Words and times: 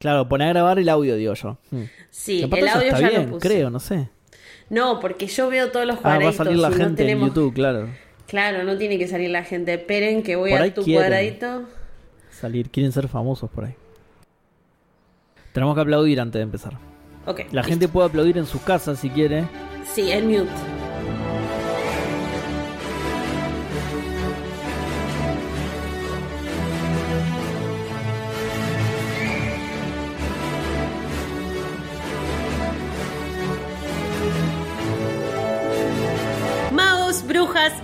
Claro, 0.00 0.28
pone 0.28 0.46
a 0.46 0.48
grabar 0.48 0.78
el 0.78 0.88
audio, 0.88 1.14
digo 1.14 1.34
yo. 1.34 1.58
Mm. 1.70 1.82
Sí, 2.10 2.42
el 2.42 2.68
audio 2.68 2.80
está 2.88 3.00
ya 3.00 3.08
bien, 3.10 3.22
lo 3.26 3.36
puse. 3.36 3.48
creo, 3.48 3.70
no 3.70 3.78
sé. 3.78 4.08
No, 4.70 4.98
porque 4.98 5.26
yo 5.26 5.48
veo 5.50 5.70
todos 5.70 5.86
los 5.86 5.96
Ah, 5.98 6.00
va 6.02 6.10
a 6.14 6.16
cuadraditos. 6.16 6.36
salir 6.46 6.58
la 6.58 6.70
no 6.70 6.76
gente 6.76 7.02
tenemos- 7.04 7.28
en 7.28 7.34
YouTube, 7.34 7.54
claro. 7.54 7.88
Claro, 8.26 8.64
no 8.64 8.78
tiene 8.78 8.98
que 8.98 9.06
salir 9.08 9.28
la 9.30 9.44
gente. 9.44 9.74
Esperen 9.74 10.22
que 10.22 10.36
voy 10.36 10.52
Por 10.52 10.62
a 10.62 10.72
tu 10.74 10.82
quieren. 10.84 11.02
cuadradito. 11.02 11.64
Salir, 12.30 12.70
quieren 12.70 12.92
ser 12.92 13.08
famosos 13.08 13.50
por 13.50 13.64
ahí. 13.66 13.74
Tenemos 15.52 15.74
que 15.74 15.80
aplaudir 15.82 16.20
antes 16.20 16.38
de 16.38 16.44
empezar. 16.44 16.74
Ok. 17.26 17.40
La 17.50 17.60
listo. 17.60 17.62
gente 17.64 17.88
puede 17.88 18.08
aplaudir 18.08 18.38
en 18.38 18.46
sus 18.46 18.62
casas 18.62 18.98
si 19.00 19.10
quiere. 19.10 19.44
Sí, 19.92 20.10
en 20.12 20.28
mute. 20.28 20.48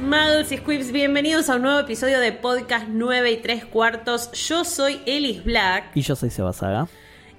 Magos 0.06 0.52
y 0.52 0.56
squibs, 0.59 0.92
bienvenidos 0.92 1.51
a 1.51 1.56
un 1.56 1.62
nuevo 1.62 1.80
episodio 1.80 2.20
de 2.20 2.30
Podcast 2.30 2.87
9 2.88 3.33
y 3.33 3.37
3 3.38 3.65
cuartos. 3.65 4.30
Yo 4.32 4.65
soy 4.65 5.01
Elis 5.05 5.45
Black 5.45 5.91
Y 5.95 6.02
yo 6.02 6.15
soy 6.15 6.30
Sebasaga. 6.30 6.87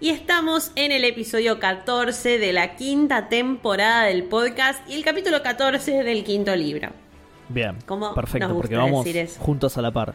y 0.01 0.09
estamos 0.09 0.71
en 0.75 0.91
el 0.91 1.05
episodio 1.05 1.59
14 1.59 2.37
de 2.37 2.51
la 2.51 2.75
quinta 2.75 3.29
temporada 3.29 4.03
del 4.03 4.23
podcast 4.23 4.87
y 4.89 4.95
el 4.95 5.05
capítulo 5.05 5.41
14 5.41 6.03
del 6.03 6.25
quinto 6.25 6.55
libro. 6.55 6.89
Bien, 7.47 7.77
¿Cómo 7.85 8.13
perfecto, 8.13 8.53
porque 8.53 8.75
vamos 8.75 9.07
juntos 9.39 9.77
a 9.77 9.81
la 9.81 9.91
par. 9.91 10.13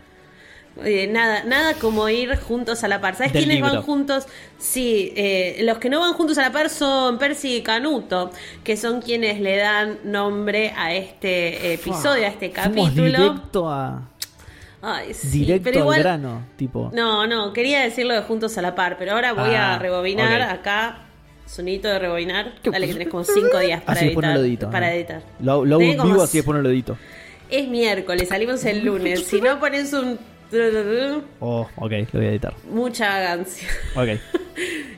Eh, 0.84 1.06
nada, 1.06 1.44
nada 1.44 1.74
como 1.74 2.08
ir 2.08 2.34
juntos 2.36 2.82
a 2.82 2.88
la 2.88 3.00
par. 3.00 3.14
¿Sabes 3.14 3.32
quiénes 3.32 3.60
van 3.60 3.82
juntos? 3.82 4.26
Sí, 4.58 5.12
eh, 5.16 5.58
los 5.62 5.78
que 5.78 5.90
no 5.90 6.00
van 6.00 6.14
juntos 6.14 6.38
a 6.38 6.42
la 6.42 6.52
par 6.52 6.70
son 6.70 7.18
Percy 7.18 7.56
y 7.56 7.62
Canuto, 7.62 8.30
que 8.64 8.76
son 8.76 9.02
quienes 9.02 9.40
le 9.40 9.56
dan 9.58 9.98
nombre 10.04 10.72
a 10.76 10.94
este 10.94 11.74
episodio, 11.74 12.24
a 12.24 12.28
este 12.28 12.50
capítulo. 12.50 13.04
directo 13.18 13.68
a 13.68 14.08
Ay, 14.84 15.14
sí, 15.14 15.40
directo 15.40 15.64
pero 15.64 15.78
igual, 15.80 15.96
al 15.98 16.02
grano, 16.02 16.42
tipo. 16.56 16.90
No, 16.92 17.26
no, 17.26 17.52
quería 17.52 17.82
decirlo 17.82 18.14
de 18.14 18.22
juntos 18.22 18.56
a 18.58 18.62
la 18.62 18.74
par, 18.74 18.96
pero 18.98 19.12
ahora 19.12 19.32
voy 19.32 19.54
Ah, 19.54 19.74
a 19.74 19.78
rebobinar 19.78 20.40
ok. 20.42 20.48
acá. 20.60 20.98
Sonito 21.46 21.86
de 21.86 21.98
rebobinar. 21.98 22.54
Dale, 22.64 22.86
que 22.86 22.92
tenés 22.94 23.08
como 23.08 23.24
5 23.24 23.58
días 23.58 23.82
para 23.82 24.00
Así 24.00 24.06
editar. 24.08 24.36
edito. 24.38 24.70
para 24.70 24.86
¿no? 24.88 24.92
editar. 24.94 25.22
Lo, 25.40 25.64
lo 25.66 25.78
vivo 25.78 26.22
así 26.22 26.38
después 26.38 26.56
no 26.56 26.62
lo 26.62 26.70
edito. 26.70 26.96
Es 27.50 27.68
miércoles, 27.68 28.28
salimos 28.28 28.64
el 28.64 28.80
lunes. 28.84 29.24
si 29.26 29.40
no 29.42 29.60
pones 29.60 29.92
un. 29.92 30.18
Oh, 31.40 31.66
ok, 31.76 31.90
lo 32.12 32.20
voy 32.20 32.26
a 32.26 32.30
editar. 32.30 32.54
Mucha 32.70 33.08
vagancia. 33.08 33.68
Ok. 33.94 34.08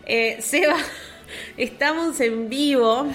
Eh, 0.07 0.37
Seba, 0.43 0.77
estamos 1.57 2.21
en 2.21 2.51
vivo 2.51 3.07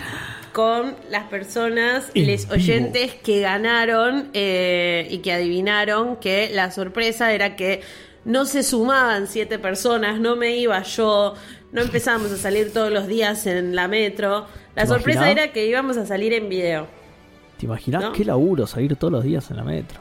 con 0.54 0.96
las 1.12 1.26
personas, 1.26 2.10
En 2.16 2.26
les 2.26 2.46
vivo. 2.46 2.56
oyentes 2.56 3.14
que 3.14 3.42
ganaron 3.42 4.30
eh, 4.34 5.08
y 5.12 5.20
que 5.20 5.32
adivinaron 5.34 6.16
que 6.16 6.50
la 6.52 6.72
sorpresa 6.72 7.32
era 7.32 7.56
que 7.56 7.82
no 8.26 8.46
se 8.46 8.64
sumaban 8.64 9.28
siete 9.28 9.60
personas, 9.60 10.20
no 10.20 10.36
me 10.36 10.56
iba 10.58 10.82
yo, 10.82 11.36
no 11.72 11.82
empezábamos 11.82 12.32
a 12.32 12.38
salir 12.38 12.74
todos 12.74 12.92
los 12.92 13.06
días 13.06 13.46
en 13.46 13.76
la 13.76 13.88
metro. 13.88 14.48
La 14.76 14.82
¿Te 14.84 14.88
sorpresa 14.88 15.20
imaginás? 15.20 15.44
era 15.46 15.54
que 15.54 15.68
íbamos 15.68 15.98
a 15.98 16.08
salir 16.08 16.34
en 16.34 16.50
video. 16.50 16.88
¿Te 17.60 17.68
imaginas 17.68 18.02
¿No? 18.02 18.12
qué 18.14 18.26
laburo 18.26 18.66
salir 18.66 18.96
todos 18.96 19.14
los 19.14 19.24
días 19.24 19.52
en 19.52 19.58
la 19.58 19.64
metro? 19.64 20.00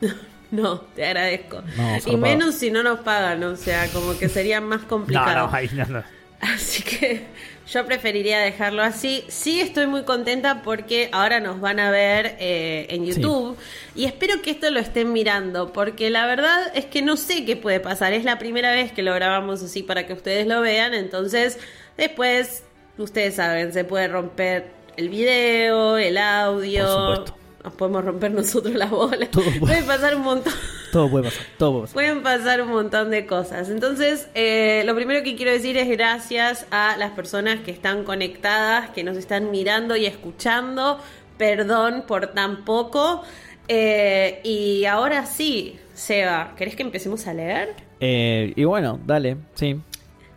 No, 0.50 0.80
te 0.80 1.04
agradezco. 1.04 1.62
No, 1.76 1.98
y 2.12 2.16
menos 2.16 2.54
si 2.54 2.70
no 2.70 2.82
nos 2.82 3.00
pagan, 3.00 3.42
o 3.42 3.56
sea, 3.56 3.88
como 3.88 4.16
que 4.16 4.28
sería 4.28 4.60
más 4.60 4.82
complicado. 4.88 5.50
no, 5.72 5.84
no. 5.86 6.04
Así 6.40 6.82
que 6.82 7.24
yo 7.66 7.86
preferiría 7.86 8.38
dejarlo 8.40 8.82
así. 8.82 9.24
Sí 9.28 9.60
estoy 9.60 9.86
muy 9.86 10.02
contenta 10.02 10.62
porque 10.62 11.08
ahora 11.12 11.40
nos 11.40 11.60
van 11.60 11.80
a 11.80 11.90
ver 11.90 12.36
eh, 12.38 12.86
en 12.90 13.06
Sí. 13.06 13.20
YouTube 13.22 13.56
y 13.96 14.04
espero 14.04 14.42
que 14.42 14.50
esto 14.50 14.70
lo 14.70 14.78
estén 14.78 15.12
mirando 15.12 15.72
porque 15.72 16.10
la 16.10 16.26
verdad 16.26 16.70
es 16.74 16.84
que 16.84 17.00
no 17.00 17.16
sé 17.16 17.44
qué 17.46 17.56
puede 17.56 17.80
pasar. 17.80 18.12
Es 18.12 18.24
la 18.24 18.38
primera 18.38 18.72
vez 18.72 18.92
que 18.92 19.02
lo 19.02 19.14
grabamos 19.14 19.62
así 19.62 19.82
para 19.82 20.06
que 20.06 20.12
ustedes 20.12 20.46
lo 20.46 20.60
vean. 20.60 20.92
Entonces 20.92 21.58
después, 21.96 22.62
ustedes 22.98 23.36
saben, 23.36 23.72
se 23.72 23.84
puede 23.84 24.06
romper 24.08 24.66
el 24.98 25.08
video, 25.08 25.96
el 25.96 26.18
audio. 26.18 26.84
Por 26.84 27.16
supuesto. 27.16 27.43
Nos 27.64 27.72
podemos 27.74 28.04
romper 28.04 28.30
nosotros 28.30 28.74
las 28.74 28.90
bolas. 28.90 29.30
Todo 29.30 29.44
puede- 29.44 29.58
puede 29.60 29.82
pasar 29.84 30.14
un 30.16 30.22
montón. 30.22 30.52
Todo 30.92 31.10
puede 31.10 31.24
pasar, 31.24 31.46
todo 31.58 31.70
puede 31.72 31.82
pasar. 31.84 31.94
Pueden 31.94 32.22
pasar 32.22 32.62
un 32.62 32.68
montón 32.68 33.10
de 33.10 33.26
cosas. 33.26 33.70
Entonces, 33.70 34.28
eh, 34.34 34.82
lo 34.84 34.94
primero 34.94 35.24
que 35.24 35.34
quiero 35.34 35.50
decir 35.50 35.76
es 35.78 35.88
gracias 35.88 36.66
a 36.70 36.96
las 36.98 37.12
personas 37.12 37.60
que 37.60 37.70
están 37.70 38.04
conectadas, 38.04 38.90
que 38.90 39.02
nos 39.02 39.16
están 39.16 39.50
mirando 39.50 39.96
y 39.96 40.06
escuchando. 40.06 41.00
Perdón 41.38 42.04
por 42.06 42.28
tan 42.28 42.64
poco. 42.64 43.22
Eh, 43.66 44.40
y 44.44 44.84
ahora 44.84 45.24
sí, 45.26 45.78
Seba, 45.94 46.52
¿querés 46.56 46.76
que 46.76 46.82
empecemos 46.82 47.26
a 47.26 47.32
leer? 47.34 47.70
Eh, 47.98 48.52
y 48.54 48.64
bueno, 48.64 49.00
dale, 49.06 49.38
sí. 49.54 49.80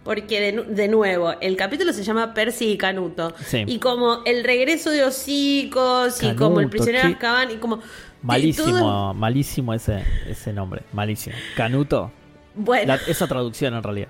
Porque 0.08 0.40
de, 0.40 0.64
de 0.74 0.88
nuevo, 0.88 1.34
el 1.42 1.58
capítulo 1.58 1.92
se 1.92 2.02
llama 2.02 2.34
Percy 2.34 2.72
y 2.72 2.78
Canuto. 2.78 3.34
Sí. 3.46 3.66
Y 3.68 3.78
como 3.80 4.22
el 4.26 4.46
regreso 4.46 4.90
de 4.90 5.04
hocicos 5.04 6.24
y 6.24 6.34
como 6.34 6.62
el 6.62 6.70
prisionero 6.70 7.08
de 7.10 7.14
Azkaban 7.16 7.52
y 7.52 7.56
como... 7.58 7.80
Malísimo, 8.22 8.80
todo- 8.80 9.14
malísimo 9.14 9.74
ese, 9.74 10.04
ese 10.28 10.54
nombre. 10.54 10.84
Malísimo. 10.94 11.36
Canuto. 11.58 12.12
Bueno. 12.56 12.96
La- 12.96 13.02
esa 13.12 13.28
traducción 13.28 13.74
en 13.76 13.84
realidad. 13.84 14.08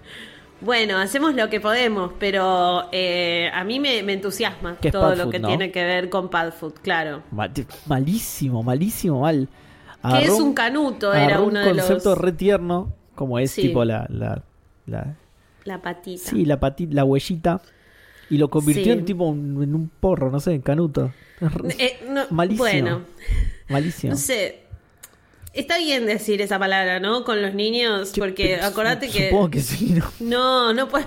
Bueno, 0.61 0.97
hacemos 0.97 1.33
lo 1.35 1.49
que 1.49 1.59
podemos, 1.59 2.11
pero 2.19 2.89
eh, 2.91 3.49
a 3.53 3.63
mí 3.63 3.79
me, 3.79 4.01
me 4.03 4.13
entusiasma 4.13 4.75
todo 4.91 5.15
lo 5.15 5.29
que 5.31 5.39
¿no? 5.39 5.47
tiene 5.49 5.71
que 5.71 5.83
ver 5.83 6.09
con 6.09 6.29
Padfoot, 6.29 6.79
claro. 6.79 7.23
Ma- 7.31 7.51
malísimo, 7.87 8.61
malísimo, 8.63 9.21
mal. 9.21 9.49
que 10.11 10.23
es 10.25 10.29
un 10.31 10.53
canuto, 10.53 11.13
era 11.13 11.41
uno 11.41 11.59
un 11.59 11.65
de 11.65 11.73
los... 11.73 11.85
concepto 11.85 12.15
re 12.15 12.31
tierno, 12.33 12.93
como 13.15 13.39
es 13.39 13.51
Sí. 13.51 13.63
tipo 13.63 13.83
la, 13.85 14.05
la, 14.09 14.43
la- 14.85 15.15
La 15.67 15.81
patita. 15.81 16.29
sí, 16.29 16.45
la 16.45 16.59
pati- 16.59 16.89
la 16.91 17.03
huellita, 17.03 17.61
y 18.29 18.37
lo 18.37 18.49
convirtió 18.49 18.85
Sí. 18.85 18.91
en 18.91 19.05
tipo 19.05 19.25
un- 19.25 19.61
en 19.61 19.75
un 19.75 19.89
porro, 19.89 20.31
no 20.31 20.39
sé, 20.39 20.53
en 20.53 20.61
canuto. 20.61 21.11
Eh, 21.77 21.99
no, 22.09 22.23
malísimo. 22.31 22.63
Bueno, 22.63 23.01
malísimo. 23.69 24.13
no 24.13 24.17
sé. 24.17 24.63
Está 25.53 25.77
bien 25.79 26.05
decir 26.05 26.41
esa 26.41 26.57
palabra, 26.59 26.99
¿no? 26.99 27.23
Con 27.23 27.41
los 27.41 27.53
niños, 27.53 28.13
porque 28.17 28.55
acordate 28.57 29.09
que... 29.09 29.29
Supongo 29.29 29.49
que 29.51 29.59
sí, 29.61 29.91
¿no? 29.93 30.05
No, 30.19 30.73
no 30.73 30.87
puedo. 30.87 31.05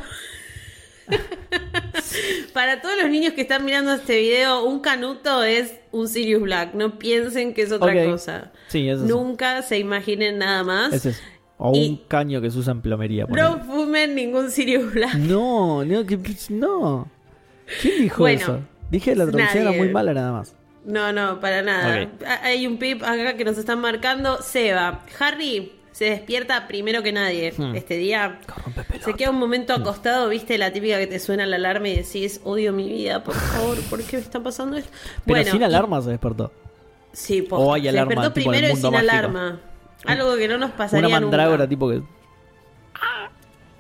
Para 2.52 2.80
todos 2.82 2.96
los 3.00 3.10
niños 3.10 3.32
que 3.34 3.42
están 3.42 3.64
mirando 3.64 3.92
este 3.92 4.18
video, 4.20 4.64
un 4.64 4.80
canuto 4.80 5.42
es 5.44 5.74
un 5.92 6.08
Sirius 6.08 6.42
Black. 6.42 6.74
No 6.74 6.98
piensen 6.98 7.54
que 7.54 7.62
es 7.62 7.72
otra 7.72 8.04
cosa. 8.04 8.52
Sí, 8.68 8.88
eso 8.88 9.02
sí. 9.02 9.08
Nunca 9.08 9.62
se 9.62 9.78
imaginen 9.78 10.38
nada 10.38 10.64
más. 10.64 10.92
Es. 11.06 11.20
O 11.62 11.72
Y- 11.74 11.88
un 11.90 11.96
caño 12.08 12.40
que 12.40 12.50
se 12.50 12.58
usa 12.58 12.72
en 12.72 12.80
plomería. 12.80 13.24
No 13.24 13.28
ponele. 13.58 13.64
fumen 13.64 14.14
ningún 14.14 14.48
Black. 14.94 15.14
No, 15.14 15.84
no, 15.84 16.06
que- 16.06 16.18
no. 16.48 17.06
¿Quién 17.82 18.02
dijo 18.02 18.18
Bueno, 18.22 18.40
eso? 18.40 18.60
Dije 18.90 19.10
que 19.12 19.16
la 19.16 19.24
traducción 19.26 19.64
nadie. 19.64 19.74
era 19.76 19.84
muy 19.84 19.92
mala 19.92 20.14
nada 20.14 20.32
más. 20.32 20.54
No, 20.84 21.12
no, 21.12 21.38
para 21.40 21.60
nada. 21.62 22.08
Hay 22.42 22.66
un 22.66 22.78
pip 22.78 23.02
acá 23.02 23.36
que 23.36 23.44
nos 23.44 23.58
están 23.58 23.80
marcando. 23.80 24.40
Seba, 24.42 25.04
Harry 25.18 25.72
se 25.92 26.06
despierta 26.06 26.66
primero 26.66 27.02
que 27.02 27.12
nadie 27.12 27.52
Hmm. 27.56 27.74
este 27.76 27.98
día. 27.98 28.40
Se 29.04 29.12
queda 29.12 29.28
un 29.30 29.38
momento 29.38 29.74
acostado, 29.74 30.30
viste 30.30 30.56
la 30.56 30.72
típica 30.72 30.98
que 30.98 31.06
te 31.06 31.18
suena 31.18 31.44
la 31.44 31.56
alarma 31.56 31.88
y 31.88 31.96
decís, 31.96 32.40
odio 32.44 32.72
mi 32.72 32.88
vida, 32.88 33.22
por 33.22 33.34
favor, 33.34 33.76
¿por 33.90 34.02
qué 34.02 34.16
me 34.16 34.22
está 34.22 34.42
pasando 34.42 34.78
esto? 34.78 34.90
Pero 35.26 35.44
sin 35.52 35.62
alarma 35.62 36.00
se 36.00 36.08
despertó. 36.10 36.50
Sí, 37.12 37.42
posta. 37.42 37.64
O 37.66 37.74
hay 37.74 37.82
Se 37.82 37.88
alarma, 37.90 38.08
despertó 38.14 38.32
tipo 38.32 38.52
en 38.52 38.54
el 38.54 38.60
primero 38.62 38.78
y 38.78 38.80
sin 38.82 38.90
mágico. 38.92 39.10
alarma. 39.12 39.60
Algo 40.06 40.36
que 40.36 40.48
no 40.48 40.58
nos 40.58 40.70
pasaría 40.72 41.08
Una 41.08 41.20
mandrágora 41.20 41.58
nunca. 41.64 41.68
tipo 41.68 41.88
que... 41.90 42.02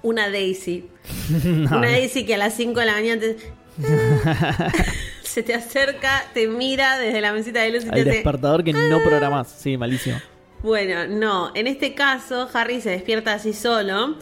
Una 0.02 0.30
Daisy. 0.30 0.88
No, 1.44 1.78
Una. 1.78 1.90
Daisy 1.90 2.24
que 2.24 2.34
a 2.34 2.38
las 2.38 2.54
5 2.54 2.80
de 2.80 2.86
la 2.86 2.92
mañana 2.92 3.20
te- 3.20 3.36
se 5.22 5.42
te 5.42 5.54
acerca, 5.54 6.24
te 6.34 6.46
mira 6.48 6.98
desde 6.98 7.20
la 7.20 7.32
mesita 7.32 7.60
de 7.62 7.70
luz 7.70 7.84
y 7.84 7.90
te 7.90 8.00
hace... 8.00 8.10
despertador 8.10 8.64
que 8.64 8.72
no 8.72 9.00
programás. 9.02 9.48
Sí, 9.50 9.76
malísimo. 9.76 10.18
Bueno, 10.62 11.06
no. 11.06 11.52
En 11.54 11.66
este 11.66 11.94
caso, 11.94 12.48
Harry 12.52 12.80
se 12.80 12.90
despierta 12.90 13.32
así 13.34 13.52
solo. 13.52 14.16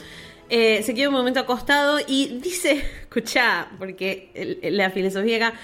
eh, 0.50 0.82
se 0.82 0.94
queda 0.94 1.08
un 1.08 1.14
momento 1.14 1.40
acostado 1.40 1.98
y 2.06 2.38
dice, 2.42 2.84
escuchá, 3.02 3.68
porque 3.78 4.30
el- 4.34 4.76
la 4.76 4.90
filosofía 4.90 5.36
acá, 5.48 5.58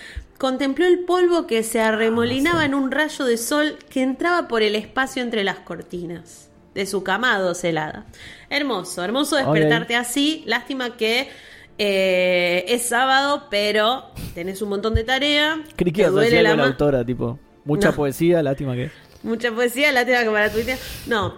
contempló 0.45 0.85
el 0.85 0.99
polvo 1.07 1.47
que 1.47 1.63
se 1.63 1.81
arremolinaba 1.81 2.59
Ah, 2.59 2.65
sí. 2.65 2.67
en 2.67 2.75
un 2.75 2.91
rayo 2.91 3.25
de 3.25 3.39
sol 3.39 3.79
que 3.89 4.03
entraba 4.03 4.47
por 4.47 4.63
el 4.63 4.77
espacio 4.77 5.23
entre 5.23 5.43
las 5.43 5.61
cortinas 5.61 6.51
de 6.75 6.85
su 6.85 7.03
cama 7.03 7.55
celada. 7.55 8.05
Hermoso, 8.51 9.03
hermoso 9.03 9.37
despertarte 9.37 9.97
así. 9.97 10.43
Lástima 10.45 10.99
que 10.99 11.31
eh, 11.79 12.67
es 12.69 12.83
sábado, 12.83 13.47
pero 13.49 14.11
tenés 14.35 14.61
un 14.61 14.69
montón 14.69 14.93
de 14.95 15.05
tarea. 15.05 15.63
Creí 15.77 15.93
que 15.93 16.09
duele 16.09 16.43
la 16.43 16.63
autora, 16.63 17.03
tipo... 17.07 17.39
Mucha 17.65 17.89
No. 17.89 17.97
poesía, 17.97 18.43
lástima 18.43 18.75
que... 18.75 18.91
Mucha 19.23 19.51
poesía, 19.51 19.93
lástima 19.93 20.25
que 20.25 20.31
para 20.31 20.53
Twitter. 20.53 20.77
No, 21.07 21.37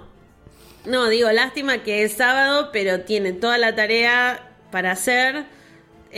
no, 0.85 1.07
digo, 1.09 1.31
lástima 1.31 1.85
que 1.85 2.03
es 2.03 2.15
sábado, 2.15 2.71
pero 2.73 3.03
tiene 3.03 3.31
toda 3.33 3.57
la 3.57 3.77
tarea 3.77 4.51
para 4.73 4.91
hacer. 4.91 5.45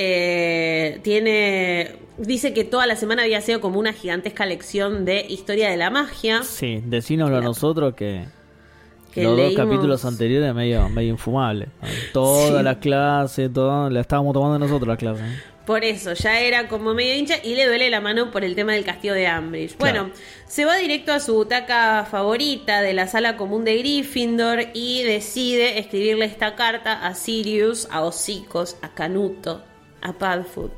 Eh, 0.01 1.01
tiene. 1.03 1.97
Dice 2.19 2.55
que 2.55 2.63
toda 2.65 2.87
la 2.87 2.95
semana 2.95 3.23
había 3.25 3.41
sido 3.41 3.61
como 3.61 3.81
una 3.81 3.93
gigantesca 3.93 4.47
lección 4.47 5.05
de 5.05 5.27
historia 5.29 5.69
de 5.71 5.77
la 5.77 5.91
magia. 5.91 6.45
Sí, 6.45 6.81
decínoslo 6.85 7.37
a 7.37 7.41
nosotros 7.41 7.95
que, 7.95 8.25
Que 9.13 9.25
los 9.25 9.37
leímos- 9.37 9.57
dos 9.57 9.67
capítulos 9.67 10.05
anteriores 10.05 10.55
medio, 10.55 10.89
medio 10.89 11.11
infumable. 11.11 11.67
Toda 12.13 12.59
Sí. 12.59 12.65
la 12.65 12.79
clase, 12.79 13.49
todo, 13.49 13.91
la 13.91 14.01
estábamos 14.01 14.33
tomando 14.35 14.59
nosotros 14.59 14.87
la 14.89 14.97
clase. 14.97 15.23
Por 15.67 15.85
eso, 15.85 16.13
ya 16.15 16.41
era 16.41 16.67
como 16.69 16.95
medio 16.95 17.15
hincha 17.15 17.35
y 17.45 17.55
le 17.55 17.67
duele 17.67 17.91
la 17.91 18.01
mano 18.01 18.31
por 18.31 18.43
el 18.43 18.55
tema 18.55 18.73
del 18.73 18.85
castigo 18.85 19.15
de 19.15 19.27
Ambridge. 19.27 19.77
Claro. 19.77 20.03
Bueno, 20.05 20.15
se 20.47 20.65
va 20.65 20.77
directo 20.79 21.13
a 21.13 21.21
su 21.21 21.35
butaca 21.35 22.07
favorita 22.11 22.81
de 22.83 22.95
la 22.95 23.07
sala 23.07 23.37
común 23.37 23.65
de 23.65 23.77
Gryffindor 23.79 24.61
y 24.75 25.03
decide 25.03 25.79
escribirle 25.79 26.25
esta 26.25 26.55
carta 26.55 27.07
a 27.07 27.15
Sirius, 27.15 27.87
a 27.91 28.01
Hocicos, 28.03 28.77
a 28.81 28.95
Canuto, 28.95 29.63
a 30.03 30.13
Padfoot. 30.13 30.73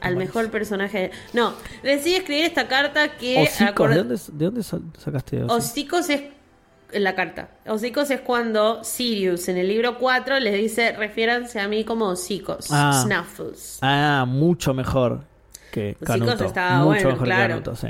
Al 0.00 0.16
mejor 0.16 0.50
personaje. 0.50 1.10
No, 1.34 1.52
decide 1.82 2.18
escribir 2.18 2.44
esta 2.46 2.66
carta 2.66 3.16
que. 3.16 3.42
Hocicos, 3.42 3.90
¿de 3.90 3.96
dónde, 3.96 4.14
de 4.32 4.44
dónde 4.46 4.62
sacaste 4.62 5.42
hocicos? 5.42 5.52
Hocicos 5.64 6.10
es 6.10 6.22
en 6.92 7.04
la 7.04 7.14
carta. 7.14 7.50
Hocicos 7.66 8.10
es 8.10 8.20
cuando 8.22 8.82
Sirius 8.84 9.48
en 9.48 9.58
el 9.58 9.68
libro 9.68 9.98
4 9.98 10.38
les 10.40 10.54
dice, 10.54 10.92
refiéranse 10.92 11.60
a 11.60 11.68
mí 11.68 11.84
como 11.84 12.06
hocicos, 12.08 12.68
Ah. 12.70 13.02
snuffles. 13.04 13.78
Ah, 13.82 14.24
mucho 14.26 14.72
mejor 14.72 15.24
que 15.72 15.90
Hocicos 16.00 16.06
Canuto. 16.26 16.44
estaba 16.46 16.76
mucho 16.78 16.86
bueno, 16.86 17.10
mejor 17.10 17.24
claro. 17.26 17.42
que 17.42 17.62
Canuto, 17.64 17.76
sí. 17.76 17.88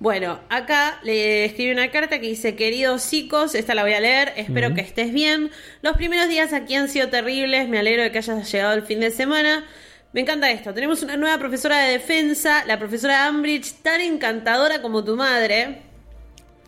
Bueno, 0.00 0.40
acá 0.48 0.98
le 1.02 1.44
escribe 1.44 1.72
una 1.72 1.90
carta 1.90 2.20
que 2.20 2.26
dice, 2.26 2.56
queridos 2.56 3.10
chicos, 3.10 3.54
esta 3.54 3.74
la 3.74 3.82
voy 3.82 3.92
a 3.92 4.00
leer, 4.00 4.32
espero 4.34 4.72
que 4.72 4.80
estés 4.80 5.12
bien. 5.12 5.50
Los 5.82 5.94
primeros 5.98 6.26
días 6.26 6.54
aquí 6.54 6.74
han 6.74 6.88
sido 6.88 7.08
terribles, 7.08 7.68
me 7.68 7.78
alegro 7.78 8.02
de 8.02 8.10
que 8.10 8.16
hayas 8.16 8.50
llegado 8.50 8.72
el 8.72 8.82
fin 8.82 9.00
de 9.00 9.10
semana. 9.10 9.66
Me 10.14 10.22
encanta 10.22 10.50
esto, 10.50 10.72
tenemos 10.72 11.02
una 11.02 11.18
nueva 11.18 11.36
profesora 11.36 11.84
de 11.84 11.92
defensa, 11.92 12.64
la 12.64 12.78
profesora 12.78 13.26
Ambridge, 13.26 13.74
tan 13.82 14.00
encantadora 14.00 14.80
como 14.80 15.04
tu 15.04 15.18
madre. 15.18 15.82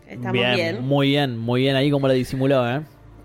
Estamos 0.07 0.33
bien. 0.33 0.83
Muy 0.83 1.07
bien, 1.07 1.35
muy 1.35 1.61
bien 1.61 1.75
ahí 1.75 1.89
como 1.89 2.07
la 2.07 2.13
disimuló, 2.13 2.69
¿eh? 2.69 2.81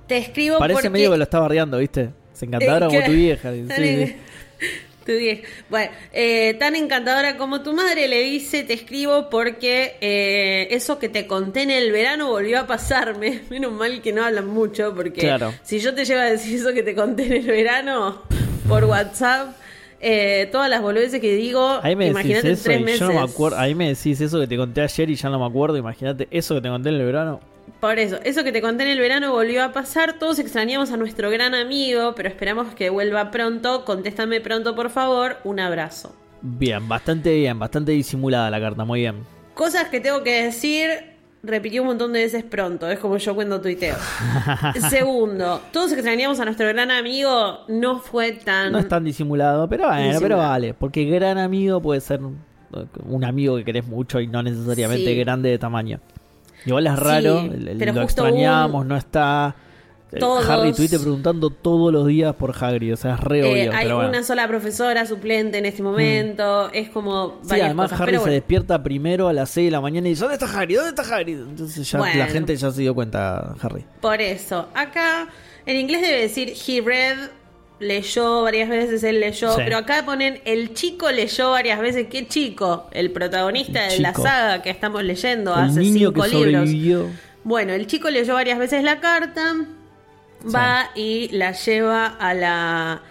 Te 0.06 0.16
escribo 0.16 0.58
Parece 0.58 0.76
porque... 0.76 0.90
medio 0.90 1.10
que 1.10 1.18
lo 1.18 1.24
está 1.24 1.38
bardeando, 1.38 1.76
¿viste? 1.76 2.08
Se 2.32 2.46
encantadora 2.46 2.86
como 2.86 3.04
tu 3.04 3.12
vieja. 3.12 3.52
sí, 3.52 3.66
sí. 3.76 4.16
Tu 5.08 5.14
vieja. 5.16 5.48
Bueno, 5.70 5.90
eh, 6.12 6.52
tan 6.58 6.76
encantadora 6.76 7.38
como 7.38 7.62
tu 7.62 7.72
madre 7.72 8.08
le 8.08 8.22
dice, 8.24 8.62
te 8.62 8.74
escribo 8.74 9.30
porque 9.30 9.96
eh, 10.02 10.68
eso 10.70 10.98
que 10.98 11.08
te 11.08 11.26
conté 11.26 11.62
en 11.62 11.70
el 11.70 11.90
verano 11.92 12.28
volvió 12.28 12.60
a 12.60 12.66
pasarme. 12.66 13.40
Menos 13.50 13.72
mal 13.72 14.02
que 14.02 14.12
no 14.12 14.22
hablan 14.22 14.46
mucho 14.48 14.94
porque 14.94 15.20
Claro. 15.20 15.54
si 15.62 15.78
yo 15.80 15.94
te 15.94 16.04
llevo 16.04 16.20
a 16.20 16.24
decir 16.26 16.56
eso 16.60 16.74
que 16.74 16.82
te 16.82 16.94
conté 16.94 17.24
en 17.24 17.32
el 17.32 17.46
verano 17.46 18.20
por 18.68 18.84
WhatsApp, 18.84 19.56
eh, 19.98 20.46
todas 20.52 20.68
las 20.68 20.82
boludeces 20.82 21.22
que 21.22 21.34
digo, 21.36 21.80
Ahí 21.82 21.96
me 21.96 22.08
imagínate 22.08 22.50
eso 22.52 22.64
tres 22.64 22.80
y 22.80 22.84
meses. 22.84 23.00
yo 23.00 23.06
no 23.06 23.14
me 23.14 23.20
acuerdo. 23.20 23.58
Ahí 23.58 23.74
me 23.74 23.88
decís 23.88 24.20
eso 24.20 24.38
que 24.40 24.46
te 24.46 24.58
conté 24.58 24.82
ayer 24.82 25.08
y 25.08 25.14
ya 25.14 25.30
no 25.30 25.38
me 25.38 25.46
acuerdo. 25.46 25.78
Imagínate 25.78 26.28
eso 26.30 26.54
que 26.56 26.60
te 26.60 26.68
conté 26.68 26.90
en 26.90 26.96
el 26.96 27.06
verano. 27.06 27.40
Por 27.80 27.98
eso, 27.98 28.18
eso 28.24 28.44
que 28.44 28.52
te 28.52 28.60
conté 28.60 28.84
en 28.84 28.90
el 28.90 28.98
verano 29.00 29.32
volvió 29.32 29.62
a 29.64 29.72
pasar. 29.72 30.14
Todos 30.18 30.38
extrañamos 30.38 30.90
a 30.92 30.96
nuestro 30.96 31.30
gran 31.30 31.54
amigo, 31.54 32.14
pero 32.16 32.28
esperamos 32.28 32.74
que 32.74 32.90
vuelva 32.90 33.30
pronto. 33.30 33.84
Contéstame 33.84 34.40
pronto, 34.40 34.74
por 34.74 34.90
favor. 34.90 35.36
Un 35.44 35.60
abrazo. 35.60 36.14
Bien, 36.42 36.86
bastante 36.88 37.34
bien, 37.34 37.58
bastante 37.58 37.92
disimulada 37.92 38.50
la 38.50 38.60
carta, 38.60 38.84
muy 38.84 39.00
bien. 39.00 39.16
Cosas 39.54 39.88
que 39.88 40.00
tengo 40.00 40.22
que 40.22 40.44
decir, 40.44 40.88
repitió 41.42 41.82
un 41.82 41.88
montón 41.88 42.12
de 42.12 42.20
veces 42.20 42.44
pronto, 42.44 42.88
es 42.88 42.98
como 43.00 43.16
yo 43.16 43.34
cuando 43.34 43.60
tuiteo. 43.60 43.96
Segundo, 44.88 45.60
todos 45.72 45.92
extrañamos 45.92 46.38
a 46.40 46.44
nuestro 46.44 46.68
gran 46.68 46.90
amigo, 46.90 47.60
no 47.68 47.98
fue 47.98 48.32
tan... 48.32 48.72
No 48.72 48.78
es 48.78 48.88
tan 48.88 49.04
disimulado, 49.04 49.68
pero 49.68 49.84
bueno, 49.86 49.96
Disimulado. 50.08 50.22
pero 50.22 50.36
vale. 50.38 50.74
Porque 50.74 51.04
gran 51.06 51.38
amigo 51.38 51.80
puede 51.82 52.00
ser 52.00 52.20
un 52.20 53.24
amigo 53.24 53.56
que 53.56 53.64
querés 53.64 53.86
mucho 53.86 54.20
y 54.20 54.26
no 54.28 54.42
necesariamente 54.42 55.06
Sí. 55.06 55.18
grande 55.18 55.48
de 55.50 55.58
tamaño. 55.58 56.00
Igual 56.66 56.86
es 56.86 56.98
raro, 56.98 57.40
Sí, 57.40 57.50
el- 57.54 57.68
el- 57.68 57.78
pero 57.78 57.92
lo 57.92 58.02
justo 58.02 58.26
extrañamos, 58.26 58.82
un- 58.82 58.88
no 58.88 58.96
está. 58.96 59.54
Eh, 60.10 60.18
Todos- 60.20 60.48
Harry 60.48 60.72
Twitter 60.72 60.98
preguntando 60.98 61.50
todos 61.50 61.92
los 61.92 62.06
días 62.06 62.34
por 62.34 62.54
Hagrid, 62.58 62.94
o 62.94 62.96
sea, 62.96 63.14
es 63.16 63.20
re 63.20 63.40
Eh, 63.40 63.42
obvio. 63.42 63.72
hay 63.76 63.84
pero 63.84 63.96
bueno. 63.96 64.08
una 64.08 64.22
sola 64.22 64.48
profesora 64.48 65.04
suplente 65.04 65.58
en 65.58 65.66
este 65.66 65.82
momento, 65.82 66.70
es 66.72 66.88
como 66.88 67.38
Sí, 67.42 67.60
además 67.60 67.90
cosas, 67.90 68.00
Harry 68.00 68.12
se 68.14 68.18
bueno. 68.20 68.32
despierta 68.32 68.82
primero 68.82 69.28
a 69.28 69.34
las 69.34 69.50
6 69.50 69.66
de 69.66 69.70
la 69.70 69.82
mañana 69.82 70.06
y 70.08 70.12
dice, 70.12 70.22
¿dónde 70.22 70.36
está 70.42 70.58
Hagrid? 70.58 70.76
¿Dónde 70.76 70.90
está 71.02 71.14
Hagrid? 71.14 71.38
Entonces 71.40 71.90
ya 71.90 71.98
Bueno. 71.98 72.18
la 72.18 72.26
gente 72.26 72.56
ya 72.56 72.70
se 72.70 72.80
dio 72.80 72.94
cuenta, 72.94 73.54
Harry. 73.60 73.84
Por 74.00 74.20
eso, 74.22 74.68
acá 74.74 75.28
en 75.66 75.76
inglés 75.76 76.00
debe 76.00 76.22
decir 76.22 76.54
he 76.66 76.80
read, 76.80 77.28
leyó 77.80 78.42
varias 78.42 78.68
veces, 78.68 79.02
él 79.04 79.20
leyó, 79.20 79.52
Sí. 79.54 79.60
pero 79.64 79.76
acá 79.78 80.04
ponen 80.04 80.40
el 80.44 80.74
chico 80.74 81.10
leyó 81.10 81.50
varias 81.52 81.80
veces. 81.80 82.06
¿Qué 82.10 82.26
chico? 82.26 82.88
El 82.92 83.10
protagonista 83.12 83.86
El 83.86 83.92
de 83.96 83.98
la 84.00 84.14
saga 84.14 84.62
que 84.62 84.70
estamos 84.70 85.02
leyendo 85.04 85.54
El 85.54 85.60
hace 85.64 85.80
niño 85.80 86.08
cinco 86.10 86.22
que 86.22 86.28
libros. 86.28 86.52
sobrevivió. 86.52 87.06
Bueno, 87.44 87.72
el 87.72 87.86
chico 87.86 88.10
leyó 88.10 88.34
varias 88.34 88.58
veces 88.58 88.82
la 88.82 89.00
carta, 89.00 89.54
va 90.54 90.90
y 90.94 91.28
la 91.30 91.52
lleva 91.52 92.06
a 92.06 92.34
la, 92.34 93.02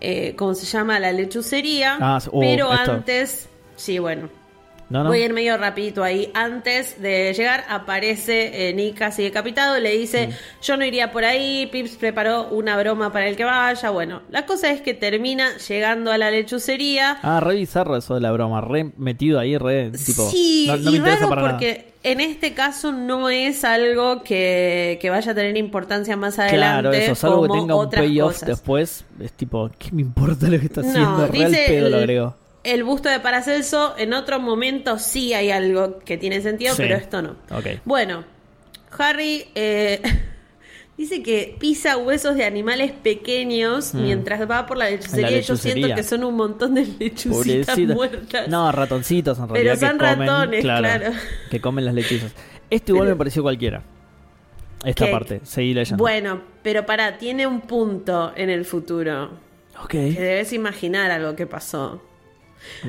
eh, 0.00 0.34
¿cómo 0.36 0.54
se 0.54 0.66
llama? 0.66 0.96
A 0.96 1.00
la 1.00 1.12
lechucería, 1.12 1.96
Ah, 2.00 2.18
oh, 2.30 2.40
pero 2.40 2.72
esto. 2.72 2.92
antes, 2.92 3.48
sí, 3.76 3.98
bueno. 3.98 4.28
¿No, 4.88 5.02
no? 5.02 5.08
Voy 5.08 5.22
a 5.22 5.24
ir 5.24 5.32
medio 5.32 5.56
rapidito 5.56 6.04
ahí. 6.04 6.30
Antes 6.34 7.00
de 7.00 7.32
llegar 7.34 7.64
aparece 7.68 8.68
eh, 8.68 8.72
Nick 8.72 8.96
casi 8.98 9.22
decapitado. 9.24 9.78
Le 9.80 9.96
dice, 9.96 10.30
yo 10.62 10.76
no 10.76 10.84
iría 10.84 11.10
por 11.10 11.24
ahí. 11.24 11.68
Pips 11.72 11.96
preparó 11.96 12.48
una 12.50 12.76
broma 12.76 13.12
para 13.12 13.28
el 13.28 13.36
que 13.36 13.44
vaya. 13.44 13.90
Bueno, 13.90 14.22
la 14.30 14.46
cosa 14.46 14.70
es 14.70 14.80
que 14.80 14.94
termina 14.94 15.56
llegando 15.56 16.12
a 16.12 16.18
la 16.18 16.30
lechucería. 16.30 17.18
Ah, 17.22 17.40
re 17.40 17.56
bizarro 17.56 17.96
eso 17.96 18.14
de 18.14 18.20
la 18.20 18.30
broma, 18.30 18.60
re 18.60 18.92
metido 18.96 19.40
ahí, 19.40 19.56
re 19.58 19.90
tipo... 19.90 20.30
sí, 20.30 20.66
no, 20.68 20.76
no 20.76 20.82
y 20.82 20.92
me 20.92 20.96
interesa 20.98 21.20
raro 21.20 21.28
para 21.30 21.42
nada. 21.42 21.52
porque 21.54 21.92
en 22.04 22.20
este 22.20 22.54
caso 22.54 22.92
no 22.92 23.28
es 23.28 23.64
algo 23.64 24.22
que, 24.22 24.98
que 25.00 25.10
vaya 25.10 25.32
a 25.32 25.34
tener 25.34 25.56
importancia 25.56 26.16
más 26.16 26.38
adelante. 26.38 26.56
Claro, 26.56 26.92
eso, 26.92 27.14
salvo 27.16 27.42
que 27.42 27.48
como 27.48 27.60
tenga 27.60 27.74
un 27.74 27.90
payoff 27.90 28.42
después, 28.42 29.04
es 29.20 29.32
tipo, 29.32 29.68
¿qué 29.76 29.90
me 29.90 30.02
importa 30.02 30.46
lo 30.46 30.60
que 30.60 30.66
está 30.66 30.82
haciendo? 30.82 31.18
No, 31.18 31.26
Real 31.26 31.50
dice 31.50 31.64
pedo 31.66 31.88
lo 31.88 31.96
agregó. 31.96 32.45
El 32.72 32.82
busto 32.84 33.08
de 33.08 33.20
Paracelso, 33.20 33.94
en 33.96 34.12
otro 34.12 34.40
momento 34.40 34.98
sí 34.98 35.32
hay 35.34 35.50
algo 35.50 35.98
que 36.00 36.16
tiene 36.18 36.40
sentido, 36.40 36.74
Sí. 36.74 36.82
pero 36.82 36.96
esto 36.96 37.22
no. 37.22 37.36
Ok. 37.50 37.66
Bueno, 37.84 38.24
Harry 38.98 39.44
eh, 39.54 40.00
dice 40.98 41.22
que 41.22 41.56
pisa 41.60 41.96
huesos 41.96 42.34
de 42.34 42.44
animales 42.44 42.90
pequeños 42.90 43.94
mientras 43.94 44.50
va 44.50 44.66
por 44.66 44.78
la 44.78 44.90
lechucería. 44.90 45.28
Mm. 45.28 45.32
La 45.34 45.40
Yo 45.40 45.56
siento 45.56 45.94
que 45.94 46.02
son 46.02 46.24
un 46.24 46.34
montón 46.34 46.74
de 46.74 46.86
lechucitas 46.98 47.78
muertas. 47.78 48.48
No, 48.48 48.72
ratoncitos 48.72 49.38
en 49.38 49.44
Pero 49.48 49.54
realidad 49.54 49.74
que 49.74 49.86
son 49.86 49.98
comen, 49.98 50.18
ratones, 50.28 50.60
claro. 50.62 51.12
que 51.50 51.60
comen 51.60 51.84
las 51.84 51.94
lechuzas. 51.94 52.32
Esto 52.68 52.92
igual 52.92 53.06
Pero- 53.06 53.14
me 53.14 53.18
pareció 53.18 53.42
cualquiera. 53.42 53.82
Esta 54.84 55.06
¿Qué? 55.06 55.12
parte, 55.12 55.40
seguí 55.44 55.72
leyendo. 55.74 56.02
Bueno, 56.02 56.42
pero 56.62 56.84
para, 56.86 57.18
tiene 57.18 57.46
un 57.46 57.60
punto 57.60 58.32
en 58.36 58.50
el 58.50 58.64
futuro. 58.64 59.30
ok. 59.82 59.90
Que 59.90 60.10
debes 60.20 60.52
imaginar 60.52 61.10
algo 61.10 61.34
que 61.36 61.46
pasó. 61.46 62.02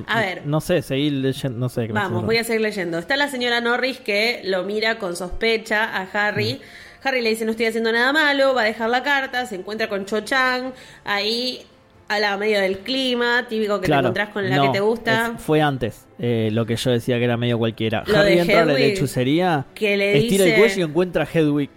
A 0.07 0.19
ver, 0.19 0.45
No 0.45 0.61
sé, 0.61 0.81
seguí 0.81 1.09
leyendo, 1.09 1.57
no 1.59 1.69
sé. 1.69 1.87
Vamos, 1.87 2.25
voy 2.25 2.37
a 2.37 2.43
seguir 2.43 2.61
leyendo. 2.61 2.97
Está 2.97 3.15
la 3.17 3.27
señora 3.29 3.61
Norris 3.61 3.99
que 3.99 4.41
lo 4.43 4.63
mira 4.63 4.97
con 4.99 5.15
sospecha 5.15 5.83
a 5.85 6.07
Harry. 6.13 6.55
Mm. 6.55 7.07
Harry 7.07 7.21
le 7.21 7.29
dice 7.29 7.45
no 7.45 7.51
estoy 7.51 7.67
haciendo 7.67 7.91
nada 7.91 8.11
malo, 8.11 8.53
va 8.53 8.61
a 8.63 8.65
dejar 8.65 8.89
la 8.89 9.03
carta, 9.03 9.45
se 9.45 9.55
encuentra 9.55 9.87
con 9.87 10.05
Cho 10.05 10.21
Chang, 10.21 10.71
ahí 11.05 11.61
a 12.09 12.19
la 12.19 12.37
medio 12.37 12.59
del 12.59 12.79
clima, 12.79 13.45
típico 13.49 13.79
que 13.79 13.85
Claro, 13.85 14.01
te 14.01 14.05
encontrás 14.07 14.29
con 14.29 14.49
la 14.49 14.55
no, 14.55 14.63
que 14.63 14.69
te 14.77 14.79
gusta. 14.79 15.33
es- 15.35 15.41
fue 15.43 15.61
antes 15.61 16.05
eh, 16.19 16.49
lo 16.51 16.65
que 16.65 16.75
yo 16.75 16.89
decía 16.91 17.17
que 17.17 17.25
era 17.25 17.37
medio 17.37 17.57
cualquiera. 17.57 18.03
Lo 18.07 18.17
Harry 18.17 18.35
de 18.35 18.41
entra 18.41 18.61
a 18.61 18.65
la 18.65 18.73
lechucería, 18.73 19.65
que 19.75 19.95
le 19.97 20.17
estira 20.17 20.45
el 20.45 20.55
cuello 20.55 20.79
y 20.79 20.81
encuentra 20.83 21.23
a 21.23 21.27
Hedwig. 21.31 21.69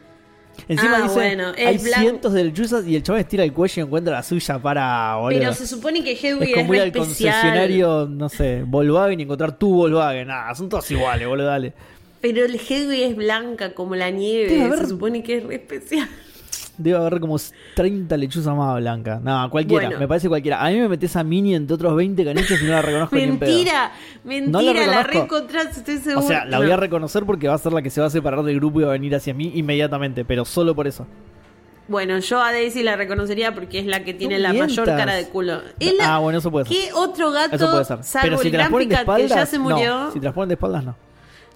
Encima 0.68 0.96
Ah, 0.98 1.02
dice, 1.02 1.14
bueno, 1.14 1.52
es 1.56 1.66
hay 1.66 1.78
cientos 1.78 2.32
de 2.32 2.44
lechuzas 2.44 2.86
y 2.86 2.96
el 2.96 3.02
chaval 3.02 3.20
estira 3.22 3.44
el 3.44 3.52
cuello 3.52 3.82
y 3.82 3.84
encuentra 3.86 4.14
la 4.14 4.22
suya 4.22 4.58
para, 4.58 5.16
boludo. 5.16 5.38
Pero 5.40 5.52
se 5.54 5.66
supone 5.66 6.02
que 6.04 6.12
Es 6.12 6.24
Hedwig 6.24 6.50
es, 6.50 6.54
como 6.56 6.74
ir 6.74 6.80
re 6.80 6.82
al 6.82 6.88
especial. 6.88 7.06
concesionario, 7.34 8.06
no 8.10 8.28
sé, 8.28 8.62
Volkswagen 8.66 9.20
y 9.20 9.22
encontrar 9.24 9.58
tu 9.58 9.72
Volkswagen. 9.74 10.28
Nada, 10.28 10.54
son 10.54 10.68
todos 10.68 10.90
iguales, 10.90 11.26
boludo, 11.28 11.46
dale. 11.46 11.72
Pero 12.20 12.44
el 12.44 12.54
Hedwig 12.56 13.02
es 13.02 13.16
blanca 13.16 13.72
como 13.74 13.96
la 13.96 14.10
nieve, 14.10 14.70
se 14.76 14.86
supone 14.88 15.22
que 15.22 15.38
es 15.38 15.44
re 15.44 15.54
especial. 15.56 16.08
Debe 16.78 16.96
haber 16.98 17.20
como 17.20 17.36
30 17.74 18.16
lechuzas 18.16 18.56
más 18.56 18.76
blancas. 18.78 19.20
No, 19.22 19.50
cualquiera, 19.50 19.86
Bueno. 19.86 20.00
me 20.00 20.08
parece 20.08 20.28
cualquiera. 20.28 20.64
A 20.64 20.70
mí 20.70 20.78
me 20.80 20.88
metes 20.88 21.14
a 21.16 21.22
Mini 21.24 21.54
entre 21.54 21.74
otros 21.74 21.94
20 21.94 22.24
caniches 22.24 22.62
y 22.62 22.64
no 22.64 22.70
la 22.72 22.82
reconozco 22.82 23.16
ni 23.16 23.22
en 23.22 23.38
pedo. 23.38 23.50
mentira, 23.50 23.92
No 24.24 24.62
la 24.62 24.72
mentira, 24.72 24.86
la, 24.86 25.02
reencontrás, 25.02 25.76
estoy 25.76 25.98
seguro. 25.98 26.24
O 26.24 26.28
sea, 26.28 26.44
la 26.46 26.58
voy 26.58 26.70
a 26.70 26.76
reconocer 26.76 27.24
porque 27.26 27.48
va 27.48 27.54
a 27.54 27.58
ser 27.58 27.72
la 27.72 27.82
que 27.82 27.90
se 27.90 28.00
va 28.00 28.06
a 28.06 28.10
separar 28.10 28.42
del 28.42 28.56
grupo 28.56 28.80
y 28.80 28.84
va 28.84 28.90
a 28.90 28.92
venir 28.92 29.14
hacia 29.14 29.34
mí 29.34 29.52
inmediatamente, 29.54 30.24
pero 30.24 30.44
solo 30.44 30.74
por 30.74 30.86
eso. 30.86 31.06
Bueno, 31.88 32.18
yo 32.20 32.40
a 32.40 32.52
Daisy 32.52 32.84
la 32.84 32.94
reconocería 32.94 33.52
porque 33.52 33.80
es 33.80 33.86
la 33.86 34.04
que 34.04 34.14
tiene 34.14 34.38
la 34.38 34.52
mayor 34.52 34.86
cara 34.86 35.12
de 35.14 35.28
culo. 35.28 35.60
La- 35.98 36.14
Ah, 36.14 36.18
bueno, 36.20 36.38
eso 36.38 36.50
puede 36.50 36.66
ser. 36.66 36.76
¿Qué 36.76 36.92
otro 36.94 37.32
gato, 37.32 37.56
Eso 37.56 37.68
puede 37.70 37.84
ser. 37.84 38.04
salvo 38.04 38.24
Pero 38.26 38.38
si 38.38 38.46
el 38.46 38.52
Gran 38.52 38.72
de 38.72 38.86
que 38.88 39.28
ya 39.28 39.44
se 39.44 39.58
murió? 39.58 40.04
no. 40.04 40.10
Si 40.12 40.20
te 40.20 40.24
las 40.26 40.32
ponen 40.34 40.48
de 40.50 40.54
espaldas, 40.54 40.84
no. 40.84 40.94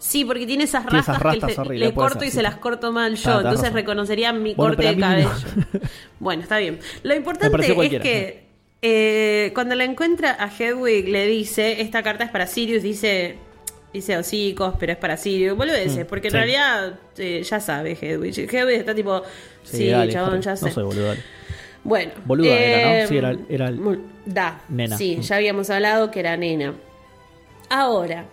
Sí, 0.06 0.24
porque 0.26 0.46
tiene 0.46 0.64
esas 0.64 0.82
Tiene 0.82 0.98
rastas, 0.98 1.14
esas 1.16 1.22
rastas 1.22 1.68
que 1.68 1.74
le- 1.78 1.94
corto 1.94 2.18
ser, 2.18 2.28
y 2.28 2.30
sí. 2.30 2.36
se 2.36 2.42
las 2.42 2.56
corto 2.56 2.92
mal 2.92 3.14
yo. 3.16 3.30
Ah, 3.30 3.40
entonces 3.42 3.72
reconocería 3.72 4.34
mi 4.34 4.54
Bueno, 4.54 4.74
corte 4.76 4.86
de 4.88 4.94
mí 4.96 5.00
no. 5.00 5.06
cabello. 5.08 5.30
bueno, 6.20 6.42
está 6.42 6.58
bien. 6.58 6.78
Lo 7.02 7.14
importante 7.14 7.56
es 7.86 8.02
que 8.02 8.44
eh, 8.82 9.50
cuando 9.54 9.74
la 9.74 9.84
encuentra 9.84 10.36
a 10.38 10.50
Hedwig 10.54 11.08
le 11.08 11.26
dice, 11.26 11.80
esta 11.80 12.02
carta 12.02 12.22
es 12.24 12.30
para 12.30 12.46
Sirius, 12.46 12.82
dice, 12.82 13.36
dice 13.94 14.18
hocicos, 14.18 14.74
pero 14.78 14.92
es 14.92 14.98
para 14.98 15.16
Sirius. 15.16 15.56
Vuelve 15.56 15.74
a 15.74 15.78
decir, 15.78 16.04
Mm, 16.04 16.08
porque 16.08 16.26
en 16.28 16.32
sí. 16.32 16.36
realidad 16.36 16.98
eh, 17.16 17.42
ya 17.42 17.60
sabe 17.60 17.96
Hedwig. 17.98 18.38
Hedwig 18.38 18.76
está 18.80 18.94
tipo, 18.94 19.22
sí, 19.62 19.88
dale, 19.88 20.12
chabón, 20.12 20.42
ya 20.42 20.54
sé. 20.54 20.66
No 20.66 20.70
soy 20.72 20.84
boludo. 20.84 21.14
Bueno. 21.82 22.12
Boluda 22.26 22.54
era, 22.58 23.02
¿no? 23.02 23.08
Sí, 23.08 23.16
era- 23.16 23.36
era 23.48 23.68
el- 23.68 24.00
Da. 24.26 24.60
Nena. 24.68 24.98
Sí, 24.98 25.16
Mm. 25.16 25.20
ya 25.22 25.36
habíamos 25.36 25.70
hablado 25.70 26.10
que 26.10 26.20
era 26.20 26.36
nena. 26.36 26.74
Ahora, 27.70 28.26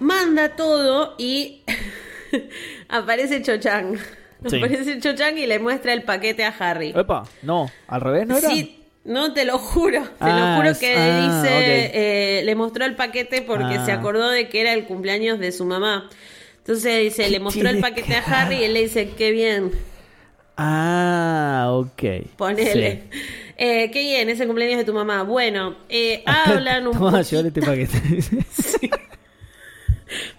manda 0.00 0.56
todo 0.56 1.14
y 1.18 1.62
aparece 2.88 3.42
Cho-Chang. 3.42 3.96
Sí. 4.46 4.56
Aparece 4.56 4.98
Cho-Chang 4.98 5.36
y 5.38 5.46
le 5.46 5.58
muestra 5.58 5.92
el 5.92 6.02
paquete 6.02 6.44
a 6.44 6.48
Harry. 6.58 6.92
Epa, 6.96 7.24
no, 7.42 7.70
al 7.86 8.00
revés 8.00 8.26
no 8.26 8.36
era. 8.38 8.48
Sí, 8.50 8.78
no, 9.04 9.32
te 9.32 9.44
lo 9.44 9.58
juro. 9.58 10.02
Te 10.02 10.08
Ah, 10.20 10.50
lo 10.50 10.56
juro 10.56 10.70
es- 10.70 10.78
que 10.78 10.94
ah, 10.96 11.42
dice, 11.42 11.90
eh, 11.94 12.42
le 12.44 12.54
mostró 12.54 12.84
el 12.84 12.96
paquete 12.96 13.42
porque 13.42 13.76
Ah. 13.78 13.84
se 13.86 13.92
acordó 13.92 14.30
de 14.30 14.48
que 14.48 14.60
era 14.60 14.72
el 14.72 14.84
cumpleaños 14.84 15.38
de 15.38 15.52
su 15.52 15.64
mamá. 15.64 16.08
Entonces 16.58 17.02
dice, 17.02 17.28
le 17.30 17.40
mostró 17.40 17.68
el 17.68 17.80
paquete 17.80 18.14
a 18.16 18.20
Harry 18.20 18.56
y 18.56 18.64
él 18.64 18.74
le 18.74 18.82
dice, 18.82 19.10
qué 19.16 19.30
bien, 19.30 19.72
Ah, 20.56 21.68
ok. 21.70 22.02
ponele. 22.36 23.02
Sí. 23.10 23.20
Eh, 23.62 23.90
qué 23.90 24.00
bien, 24.00 24.30
es 24.30 24.40
el 24.40 24.46
cumpleaños 24.46 24.78
de 24.78 24.84
tu 24.84 24.94
mamá. 24.94 25.22
Bueno, 25.22 25.76
eh, 25.90 26.22
hablan 26.26 26.86
un 26.86 26.94
Toma, 26.94 27.10
poquito. 27.18 27.40
este 27.46 27.60
paquete. 27.60 27.98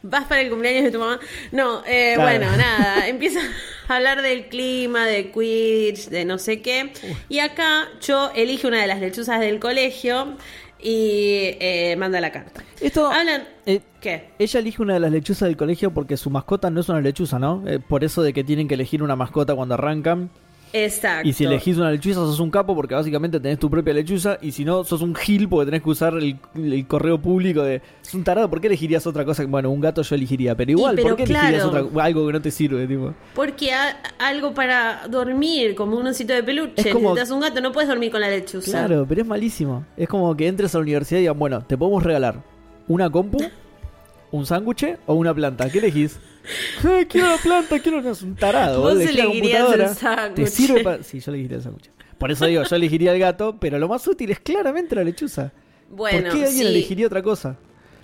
¿Vas 0.04 0.26
para 0.26 0.42
el 0.42 0.50
cumpleaños 0.50 0.84
de 0.84 0.92
tu 0.92 1.00
mamá? 1.00 1.20
No, 1.52 1.84
eh, 1.86 2.14
Claro. 2.16 2.40
bueno, 2.40 2.58
nada. 2.58 3.08
Empieza 3.08 3.40
a 3.88 3.96
hablar 3.96 4.22
del 4.22 4.48
clima, 4.48 5.06
de 5.06 5.32
Quidditch, 5.32 6.10
de 6.10 6.26
no 6.26 6.38
sé 6.38 6.62
qué. 6.62 6.92
Y 7.30 7.40
acá 7.40 7.88
yo 8.02 8.32
elige 8.36 8.68
una 8.68 8.82
de 8.82 8.88
las 8.88 9.00
lechuzas 9.00 9.40
del 9.40 9.60
colegio 9.60 10.36
y 10.80 11.56
eh, 11.60 11.96
manda 11.98 12.20
la 12.20 12.32
carta. 12.32 12.64
Esto. 12.80 13.12
Hablan. 13.12 13.48
eh, 13.66 13.82
¿Qué? 14.02 14.30
ella 14.40 14.60
elige 14.60 14.82
una 14.82 14.96
de 14.96 15.00
las 15.00 15.12
lechuzas 15.12 15.48
del 15.48 15.56
colegio 15.58 15.92
porque 15.94 16.18
su 16.18 16.30
mascota 16.32 16.70
no 16.72 16.82
es 16.82 16.90
una 16.90 17.02
lechuza, 17.02 17.38
¿no? 17.38 17.64
Eh, 17.68 17.80
por 17.80 18.04
eso 18.04 18.24
de 18.24 18.34
que 18.34 18.44
tienen 18.44 18.68
que 18.68 18.74
elegir 18.74 19.04
una 19.04 19.16
mascota 19.16 19.54
cuando 19.56 19.76
arrancan. 19.76 20.30
Exacto. 20.74 21.28
Y 21.28 21.34
si 21.34 21.44
elegís 21.46 21.78
una 21.78 21.92
lechuza, 21.92 22.16
sos 22.22 22.40
un 22.40 22.50
capo 22.50 22.74
porque 22.76 22.96
básicamente 22.96 23.40
tenés 23.40 23.60
tu 23.60 23.70
propia 23.70 23.94
lechuza. 23.94 24.38
Y 24.42 24.52
si 24.52 24.64
no, 24.64 24.84
sos 24.84 25.02
un 25.02 25.14
gil 25.16 25.50
porque 25.50 25.66
tenés 25.66 25.82
que 25.84 25.90
usar 25.90 26.14
el, 26.16 26.38
el 26.56 26.88
correo 26.88 27.22
público 27.22 27.62
de. 27.62 27.82
Es 28.02 28.14
un 28.14 28.24
tarado, 28.24 28.50
¿por 28.50 28.62
qué 28.62 28.68
elegirías 28.68 29.06
otra 29.06 29.26
cosa? 29.26 29.46
Bueno, 29.46 29.70
un 29.70 29.82
gato 29.82 30.02
yo 30.02 30.16
elegiría, 30.16 30.56
pero 30.56 30.72
igual, 30.72 30.96
pero 30.96 31.10
¿por 31.10 31.18
qué 31.18 31.24
elegirías 31.24 31.66
otra, 31.66 31.84
algo 32.04 32.26
que 32.28 32.34
no 32.34 32.42
te 32.42 32.52
sirve? 32.52 32.88
Tipo? 32.88 33.14
Porque 33.36 33.72
algo 34.20 34.54
para 34.54 35.08
dormir, 35.10 35.76
como 35.76 35.98
un 35.98 36.08
osito 36.08 36.34
de 36.34 36.44
peluche. 36.44 36.74
Es 36.78 36.88
como- 36.94 37.10
Necesitas 37.10 37.32
un 37.32 37.42
gato, 37.42 37.62
no 37.62 37.72
puedes 37.72 37.90
dormir 37.90 38.12
con 38.12 38.22
la 38.22 38.30
lechuza. 38.30 38.72
Claro, 38.72 39.06
pero 39.08 39.22
es 39.22 39.28
malísimo. 39.28 39.86
Es 39.98 40.08
como 40.08 40.36
que 40.36 40.48
entres 40.48 40.74
a 40.74 40.78
la 40.78 40.84
universidad 40.84 41.20
y 41.20 41.22
digan, 41.24 41.38
bueno, 41.40 41.62
te 41.66 41.78
podemos 41.78 42.02
regalar 42.04 42.42
una 42.88 43.10
compu, 43.10 43.40
un 44.32 44.46
sándwich 44.46 44.98
o 45.06 45.14
una 45.16 45.34
planta. 45.34 45.70
¿Qué 45.70 45.80
elegís? 45.80 46.20
Quiero 47.10 47.30
la 47.30 47.38
planta, 47.38 47.80
quiero 47.80 48.00
un 48.00 48.36
tarado. 48.36 48.82
Vos 48.82 48.94
elegirías 48.94 49.28
computadora. 49.28 49.90
el 49.90 49.96
sándwich. 49.96 50.46
Te 50.46 50.52
sirve 50.52 50.84
para... 50.84 51.04
Sí, 51.04 51.20
yo 51.20 51.32
elegiría 51.32 51.58
el 51.58 51.64
sándwich. 51.64 51.90
Por 52.18 52.32
eso 52.32 52.46
digo, 52.46 52.64
yo 52.64 52.76
elegiría 52.76 53.14
el 53.14 53.20
gato, 53.20 53.58
pero 53.60 53.80
lo 53.80 53.88
más 53.88 54.08
útil 54.08 54.32
es 54.32 54.40
claramente 54.40 54.96
la 54.96 55.04
lechuza. 55.04 55.52
Bueno, 55.90 56.30
¿Por 56.30 56.38
qué 56.38 56.46
alguien 56.46 56.68
sí. 56.68 56.68
elegiría 56.68 57.08
otra 57.08 57.22
cosa? 57.22 57.58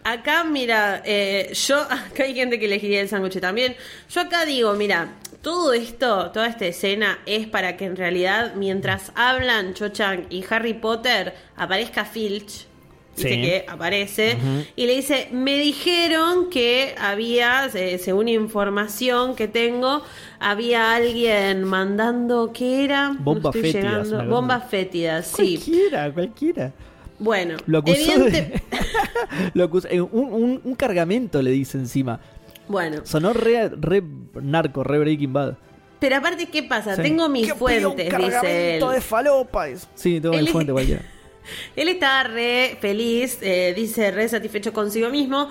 Acá, 0.04 0.44
mira, 0.44 1.02
eh, 1.06 1.52
yo, 1.54 1.80
acá 1.90 2.24
hay 2.24 2.34
gente 2.34 2.60
que 2.60 2.66
elegiría 2.66 3.02
el 3.02 3.10
sándwich 3.10 3.40
también. 3.40 3.76
Yo 4.10 4.22
acá 4.22 4.46
digo, 4.46 4.74
mira, 4.74 5.16
todo 5.42 5.74
esto, 5.74 6.32
toda 6.32 6.48
esta 6.48 6.66
escena 6.66 7.20
es 7.26 7.48
para 7.48 7.78
que 7.78 7.86
en 7.86 7.96
realidad, 7.96 8.56
mientras 8.56 9.12
hablan 9.16 9.74
Cho 9.74 9.90
Chang 9.90 10.26
y 10.30 10.44
Harry 10.50 10.74
Potter, 10.74 11.36
aparezca 11.56 12.06
Filch. 12.06 12.68
Dice 13.18 13.30
Sí. 13.30 13.42
que 13.42 13.66
aparece 13.68 14.38
y 14.76 14.86
le 14.86 14.96
dice, 14.96 15.28
me 15.32 15.58
dijeron 15.58 16.50
que 16.52 16.94
había, 17.00 17.66
eh, 17.74 17.98
según 17.98 18.28
información 18.28 19.36
que 19.36 19.48
tengo, 19.48 20.04
había 20.40 20.94
alguien 20.94 21.64
mandando, 21.64 22.52
¿qué 22.54 22.84
era? 22.86 23.10
No 23.10 23.20
Bombas 23.20 23.56
estoy 23.56 23.72
fétidas, 23.74 24.28
Bombas 24.28 24.70
fétidas, 24.70 25.28
sí. 25.36 25.56
Cualquiera, 25.58 26.14
cualquiera. 26.14 26.72
Bueno, 27.20 27.58
Lo 27.66 27.80
acusó 27.80 27.96
evidente- 27.96 28.32
de... 28.32 28.62
lo 29.56 29.64
acusó- 29.68 29.88
eh, 29.90 30.00
un, 30.00 30.12
un- 30.34 30.62
un 30.64 30.76
cargamento 30.76 31.42
le 31.42 31.50
dice 31.50 31.80
encima. 31.80 32.20
Bueno, 32.68 33.02
Sonó 33.04 33.34
re, 33.34 33.70
re 33.70 34.04
narco, 34.42 34.84
re 34.84 35.00
Breaking 35.00 35.34
Bad. 35.34 35.56
Pero 36.00 36.18
aparte, 36.18 36.46
¿qué 36.46 36.62
pasa? 36.62 36.96
Sí. 36.96 37.02
Tengo 37.02 37.28
mis 37.30 37.52
fuentes, 37.54 37.96
dice 37.96 38.04
él. 38.06 38.12
cargamento 38.12 38.92
de 38.92 39.02
falopa. 39.02 39.68
es- 39.70 39.88
Sí, 39.96 40.22
tengo 40.22 40.36
mi 40.36 40.42
Él- 40.42 40.50
fuente 40.50 40.72
cualquiera. 40.72 41.02
Él 41.76 41.90
está 41.90 42.24
re 42.24 42.78
feliz, 42.82 43.40
eh, 43.42 43.74
dice 43.76 44.12
re 44.12 44.28
satisfecho 44.28 44.74
consigo 44.74 45.10
mismo. 45.10 45.50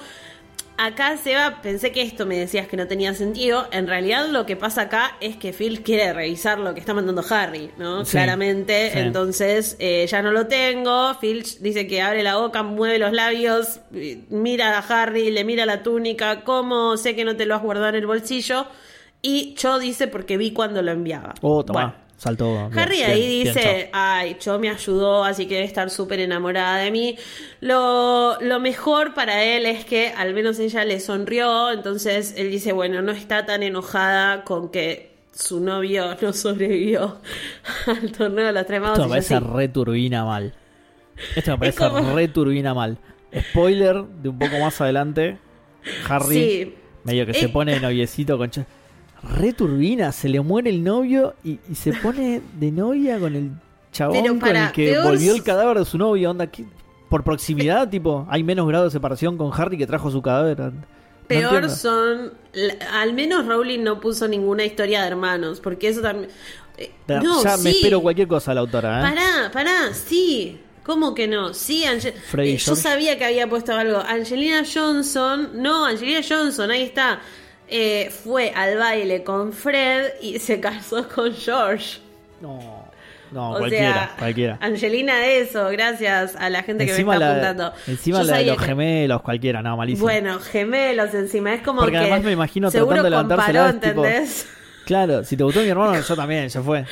Acá, 0.78 1.16
Seba, 1.16 1.62
pensé 1.62 1.90
que 1.90 2.02
esto 2.02 2.26
me 2.26 2.36
decías 2.36 2.68
que 2.68 2.76
no 2.76 2.86
tenía 2.86 3.14
sentido. 3.14 3.66
En 3.72 3.86
realidad, 3.86 4.28
lo 4.28 4.44
que 4.44 4.56
pasa 4.56 4.82
acá 4.82 5.16
es 5.20 5.36
que 5.36 5.54
Phil 5.54 5.82
quiere 5.82 6.12
revisar 6.12 6.58
lo 6.58 6.74
que 6.74 6.80
está 6.80 6.92
mandando 6.92 7.24
Harry, 7.30 7.70
¿no? 7.78 8.04
Sí, 8.04 8.10
Claramente. 8.12 8.90
sí. 8.92 8.98
Entonces, 8.98 9.76
eh, 9.78 10.06
ya 10.06 10.20
no 10.20 10.32
lo 10.32 10.48
tengo. 10.48 11.14
Filch 11.14 11.60
dice 11.60 11.86
que 11.86 12.02
abre 12.02 12.22
la 12.22 12.36
boca, 12.36 12.62
mueve 12.62 12.98
los 12.98 13.12
labios, 13.12 13.80
mira 14.28 14.76
a 14.76 14.80
Harry, 14.80 15.30
le 15.30 15.44
mira 15.44 15.64
la 15.64 15.82
túnica. 15.82 16.44
¿Cómo 16.44 16.98
sé 16.98 17.16
que 17.16 17.24
no 17.24 17.36
te 17.36 17.46
lo 17.46 17.54
has 17.54 17.62
guardado 17.62 17.88
en 17.88 17.94
el 17.94 18.06
bolsillo? 18.06 18.66
Y 19.22 19.54
Cho 19.54 19.78
dice 19.78 20.08
porque 20.08 20.36
vi 20.36 20.52
cuando 20.52 20.82
lo 20.82 20.92
enviaba. 20.92 21.32
Oh, 21.40 21.64
toma. 21.64 21.80
Bueno. 21.80 22.05
Saltó. 22.18 22.70
Harry 22.74 22.96
bien, 22.96 23.10
ahí 23.10 23.42
bien, 23.42 23.54
dice, 23.54 23.90
ay, 23.92 24.36
Cho 24.38 24.58
me 24.58 24.70
ayudó, 24.70 25.22
así 25.24 25.46
que 25.46 25.54
debe 25.56 25.66
estar 25.66 25.90
súper 25.90 26.20
enamorada 26.20 26.78
de 26.78 26.90
mí. 26.90 27.16
Lo, 27.60 28.38
lo 28.40 28.58
mejor 28.58 29.12
para 29.14 29.44
él 29.44 29.66
es 29.66 29.84
que 29.84 30.08
al 30.16 30.32
menos 30.32 30.58
ella 30.58 30.84
le 30.84 30.98
sonrió, 31.00 31.70
entonces 31.72 32.34
él 32.38 32.50
dice, 32.50 32.72
bueno, 32.72 33.02
no 33.02 33.12
está 33.12 33.44
tan 33.44 33.62
enojada 33.62 34.44
con 34.44 34.70
que 34.70 35.14
su 35.34 35.60
novio 35.60 36.16
no 36.22 36.32
sobrevivió 36.32 37.18
al 37.86 38.12
torneo 38.12 38.46
de 38.46 38.52
los 38.52 38.66
tres 38.66 38.80
magos. 38.80 38.98
Esto 38.98 39.08
me 39.08 39.08
yo, 39.08 39.26
parece 39.28 39.40
re 39.40 39.68
turbina 39.68 40.24
mal. 40.24 40.54
Esto 41.34 41.50
me 41.52 41.58
parece 41.58 41.78
como- 41.88 42.14
re 42.14 42.28
turbina 42.28 42.72
mal. 42.72 42.96
Spoiler 43.50 44.02
de 44.04 44.28
un 44.30 44.38
poco 44.38 44.58
más 44.58 44.80
adelante. 44.80 45.36
Harry 46.08 46.34
Sí. 46.34 46.74
medio 47.04 47.26
que 47.26 47.34
se 47.34 47.44
Eh, 47.44 47.48
pone 47.50 47.74
de 47.74 47.80
noviecito 47.80 48.38
con... 48.38 48.50
Ch- 49.22 49.36
Re 49.38 49.52
turbina, 49.52 50.12
se 50.12 50.28
le 50.28 50.40
muere 50.40 50.70
el 50.70 50.82
novio 50.84 51.34
y, 51.44 51.58
y 51.70 51.74
se 51.74 51.92
pone 51.92 52.40
de 52.58 52.70
novia 52.70 53.18
con 53.18 53.34
el 53.34 53.50
chabón 53.92 54.22
Pero 54.22 54.38
con 54.38 54.56
el 54.56 54.72
que 54.72 54.90
peor 54.92 55.04
volvió 55.04 55.34
el 55.34 55.42
cadáver 55.42 55.78
de 55.78 55.84
su 55.84 55.98
novia. 55.98 56.30
Onda, 56.30 56.46
¿qué? 56.48 56.64
Por 57.08 57.22
proximidad, 57.24 57.88
tipo, 57.88 58.26
hay 58.30 58.42
menos 58.42 58.66
grado 58.68 58.84
de 58.84 58.90
separación 58.90 59.36
con 59.38 59.50
Harry 59.54 59.78
que 59.78 59.86
trajo 59.86 60.10
su 60.10 60.20
cadáver. 60.22 60.72
Peor 61.28 61.68
son, 61.70 62.32
al 62.92 63.12
menos 63.14 63.46
Rowling 63.46 63.82
no 63.82 64.00
puso 64.00 64.28
ninguna 64.28 64.64
historia 64.64 65.02
de 65.02 65.08
hermanos, 65.08 65.60
porque 65.60 65.88
eso 65.88 66.00
también... 66.00 66.30
eh, 66.78 66.90
Ya 67.08 67.20
no, 67.20 67.42
me 67.42 67.56
sí. 67.58 67.68
espero 67.70 68.00
cualquier 68.00 68.28
cosa 68.28 68.54
la 68.54 68.60
autora, 68.60 69.00
¿eh? 69.00 69.02
Pará, 69.02 69.50
pará, 69.52 69.94
sí. 69.94 70.60
¿Cómo 70.84 71.14
que 71.16 71.26
no? 71.26 71.52
Sí, 71.52 71.82
Ange- 71.84 72.12
eh, 72.38 72.56
yo 72.58 72.76
sabía 72.76 73.18
que 73.18 73.24
había 73.24 73.48
puesto 73.48 73.72
algo. 73.74 73.98
Angelina 73.98 74.62
Johnson, 74.72 75.50
no, 75.54 75.84
Angelina 75.84 76.20
Johnson, 76.28 76.70
ahí 76.70 76.82
está. 76.82 77.20
Eh, 77.68 78.10
fue 78.10 78.50
al 78.54 78.78
baile 78.78 79.24
con 79.24 79.52
Fred 79.52 80.12
y 80.22 80.38
se 80.38 80.60
casó 80.60 81.08
con 81.08 81.32
George. 81.34 81.98
No, 82.40 82.84
no, 83.32 83.52
o 83.54 83.58
cualquiera, 83.58 83.92
sea, 83.92 84.14
cualquiera. 84.18 84.58
Angelina 84.60 85.26
eso, 85.26 85.68
gracias 85.70 86.36
a 86.36 86.48
la 86.48 86.62
gente 86.62 86.86
que 86.86 86.92
me 86.92 86.98
está 87.00 87.18
la, 87.18 87.30
apuntando. 87.30 87.72
encima 87.88 88.22
la 88.22 88.36
de 88.38 88.44
los 88.46 88.56
que- 88.58 88.64
gemelos, 88.66 89.22
cualquiera, 89.22 89.62
no, 89.62 89.76
malísimo. 89.76 90.04
Bueno, 90.06 90.38
gemelos 90.38 91.12
encima, 91.14 91.54
es 91.54 91.62
como 91.62 91.80
Porque 91.80 91.92
que 91.92 91.98
además 91.98 92.22
me 92.22 92.32
imagino 92.32 92.70
seguro 92.70 93.02
tratando 93.02 93.18
de 93.36 93.42
comparó, 93.42 93.66
es 93.66 93.80
tipo- 93.80 94.04
¿entendés? 94.04 94.48
Claro, 94.84 95.24
si 95.24 95.36
te 95.36 95.42
gustó 95.42 95.60
mi 95.62 95.68
hermano, 95.68 96.00
yo 96.00 96.14
también, 96.16 96.48
ya 96.48 96.62
fue. 96.62 96.84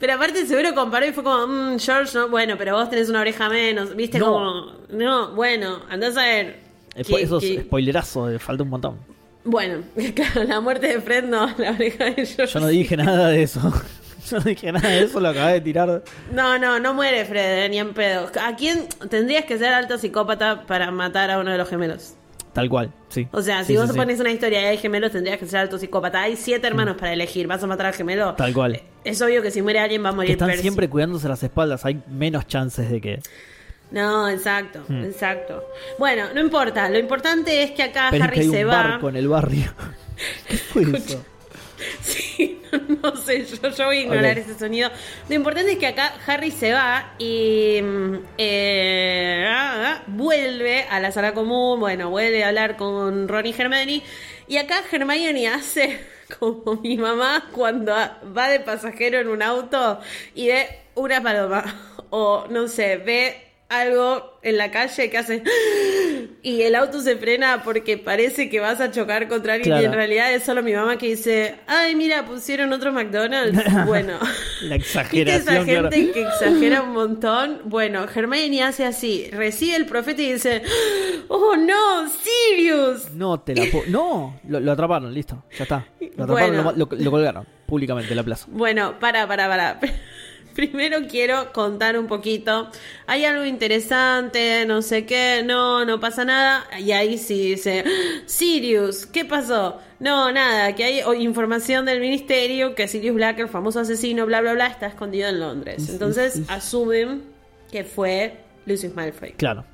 Pero 0.00 0.14
aparte 0.14 0.46
seguro 0.46 0.74
comparó 0.74 1.04
y 1.06 1.12
fue 1.12 1.22
como, 1.22 1.46
"Mm, 1.46 1.78
George, 1.78 2.16
no, 2.16 2.28
bueno, 2.28 2.54
pero 2.56 2.74
vos 2.74 2.88
tenés 2.88 3.10
una 3.10 3.20
oreja 3.20 3.48
menos, 3.50 3.94
viste 3.94 4.18
No. 4.18 4.24
como, 4.32 4.72
no, 4.90 5.32
bueno, 5.34 5.80
andás 5.90 6.16
a 6.16 6.22
ver. 6.22 6.56
Spo- 6.96 7.16
que- 7.18 7.22
Esos 7.22 7.42
que- 7.42 7.60
spoilerazos, 7.60 8.32
eh, 8.32 8.38
falta 8.38 8.62
un 8.62 8.70
montón. 8.70 8.96
Bueno, 9.44 9.82
claro, 10.14 10.44
la 10.44 10.60
muerte 10.60 10.86
de 10.88 11.00
Fred 11.00 11.24
no, 11.24 11.46
la 11.58 11.70
oreja 11.72 12.04
de 12.06 12.26
George. 12.26 12.46
Yo 12.54 12.60
no 12.60 12.68
dije 12.68 12.96
nada 12.96 13.28
de 13.28 13.42
eso. 13.42 13.60
Yo 14.30 14.38
no 14.38 14.44
dije 14.44 14.70
nada 14.70 14.88
de 14.88 15.02
eso, 15.02 15.18
lo 15.18 15.28
acabé 15.30 15.54
de 15.54 15.60
tirar. 15.62 16.04
No, 16.32 16.56
no, 16.58 16.78
no 16.78 16.94
muere 16.94 17.24
Fred, 17.24 17.64
eh, 17.64 17.68
ni 17.68 17.78
en 17.78 17.92
pedo. 17.92 18.30
¿A 18.40 18.54
quién 18.54 18.86
tendrías 19.10 19.44
que 19.44 19.58
ser 19.58 19.74
alto 19.74 19.98
psicópata 19.98 20.62
para 20.66 20.90
matar 20.92 21.30
a 21.32 21.40
uno 21.40 21.50
de 21.50 21.58
los 21.58 21.68
gemelos? 21.68 22.14
Tal 22.52 22.68
cual, 22.68 22.92
sí. 23.08 23.26
O 23.32 23.42
sea, 23.42 23.60
Sí, 23.64 23.72
si 23.72 23.76
vos 23.78 23.86
sí, 23.86 23.92
sí. 23.92 23.98
pones 23.98 24.20
una 24.20 24.30
historia 24.30 24.62
y 24.62 24.64
hay 24.66 24.76
gemelos, 24.78 25.10
tendrías 25.10 25.38
que 25.38 25.46
ser 25.46 25.58
alto 25.60 25.76
psicópata. 25.78 26.22
Hay 26.22 26.36
siete 26.36 26.66
hermanos 26.66 26.96
para 26.98 27.12
elegir. 27.12 27.46
¿Vas 27.48 27.62
a 27.64 27.66
matar 27.66 27.86
al 27.86 27.94
gemelo? 27.94 28.34
Tal 28.34 28.52
cual. 28.52 28.80
Es 29.04 29.20
obvio 29.22 29.42
que 29.42 29.50
si 29.50 29.60
muere 29.62 29.80
alguien 29.80 30.04
va 30.04 30.10
a 30.10 30.12
morir 30.12 30.28
Que 30.28 30.32
están 30.34 30.48
Percy. 30.48 30.62
siempre 30.62 30.88
cuidándose 30.88 31.28
las 31.28 31.42
espaldas, 31.42 31.84
hay 31.84 32.00
menos 32.08 32.46
chances 32.46 32.90
de 32.90 33.00
que. 33.00 33.20
No, 33.92 34.28
exacto, 34.28 34.88
Hmm. 34.88 35.04
exacto. 35.04 35.64
Bueno, 35.98 36.32
no 36.34 36.40
importa. 36.40 36.88
Lo 36.90 36.98
importante 36.98 37.62
es 37.62 37.72
que 37.72 37.82
acá 37.84 38.08
Pero 38.10 38.24
es 38.24 38.28
Harry 38.28 38.34
que 38.34 38.40
hay 38.40 38.50
se 38.50 38.64
un 38.64 38.70
va. 38.70 38.82
barco 38.90 39.08
en 39.10 39.16
el 39.16 39.28
barrio. 39.28 39.72
¿Qué 40.48 40.56
fue 40.72 40.84
eso? 40.96 41.26
Sí, 42.00 42.62
no 43.02 43.16
sé, 43.16 43.44
yo, 43.44 43.68
yo 43.70 43.86
voy 43.86 43.98
a 43.98 44.00
ignorar 44.02 44.38
ese 44.38 44.58
sonido. 44.58 44.90
Lo 45.28 45.34
importante 45.34 45.72
es 45.72 45.78
que 45.78 45.88
acá 45.88 46.14
Harry 46.26 46.50
se 46.52 46.72
va 46.72 47.14
y 47.18 47.80
mm, 47.82 48.14
eh, 48.38 49.44
ah, 49.48 49.98
ah, 49.98 50.02
vuelve 50.06 50.84
a 50.88 51.00
la 51.00 51.10
sala 51.12 51.34
común, 51.34 51.80
bueno, 51.80 52.10
vuelve 52.10 52.44
a 52.44 52.48
hablar 52.48 52.76
con 52.76 53.28
Ron 53.28 53.46
y 53.46 53.54
Hermione. 53.58 54.02
Y 54.48 54.56
acá 54.58 54.82
Hermione 54.90 55.48
hace 55.48 56.00
como 56.38 56.80
mi 56.82 56.96
mamá 56.96 57.48
cuando 57.52 57.92
va 57.94 58.48
de 58.48 58.60
pasajero 58.60 59.18
en 59.20 59.28
un 59.28 59.42
auto 59.42 60.00
y 60.34 60.48
ve 60.48 60.68
una 60.94 61.22
paloma. 61.22 61.64
O 62.14 62.46
no 62.50 62.68
sé, 62.68 62.98
ve 62.98 63.51
algo 63.80 64.38
en 64.42 64.56
la 64.58 64.70
calle 64.70 65.08
que 65.10 65.18
hace 65.18 65.42
y 66.42 66.62
el 66.62 66.74
auto 66.74 67.00
se 67.00 67.16
frena 67.16 67.62
porque 67.62 67.96
parece 67.98 68.50
que 68.50 68.58
vas 68.60 68.80
a 68.80 68.90
chocar 68.90 69.28
contra 69.28 69.54
alguien 69.54 69.80
y 69.80 69.84
en 69.84 69.92
realidad 69.92 70.32
es 70.32 70.42
solo 70.42 70.62
mi 70.62 70.72
mamá 70.72 70.98
que 70.98 71.06
dice, 71.06 71.56
ay 71.66 71.94
mira, 71.94 72.24
pusieron 72.26 72.72
otro 72.72 72.92
McDonald's. 72.92 73.62
Bueno. 73.86 74.18
La 74.62 74.76
¿Viste 75.12 75.22
esa 75.22 75.36
exageración. 75.60 75.92
gente 75.92 76.12
que 76.12 76.22
exagera 76.22 76.82
un 76.82 76.92
montón? 76.92 77.60
Bueno, 77.64 78.06
Hermione 78.14 78.62
hace 78.62 78.84
así, 78.84 79.28
recibe 79.32 79.76
el 79.76 79.86
profeta 79.86 80.22
y 80.22 80.32
dice, 80.34 80.62
oh 81.28 81.56
no, 81.56 82.08
Sirius. 82.08 83.10
No, 83.12 83.40
te 83.40 83.54
la 83.54 83.64
No, 83.88 84.40
lo, 84.48 84.60
lo 84.60 84.72
atraparon, 84.72 85.12
listo. 85.12 85.44
Ya 85.58 85.64
está. 85.64 85.86
Lo 86.16 86.24
atraparon, 86.24 86.64
Bueno. 86.64 86.72
lo, 86.76 86.86
lo- 86.90 87.02
lo 87.04 87.10
colgaron 87.10 87.46
públicamente 87.66 88.10
en 88.10 88.16
la 88.16 88.22
plaza. 88.22 88.46
Bueno, 88.50 88.98
para, 89.00 89.26
para, 89.26 89.48
para. 89.48 89.80
Primero 90.54 91.06
quiero 91.08 91.52
contar 91.52 91.98
un 91.98 92.06
poquito. 92.06 92.70
Hay 93.06 93.24
algo 93.24 93.44
interesante, 93.44 94.64
no 94.66 94.82
sé 94.82 95.06
qué, 95.06 95.42
no, 95.44 95.84
no 95.84 96.00
pasa 96.00 96.24
nada. 96.24 96.64
Y 96.78 96.92
ahí 96.92 97.18
sí 97.18 97.50
dice, 97.50 97.84
Sirius, 98.26 99.06
¿qué 99.06 99.24
pasó? 99.24 99.80
No, 100.00 100.32
nada, 100.32 100.74
que 100.74 100.84
hay 100.84 101.22
información 101.22 101.86
del 101.86 102.00
ministerio 102.00 102.74
que 102.74 102.88
Sirius 102.88 103.14
Black, 103.14 103.38
el 103.38 103.48
famoso 103.48 103.80
asesino, 103.80 104.26
bla, 104.26 104.40
bla, 104.40 104.54
bla, 104.54 104.66
está 104.66 104.86
escondido 104.86 105.28
en 105.28 105.40
Londres. 105.40 105.88
Entonces 105.88 106.42
asumen 106.48 107.22
que 107.70 107.84
fue 107.84 108.38
Lucius 108.66 108.94
Malfoy, 108.94 109.32
Claro, 109.32 109.64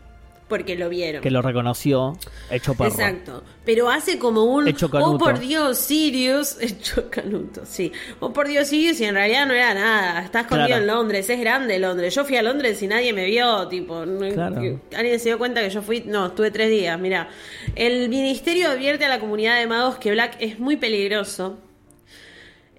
porque 0.49 0.76
lo 0.76 0.88
vieron. 0.88 1.23
que 1.23 1.31
lo 1.31 1.43
reconoció, 1.43 2.17
hecho 2.50 2.75
perro. 2.75 2.90
Exacto. 2.90 3.45
Pero 3.64 3.90
hace 3.90 4.19
como 4.19 4.45
un. 4.45 4.67
Hecho 4.67 4.88
canuto. 4.90 5.11
Oh, 5.12 5.19
por 5.19 5.38
Dios, 5.38 5.76
Sirius. 5.78 6.57
Hecho 6.61 7.11
canuto, 7.11 7.67
sí. 7.67 7.93
Oh, 8.21 8.33
por 8.33 8.49
Dios, 8.49 8.69
Sirius. 8.69 8.99
Y 9.00 9.05
en 9.05 9.14
realidad 9.14 9.47
no 9.47 9.52
era 9.52 9.75
nada. 9.75 10.23
Está 10.23 10.40
escondido 10.40 10.69
Claro. 10.69 10.83
en 10.83 10.87
Londres. 10.87 11.28
Es 11.28 11.38
grande 11.38 11.78
Londres. 11.78 12.14
Yo 12.14 12.25
fui 12.25 12.37
a 12.37 12.43
Londres 12.43 12.81
y 12.83 12.87
nadie 12.87 13.12
me 13.12 13.26
vio. 13.26 13.69
Tipo, 13.69 14.05
Claro. 14.33 14.81
alguien 14.97 15.19
se 15.21 15.28
dio 15.28 15.38
cuenta 15.38 15.61
que 15.61 15.69
yo 15.71 15.83
fui. 15.83 16.00
No, 16.07 16.26
estuve 16.28 16.50
tres 16.50 16.71
días. 16.71 16.99
Mira. 16.99 17.28
El 17.75 18.09
ministerio 18.09 18.71
advierte 18.71 19.05
a 19.05 19.09
la 19.11 19.21
comunidad 19.21 19.59
de 19.59 19.67
magos 19.67 19.97
que 19.99 20.11
Black 20.12 20.37
es 20.40 20.59
muy 20.59 20.76
peligroso. 20.76 21.59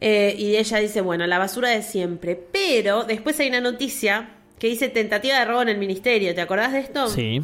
Eh, 0.02 0.34
y 0.38 0.56
ella 0.56 0.78
dice, 0.80 1.02
bueno, 1.02 1.28
la 1.28 1.38
basura 1.38 1.70
de 1.70 1.82
siempre. 1.84 2.36
Pero 2.36 3.04
después 3.04 3.40
hay 3.40 3.50
una 3.50 3.62
noticia 3.62 4.30
que 4.58 4.68
dice 4.68 4.90
tentativa 4.90 5.38
de 5.40 5.46
robo 5.46 5.62
en 5.62 5.70
el 5.70 5.78
ministerio. 5.78 6.34
¿Te 6.34 6.42
acordás 6.42 6.74
de 6.74 6.80
esto? 6.80 7.08
Sí, 7.10 7.42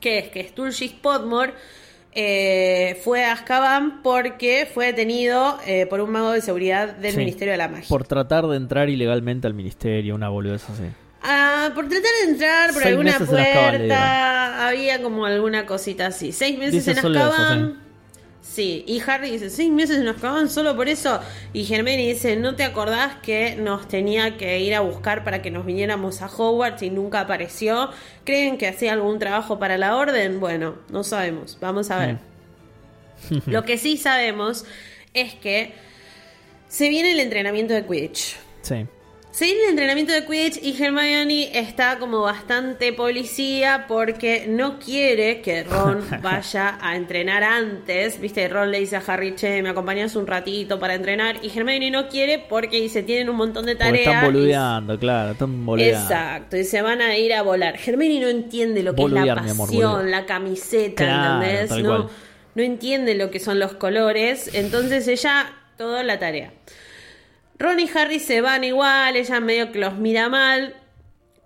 que 0.00 0.18
es 0.18 0.28
que 0.28 0.48
Sturgis 0.48 0.92
Podmore 0.92 1.52
eh, 2.12 3.00
fue 3.04 3.24
a 3.24 3.32
Azkaban 3.32 4.02
porque 4.02 4.68
fue 4.72 4.86
detenido 4.86 5.58
eh, 5.66 5.86
por 5.86 6.00
un 6.00 6.10
mago 6.10 6.32
de 6.32 6.40
seguridad 6.40 6.88
del 6.96 7.12
Sí. 7.12 7.18
Ministerio 7.18 7.52
de 7.52 7.58
la 7.58 7.68
Magia. 7.68 7.86
por 7.88 8.04
tratar 8.06 8.46
de 8.48 8.56
entrar 8.56 8.88
ilegalmente 8.88 9.46
al 9.46 9.54
ministerio, 9.54 10.14
una 10.16 10.28
boludez 10.28 10.68
así. 10.68 10.82
Ah, 11.22 11.70
por 11.74 11.88
tratar 11.88 12.10
de 12.24 12.30
entrar 12.32 12.72
por 12.72 12.82
Seis 12.82 12.86
alguna 12.92 13.10
Azkaban 13.12 13.76
puerta, 13.76 14.68
había 14.68 15.02
como 15.02 15.26
alguna 15.26 15.66
cosita 15.66 16.06
así. 16.06 16.32
Seis 16.32 16.58
meses 16.58 16.72
Dice 16.84 16.92
en 16.92 16.98
Azkaban. 16.98 17.89
Sí, 18.42 18.84
y 18.86 19.00
Harry 19.06 19.30
dice, 19.30 19.50
seis 19.50 19.70
meses 19.70 19.98
en 19.98 20.08
Azkaban 20.08 20.48
solo 20.48 20.74
por 20.74 20.88
eso. 20.88 21.20
Y 21.52 21.62
Hermione 21.72 22.08
dice, 22.08 22.36
¿no 22.36 22.56
te 22.56 22.64
acordás 22.64 23.16
que 23.22 23.54
nos 23.56 23.86
tenía 23.86 24.36
que 24.36 24.60
ir 24.60 24.74
a 24.74 24.80
buscar 24.80 25.24
para 25.24 25.42
que 25.42 25.50
nos 25.50 25.66
viniéramos 25.66 26.22
a 26.22 26.26
Hogwarts 26.26 26.82
y 26.82 26.90
nunca 26.90 27.20
apareció? 27.20 27.90
¿Creen 28.24 28.58
que 28.58 28.66
hacía 28.66 28.94
algún 28.94 29.18
trabajo 29.18 29.58
para 29.58 29.76
la 29.78 29.96
orden? 29.96 30.40
Bueno, 30.40 30.76
no 30.90 31.04
sabemos, 31.04 31.58
vamos 31.60 31.90
a 31.90 31.98
ver. 31.98 32.18
Lo 33.46 33.62
que 33.64 33.76
sí 33.78 33.96
sabemos 33.96 34.64
es 35.12 35.34
que 35.34 35.74
se 36.68 36.88
viene 36.88 37.12
el 37.12 37.20
entrenamiento 37.20 37.74
de 37.74 37.84
Quidditch. 37.84 38.36
Sí. 38.62 38.86
Se 39.32 39.44
viene 39.44 39.62
el 39.62 39.70
entrenamiento 39.70 40.12
de 40.12 40.26
Quidditch 40.26 40.58
y 40.62 40.82
Hermione 40.82 41.56
está 41.56 41.98
como 42.00 42.20
bastante 42.22 42.92
policía 42.92 43.84
porque 43.86 44.46
no 44.48 44.78
quiere 44.80 45.40
que 45.40 45.62
Ron 45.62 46.04
vaya 46.22 46.76
a 46.80 46.96
entrenar 46.96 47.44
antes. 47.44 48.20
Viste, 48.20 48.48
Ron 48.48 48.72
le 48.72 48.80
dice 48.80 48.96
a 48.96 49.02
Harry, 49.06 49.36
che, 49.36 49.62
me 49.62 49.70
acompañas 49.70 50.16
un 50.16 50.26
ratito 50.26 50.80
para 50.80 50.94
entrenar. 50.94 51.36
Y 51.42 51.56
Hermione 51.56 51.92
no 51.92 52.08
quiere 52.08 52.40
porque 52.40 52.80
dice, 52.80 53.04
tienen 53.04 53.30
un 53.30 53.36
montón 53.36 53.66
de 53.66 53.76
Porque 53.76 53.84
tareas. 53.84 54.06
están 54.08 54.24
y- 54.24 54.26
boludeando, 54.32 54.98
claro, 54.98 55.30
están 55.32 55.64
boludeando. 55.64 56.00
Exacto, 56.02 56.56
y 56.56 56.64
se 56.64 56.82
van 56.82 57.00
a 57.00 57.16
ir 57.16 57.32
a 57.32 57.42
volar. 57.42 57.76
Hermione 57.86 58.20
no 58.20 58.28
entiende 58.28 58.82
lo 58.82 58.94
que 58.96 59.04
es 59.04 59.10
la 59.12 59.22
amor, 59.22 59.68
pasión, 59.68 60.10
la 60.10 60.26
camiseta, 60.26 61.04
Claro, 61.04 61.44
¿entendés? 61.44 61.82
No, 61.84 62.10
no 62.56 62.62
entiende 62.64 63.14
lo 63.14 63.30
que 63.30 63.38
son 63.38 63.60
los 63.60 63.74
colores, 63.74 64.50
entonces 64.54 65.06
ella, 65.06 65.52
toda 65.78 66.02
la 66.02 66.18
tarea. 66.18 66.52
Ron 67.60 67.78
y 67.78 67.88
Harry 67.94 68.18
se 68.18 68.40
van 68.40 68.64
igual, 68.64 69.14
ella 69.16 69.38
medio 69.38 69.70
que 69.70 69.78
los 69.78 69.94
mira 69.96 70.28
mal. 70.28 70.74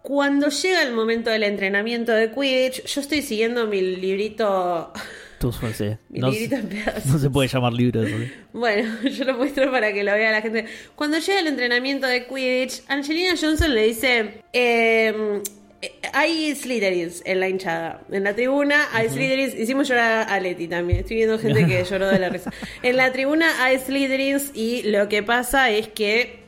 Cuando 0.00 0.48
llega 0.48 0.82
el 0.82 0.92
momento 0.92 1.28
del 1.30 1.42
entrenamiento 1.42 2.12
de 2.12 2.30
Quidditch, 2.30 2.84
yo 2.86 3.00
estoy 3.00 3.20
siguiendo 3.22 3.66
mi 3.66 3.80
librito, 3.80 4.92
Tú, 5.40 5.50
sí. 5.52 5.86
mi 6.10 6.20
No, 6.20 6.30
librito 6.30 6.56
se- 6.56 6.60
en 6.62 6.68
pedazos. 6.68 7.06
no 7.06 7.18
se 7.18 7.30
puede 7.30 7.48
llamar 7.48 7.72
libro 7.72 8.02
eso. 8.02 8.16
¿sí? 8.18 8.32
Bueno, 8.52 9.02
yo 9.02 9.24
lo 9.24 9.34
muestro 9.34 9.70
para 9.72 9.92
que 9.92 10.04
lo 10.04 10.12
vea 10.12 10.30
la 10.30 10.40
gente. 10.42 10.66
Cuando 10.94 11.18
llega 11.18 11.40
el 11.40 11.46
entrenamiento 11.48 12.06
de 12.06 12.26
Quidditch, 12.26 12.82
Angelina 12.88 13.34
Johnson 13.40 13.74
le 13.74 13.82
dice: 13.86 14.18
eh, 14.52 15.12
eh, 15.12 15.42
Hay 16.12 16.54
Slytherins 16.54 17.22
en 17.24 17.40
la 17.40 17.48
hinchada. 17.48 18.00
En 18.10 18.24
la 18.24 18.34
tribuna 18.34 18.88
hay 18.92 19.08
Slytherins. 19.08 19.54
Hicimos 19.54 19.88
llorar 19.88 20.26
a 20.30 20.40
Leti 20.40 20.68
también. 20.68 21.00
Estoy 21.00 21.16
viendo 21.16 21.38
gente 21.38 21.66
que 21.66 21.84
lloró 21.90 22.08
de 22.08 22.18
la 22.18 22.28
risa. 22.28 22.52
En 22.82 22.96
la 22.96 23.12
tribuna 23.12 23.64
hay 23.64 23.78
Slytherins 23.78 24.50
y 24.54 24.82
lo 24.84 25.08
que 25.08 25.22
pasa 25.22 25.70
es 25.70 25.88
que. 25.88 26.42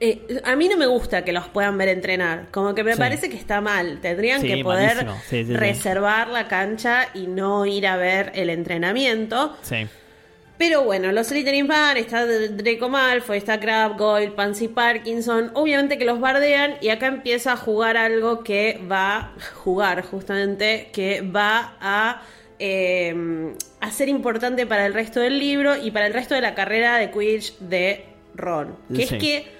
eh, 0.00 0.40
a 0.44 0.56
mí 0.56 0.66
no 0.68 0.76
me 0.78 0.86
gusta 0.86 1.24
que 1.24 1.32
los 1.32 1.48
puedan 1.48 1.76
ver 1.76 1.88
entrenar. 1.88 2.48
Como 2.50 2.74
que 2.74 2.82
me 2.84 2.94
Sí. 2.94 2.98
parece 2.98 3.28
que 3.28 3.36
está 3.36 3.60
mal. 3.60 4.00
Tendrían 4.00 4.40
Sí, 4.40 4.48
que 4.48 4.62
poder 4.62 5.06
sí. 5.28 5.42
reservar 5.44 6.28
la 6.28 6.48
cancha 6.48 7.08
y 7.14 7.26
no 7.26 7.66
ir 7.66 7.86
a 7.86 7.96
ver 7.96 8.32
el 8.34 8.48
entrenamiento. 8.50 9.56
Sí. 9.62 9.86
Pero 10.60 10.84
bueno, 10.84 11.10
los 11.10 11.28
Slytherin 11.28 11.66
van, 11.66 11.96
está 11.96 12.26
Draco 12.26 12.90
Malfoy, 12.90 13.38
está 13.38 13.58
Crabbe, 13.58 13.94
Goyle, 13.96 14.32
Pansy 14.32 14.68
Parkinson. 14.68 15.50
Obviamente 15.54 15.96
que 15.96 16.04
los 16.04 16.20
bardean 16.20 16.74
y 16.82 16.90
acá 16.90 17.06
empieza 17.06 17.52
a 17.52 17.56
jugar 17.56 17.96
algo 17.96 18.44
que 18.44 18.78
va 18.86 19.16
a 19.16 19.32
jugar 19.54 20.02
justamente, 20.02 20.90
que 20.92 21.22
va 21.22 21.78
a, 21.80 22.20
eh, 22.58 23.54
a 23.80 23.90
ser 23.90 24.10
importante 24.10 24.66
para 24.66 24.84
el 24.84 24.92
resto 24.92 25.20
del 25.20 25.38
libro 25.38 25.76
y 25.82 25.92
para 25.92 26.06
el 26.06 26.12
resto 26.12 26.34
de 26.34 26.42
la 26.42 26.54
carrera 26.54 26.98
de 26.98 27.10
Quidditch 27.10 27.56
de 27.60 28.04
Ron. 28.34 28.76
Que 28.94 29.06
Sí. 29.06 29.14
es 29.14 29.20
que 29.22 29.59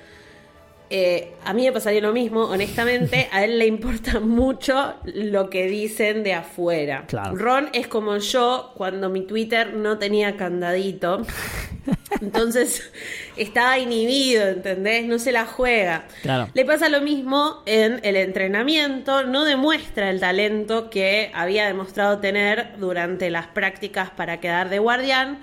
eh, 0.93 1.35
a 1.45 1.53
mí 1.53 1.65
me 1.65 1.73
pasaría 1.73 2.01
lo 2.01 2.13
mismo, 2.13 2.43
honestamente. 2.43 3.29
A 3.31 3.45
él 3.45 3.61
le 3.61 3.67
importa 3.67 4.19
mucho 4.21 4.95
lo 5.05 5.49
que 5.49 5.67
dicen 5.67 6.25
de 6.25 6.35
afuera. 6.35 7.05
Claro. 7.07 7.37
Ron 7.37 7.69
es 7.73 7.87
como 7.87 8.17
yo 8.19 8.73
cuando 8.77 9.09
mi 9.09 9.23
Twitter 9.23 9.75
no 9.75 9.99
tenía 9.99 10.37
candadito. 10.37 11.25
Entonces 12.21 12.91
estaba 13.37 13.79
inhibido, 13.79 14.49
¿entendés? 14.49 15.07
No 15.07 15.21
se 15.21 15.31
la 15.31 15.47
juega. 15.47 16.07
Claro. 16.23 16.49
Le 16.55 16.65
pasa 16.65 16.89
lo 16.89 17.01
mismo 17.01 17.63
en 17.67 18.01
el 18.03 18.17
entrenamiento, 18.17 19.23
no 19.23 19.45
demuestra 19.45 20.11
el 20.11 20.19
talento 20.19 20.91
que 20.91 21.31
había 21.35 21.67
demostrado 21.67 22.19
tener 22.19 22.77
durante 22.79 23.31
las 23.31 23.47
prácticas 23.47 24.11
para 24.11 24.41
quedar 24.41 24.69
de 24.69 24.81
guardián. 24.81 25.39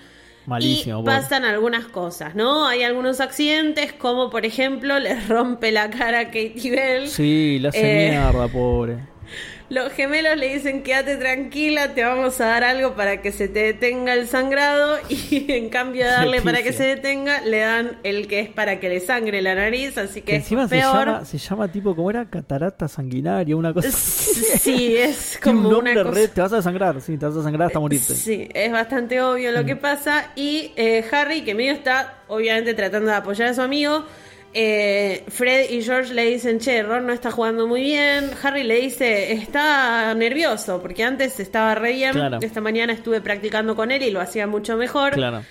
Malísimo, 0.48 1.02
Y 1.02 1.04
pasan 1.04 1.44
algunas 1.46 1.86
cosas, 1.86 2.34
¿no? 2.34 2.66
Hay 2.66 2.82
algunos 2.82 3.20
accidentes, 3.20 3.94
como 3.94 4.30
por 4.32 4.46
ejemplo 4.46 4.98
le 5.00 5.20
rompe 5.28 5.72
la 5.72 5.90
cara 5.92 6.22
a 6.22 6.26
Katie 6.26 6.72
Bell. 6.72 7.08
Sí, 7.10 7.60
la 7.60 7.70
hace 7.70 8.08
Eh, 8.08 8.10
mierda, 8.12 8.48
pobre. 8.48 8.98
Los 9.70 9.92
gemelos 9.92 10.38
le 10.38 10.54
dicen 10.54 10.82
quédate 10.82 11.18
tranquila, 11.18 11.94
te 11.94 12.02
vamos 12.04 12.40
a 12.40 12.46
dar 12.46 12.64
algo 12.64 12.96
para 12.96 13.22
que 13.22 13.34
se 13.34 13.50
te 13.50 13.64
detenga 13.64 14.14
el 14.14 14.28
sangrado 14.28 14.98
y 15.10 15.52
en 15.52 15.70
cambio 15.70 16.06
de 16.06 16.12
darle 16.12 16.42
para 16.42 16.64
que 16.64 16.72
se 16.72 16.84
detenga, 16.84 17.42
le 17.42 17.60
dan 17.60 17.98
el 18.04 18.28
que 18.28 18.40
es 18.40 18.50
para 18.50 18.80
que 18.80 18.88
le 18.88 19.02
sangre 19.02 19.42
la 19.42 19.56
nariz, 19.56 19.98
así 19.98 20.22
que, 20.22 20.28
Que 20.32 20.36
es 20.38 20.44
encima 20.44 20.70
se 20.70 20.78
peor. 20.80 21.06
llama, 21.08 21.26
se 21.26 21.38
llama 21.38 21.68
tipo, 21.70 21.96
¿cómo 21.96 22.10
era? 22.10 22.30
Catarata 22.30 22.88
sanguinaria, 22.88 23.56
una 23.58 23.74
cosa. 23.74 23.92
Sí, 23.92 24.96
es 24.96 25.38
como 25.44 25.68
un 25.70 25.76
una 25.76 25.94
cosa... 25.94 26.28
te 26.34 26.42
vas 26.42 26.54
a 26.54 26.56
desangrar, 26.58 27.02
sí, 27.02 27.18
te 27.18 27.26
vas 27.26 27.36
a 27.36 27.40
desangrar 27.40 27.68
hasta 27.68 27.80
morirte. 27.80 28.14
Sí, 28.16 28.48
es 28.54 28.72
bastante 28.72 29.22
obvio 29.22 29.52
lo 29.52 29.66
que 29.66 29.76
pasa. 29.76 30.32
Y 30.36 30.72
eh, 30.78 31.04
Harry, 31.12 31.42
que 31.42 31.54
medio 31.56 31.74
está 31.74 32.20
obviamente 32.30 32.74
tratando 32.74 33.10
de 33.10 33.18
apoyar 33.18 33.50
a 33.50 33.54
su 33.54 33.62
amigo. 33.62 34.06
Eh, 34.54 35.24
Fred 35.28 35.70
y 35.70 35.82
George 35.84 36.14
le 36.14 36.26
dicen, 36.26 36.60
che, 36.60 36.82
Ron 36.84 37.06
no 37.06 37.14
está 37.14 37.32
jugando 37.32 37.68
muy 37.68 37.82
bien. 37.82 38.32
Harry 38.42 38.64
le 38.64 38.76
dice, 38.82 39.34
está 39.34 40.14
nervioso, 40.16 40.82
porque 40.82 41.04
antes 41.04 41.40
estaba 41.40 41.76
re 41.76 41.94
bien. 41.94 42.14
Claro. 42.14 42.40
Esta 42.42 42.62
mañana 42.62 42.94
estuve 42.94 43.22
practicando 43.22 43.76
con 43.76 43.92
él 43.92 44.02
y 44.04 44.12
lo 44.12 44.20
hacía 44.22 44.48
mucho 44.48 44.78
mejor. 44.78 45.14
Claro. 45.14 45.44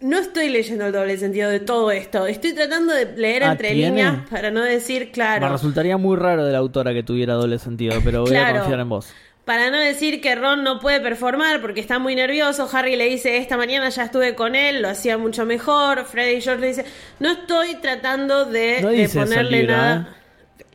no 0.00 0.18
estoy 0.18 0.50
leyendo 0.50 0.86
el 0.86 0.92
doble 0.92 1.16
sentido 1.16 1.48
de 1.50 1.60
todo 1.60 1.90
esto. 1.90 2.26
Estoy 2.26 2.52
tratando 2.54 2.92
de 2.92 3.16
leer 3.16 3.44
Ah, 3.44 3.52
entre 3.52 3.70
¿tiene? 3.72 3.88
líneas 3.88 4.28
para 4.28 4.50
no 4.50 4.62
decir 4.62 5.06
Me 5.06 5.10
claro. 5.12 5.48
resultaría 5.50 5.96
muy 5.96 6.16
raro 6.16 6.44
de 6.44 6.52
la 6.52 6.58
autora 6.58 6.92
que 6.92 7.02
tuviera 7.02 7.34
doble 7.34 7.58
sentido, 7.58 7.98
pero 8.04 8.22
voy 8.22 8.36
a 8.36 8.52
confiar 8.58 8.80
en 8.80 8.88
vos. 8.88 9.12
Para 9.44 9.70
no 9.70 9.78
decir 9.78 10.22
que 10.22 10.34
Ron 10.34 10.64
no 10.64 10.80
puede 10.80 11.00
performar 11.00 11.60
porque 11.60 11.80
está 11.80 11.98
muy 11.98 12.14
nervioso, 12.14 12.66
Harry 12.72 12.96
le 12.96 13.04
dice, 13.10 13.36
esta 13.36 13.58
mañana 13.58 13.90
ya 13.90 14.04
estuve 14.04 14.34
con 14.34 14.54
él, 14.54 14.80
lo 14.80 14.88
hacía 14.88 15.18
mucho 15.18 15.44
mejor, 15.44 16.06
Freddy 16.06 16.40
George 16.40 16.60
le 16.62 16.66
dice, 16.68 16.84
no 17.20 17.32
estoy 17.32 17.74
tratando 17.74 18.46
de, 18.46 18.78
No 18.80 18.88
de 18.88 18.94
dice 18.96 19.04
eso 19.04 19.22
el 19.22 19.28
ponerle 19.28 19.64
nada. 19.64 20.16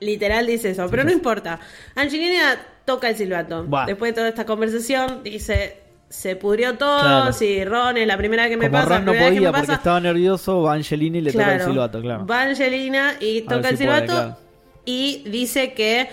Literal 0.02 0.46
dice 0.46 0.70
eso, 0.70 0.88
pero 0.90 1.04
no 1.04 1.12
importa. 1.12 1.60
Angelina 1.96 2.58
toca 2.86 3.10
el 3.10 3.16
silbato. 3.16 3.64
Buah. 3.66 3.86
Después 3.88 4.12
de 4.12 4.16
toda 4.16 4.30
esta 4.30 4.46
conversación, 4.46 5.24
dice, 5.24 5.78
se 6.08 6.36
pudrió 6.36 6.76
todo, 6.78 7.00
Claro. 7.02 7.34
si 7.34 7.66
Ron 7.66 7.98
es 7.98 8.06
la 8.08 8.18
primera 8.18 8.48
que 8.50 8.56
me 8.56 8.70
Como 8.70 8.84
pasa, 8.84 8.96
Ron 8.98 9.06
no 9.06 9.14
podía 9.14 9.52
porque 9.52 9.62
pasa. 9.62 9.74
estaba 9.74 10.00
nervioso, 10.00 10.62
va 10.62 10.74
Angelini 10.74 11.18
y 11.18 11.22
le 11.22 11.32
toca 11.32 11.56
el 11.56 11.62
silbato, 11.64 12.02
claro. 12.02 12.26
Va 12.28 12.44
Angelina 12.44 13.16
y 13.20 13.42
toca 13.42 13.70
el 13.70 13.78
si 13.78 13.86
puede, 13.86 14.00
silbato 14.02 14.14
claro. 14.14 14.38
y 14.86 15.24
dice 15.28 15.74
que 15.74 16.08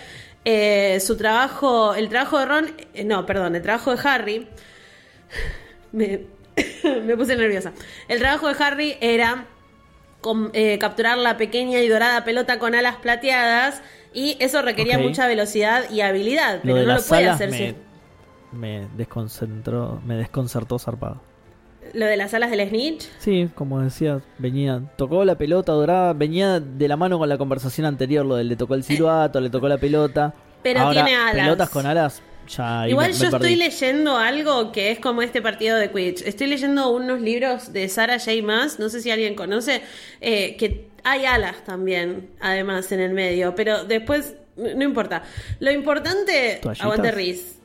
eh, 0.48 1.00
su 1.00 1.16
trabajo, 1.16 1.94
el 1.94 2.08
trabajo 2.08 2.38
de 2.38 2.46
Ron, 2.46 2.72
eh, 2.94 3.02
no, 3.04 3.26
perdón, 3.26 3.56
el 3.56 3.62
trabajo 3.62 3.94
de 3.94 4.08
Harry, 4.08 4.48
me, 5.92 6.20
me 7.04 7.16
puse 7.16 7.36
nerviosa. 7.36 7.72
El 8.08 8.20
trabajo 8.20 8.48
de 8.48 8.64
Harry 8.64 8.96
era 9.00 9.46
eh, 10.52 10.78
capturar 10.78 11.18
la 11.18 11.36
pequeña 11.36 11.80
y 11.80 11.88
dorada 11.88 12.24
pelota 12.24 12.58
con 12.58 12.74
alas 12.74 12.96
plateadas 12.96 13.82
y 14.14 14.36
eso 14.40 14.62
requería 14.62 14.96
mucha 15.08 15.26
velocidad 15.26 15.90
y 15.90 16.00
habilidad, 16.00 16.60
pero 16.62 16.76
no 16.86 16.94
lo 16.94 17.02
puede 17.08 17.28
hacer 17.34 17.50
me, 17.50 17.56
sin- 17.58 17.76
me 18.52 18.88
desconcentró, 18.96 20.00
me 20.06 20.14
desconcertó 20.16 20.78
zarpado. 20.78 21.20
Lo 21.94 22.06
de 22.06 22.16
las 22.16 22.34
alas 22.34 22.50
del 22.50 22.68
snitch. 22.68 23.08
Sí, 23.18 23.48
como 23.54 23.80
decía, 23.80 24.20
venía, 24.38 24.82
tocó 24.96 25.24
la 25.24 25.36
pelota 25.36 25.72
dorada, 25.72 26.12
venía 26.12 26.60
de 26.60 26.88
la 26.88 26.96
mano 26.96 27.18
con 27.18 27.28
la 27.28 27.38
conversación 27.38 27.86
anterior, 27.86 28.24
lo 28.24 28.36
del 28.36 28.48
le 28.48 28.56
tocó 28.56 28.74
el 28.74 28.84
silbato, 28.84 29.40
le 29.40 29.50
tocó 29.50 29.68
la 29.68 29.78
pelota. 29.78 30.34
Pero 30.62 30.80
Ahora, 30.80 31.04
tiene 31.04 31.16
alas. 31.16 31.34
Pelotas 31.44 31.70
con 31.70 31.86
alas, 31.86 32.22
ya 32.48 32.88
Igual 32.88 33.12
me- 33.12 33.16
yo 33.18 33.24
estoy 33.28 33.56
leyendo 33.56 34.16
algo 34.16 34.72
que 34.72 34.90
es 34.90 34.98
como 34.98 35.22
este 35.22 35.40
partido 35.42 35.76
de 35.78 35.90
Quidditch. 35.90 36.22
Estoy 36.26 36.48
leyendo 36.48 36.90
unos 36.90 37.20
libros 37.20 37.72
de 37.72 37.88
Sarah 37.88 38.18
J. 38.18 38.32
Maas, 38.42 38.78
no 38.78 38.88
sé 38.88 39.00
si 39.00 39.10
alguien 39.10 39.34
conoce, 39.34 39.82
eh, 40.20 40.56
que 40.56 40.88
hay 41.04 41.24
alas 41.24 41.62
también, 41.64 42.30
además, 42.40 42.90
en 42.92 43.00
el 43.00 43.12
medio, 43.12 43.54
pero 43.54 43.84
después, 43.84 44.34
no 44.56 44.82
importa. 44.84 45.22
Lo 45.60 45.70
importante, 45.70 46.58
¿Toallitas? 46.62 46.84
aguante 46.84 47.12
Riz. 47.12 47.55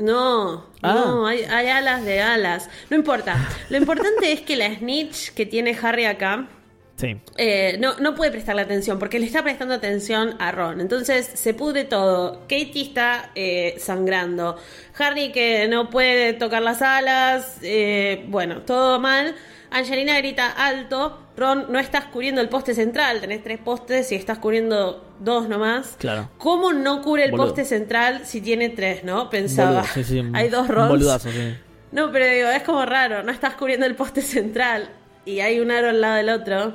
No, 0.00 0.66
Ah. 0.82 0.94
no, 1.06 1.26
hay, 1.26 1.42
hay 1.44 1.68
alas 1.68 2.04
de 2.04 2.20
alas. 2.20 2.68
No 2.88 2.96
importa. 2.96 3.36
Lo 3.68 3.76
importante 3.76 4.32
es 4.32 4.40
que 4.40 4.56
la 4.56 4.74
snitch 4.74 5.30
que 5.34 5.46
tiene 5.46 5.76
Harry 5.80 6.04
acá, 6.06 6.48
Sí, 6.96 7.16
eh, 7.38 7.78
no, 7.80 7.96
no 7.98 8.14
puede 8.14 8.30
prestarle 8.30 8.60
atención 8.60 8.98
porque 8.98 9.18
le 9.18 9.24
está 9.24 9.42
prestando 9.42 9.72
atención 9.72 10.36
a 10.38 10.52
Ron. 10.52 10.82
Entonces 10.82 11.24
se 11.32 11.54
pudre 11.54 11.84
todo. 11.84 12.40
Katie 12.42 12.82
está 12.82 13.30
eh, 13.34 13.76
sangrando. 13.78 14.58
Harry 14.98 15.32
que 15.32 15.66
no 15.68 15.88
puede 15.88 16.34
tocar 16.34 16.60
las 16.60 16.82
alas. 16.82 17.56
eh, 17.62 18.26
bueno, 18.28 18.62
todo 18.62 19.00
mal. 19.00 19.34
Angelina 19.70 20.16
grita 20.18 20.50
alto. 20.50 21.18
Ron, 21.36 21.66
no 21.70 21.78
estás 21.78 22.06
cubriendo 22.06 22.40
el 22.40 22.48
poste 22.48 22.74
central. 22.74 23.20
Tenés 23.20 23.42
tres 23.42 23.58
postes 23.58 24.10
y 24.12 24.14
estás 24.16 24.38
cubriendo 24.38 25.04
dos 25.20 25.48
nomás. 25.48 25.96
Claro. 25.98 26.28
¿Cómo 26.38 26.72
no 26.72 27.02
cubre 27.02 27.24
el 27.24 27.30
Boludo. 27.30 27.46
poste 27.46 27.64
central 27.64 28.22
si 28.26 28.40
tiene 28.40 28.68
tres, 28.70 29.04
no? 29.04 29.30
Pensaba. 29.30 29.80
Boludo, 29.82 29.92
sí, 29.94 30.04
sí, 30.04 30.22
Hay 30.34 30.48
dos 30.48 30.68
Rons. 30.68 30.88
boludazo, 30.90 31.30
sí. 31.30 31.54
No, 31.92 32.10
pero 32.12 32.26
digo, 32.26 32.48
es 32.48 32.62
como 32.62 32.84
raro. 32.84 33.22
No 33.22 33.32
estás 33.32 33.54
cubriendo 33.54 33.86
el 33.86 33.94
poste 33.94 34.22
central 34.22 34.90
y 35.24 35.40
hay 35.40 35.60
un 35.60 35.70
aro 35.70 35.88
al 35.90 36.00
lado 36.00 36.16
del 36.16 36.28
otro. 36.30 36.74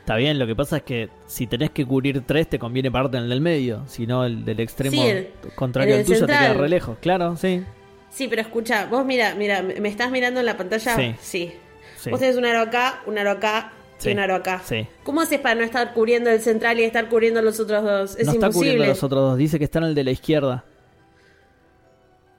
Está 0.00 0.14
bien, 0.16 0.38
lo 0.38 0.46
que 0.46 0.54
pasa 0.54 0.76
es 0.78 0.82
que 0.84 1.08
si 1.26 1.48
tenés 1.48 1.70
que 1.70 1.84
cubrir 1.84 2.22
tres, 2.24 2.48
te 2.48 2.60
conviene 2.60 2.90
pararte 2.92 3.16
en 3.16 3.24
el 3.24 3.28
del 3.28 3.40
medio. 3.40 3.82
Si 3.88 4.06
no, 4.06 4.24
el 4.24 4.44
del 4.44 4.60
extremo 4.60 4.92
Sí, 5.02 5.08
el- 5.08 5.30
contrario 5.56 5.96
al 5.96 6.04
tuyo 6.04 6.20
te 6.20 6.32
queda 6.32 6.54
re 6.54 6.68
lejos. 6.68 6.96
Claro, 7.00 7.36
sí. 7.36 7.64
Sí, 8.08 8.28
pero 8.28 8.40
escucha, 8.42 8.86
vos 8.86 9.04
mira, 9.04 9.34
mira, 9.34 9.62
¿me 9.62 9.88
estás 9.88 10.10
mirando 10.12 10.38
en 10.40 10.46
la 10.46 10.56
pantalla? 10.56 10.94
Sí. 10.96 11.14
Sí. 11.20 11.52
Sí. 11.96 12.10
Vos 12.10 12.20
tenés 12.20 12.36
un 12.36 12.44
aro 12.44 12.60
acá, 12.60 13.00
un 13.06 13.18
aro 13.18 13.30
acá 13.30 13.72
Sí. 13.98 14.10
y 14.10 14.12
un 14.12 14.18
aro 14.18 14.34
acá. 14.34 14.60
Sí. 14.64 14.86
¿Cómo 15.04 15.20
haces 15.22 15.40
para 15.40 15.54
no 15.54 15.62
estar 15.64 15.92
cubriendo 15.94 16.30
el 16.30 16.40
central 16.40 16.78
y 16.78 16.84
estar 16.84 17.08
cubriendo 17.08 17.40
los 17.42 17.58
otros 17.60 17.82
dos? 17.82 18.16
Es 18.16 18.26
no 18.26 18.32
está 18.32 18.48
cubriendo 18.48 18.84
imposible. 18.84 18.86
los 18.88 19.02
otros 19.02 19.20
dos. 19.30 19.38
Dice 19.38 19.58
que 19.58 19.64
está 19.64 19.78
en 19.78 19.84
el 19.86 19.94
de 19.94 20.04
la 20.04 20.10
izquierda. 20.10 20.64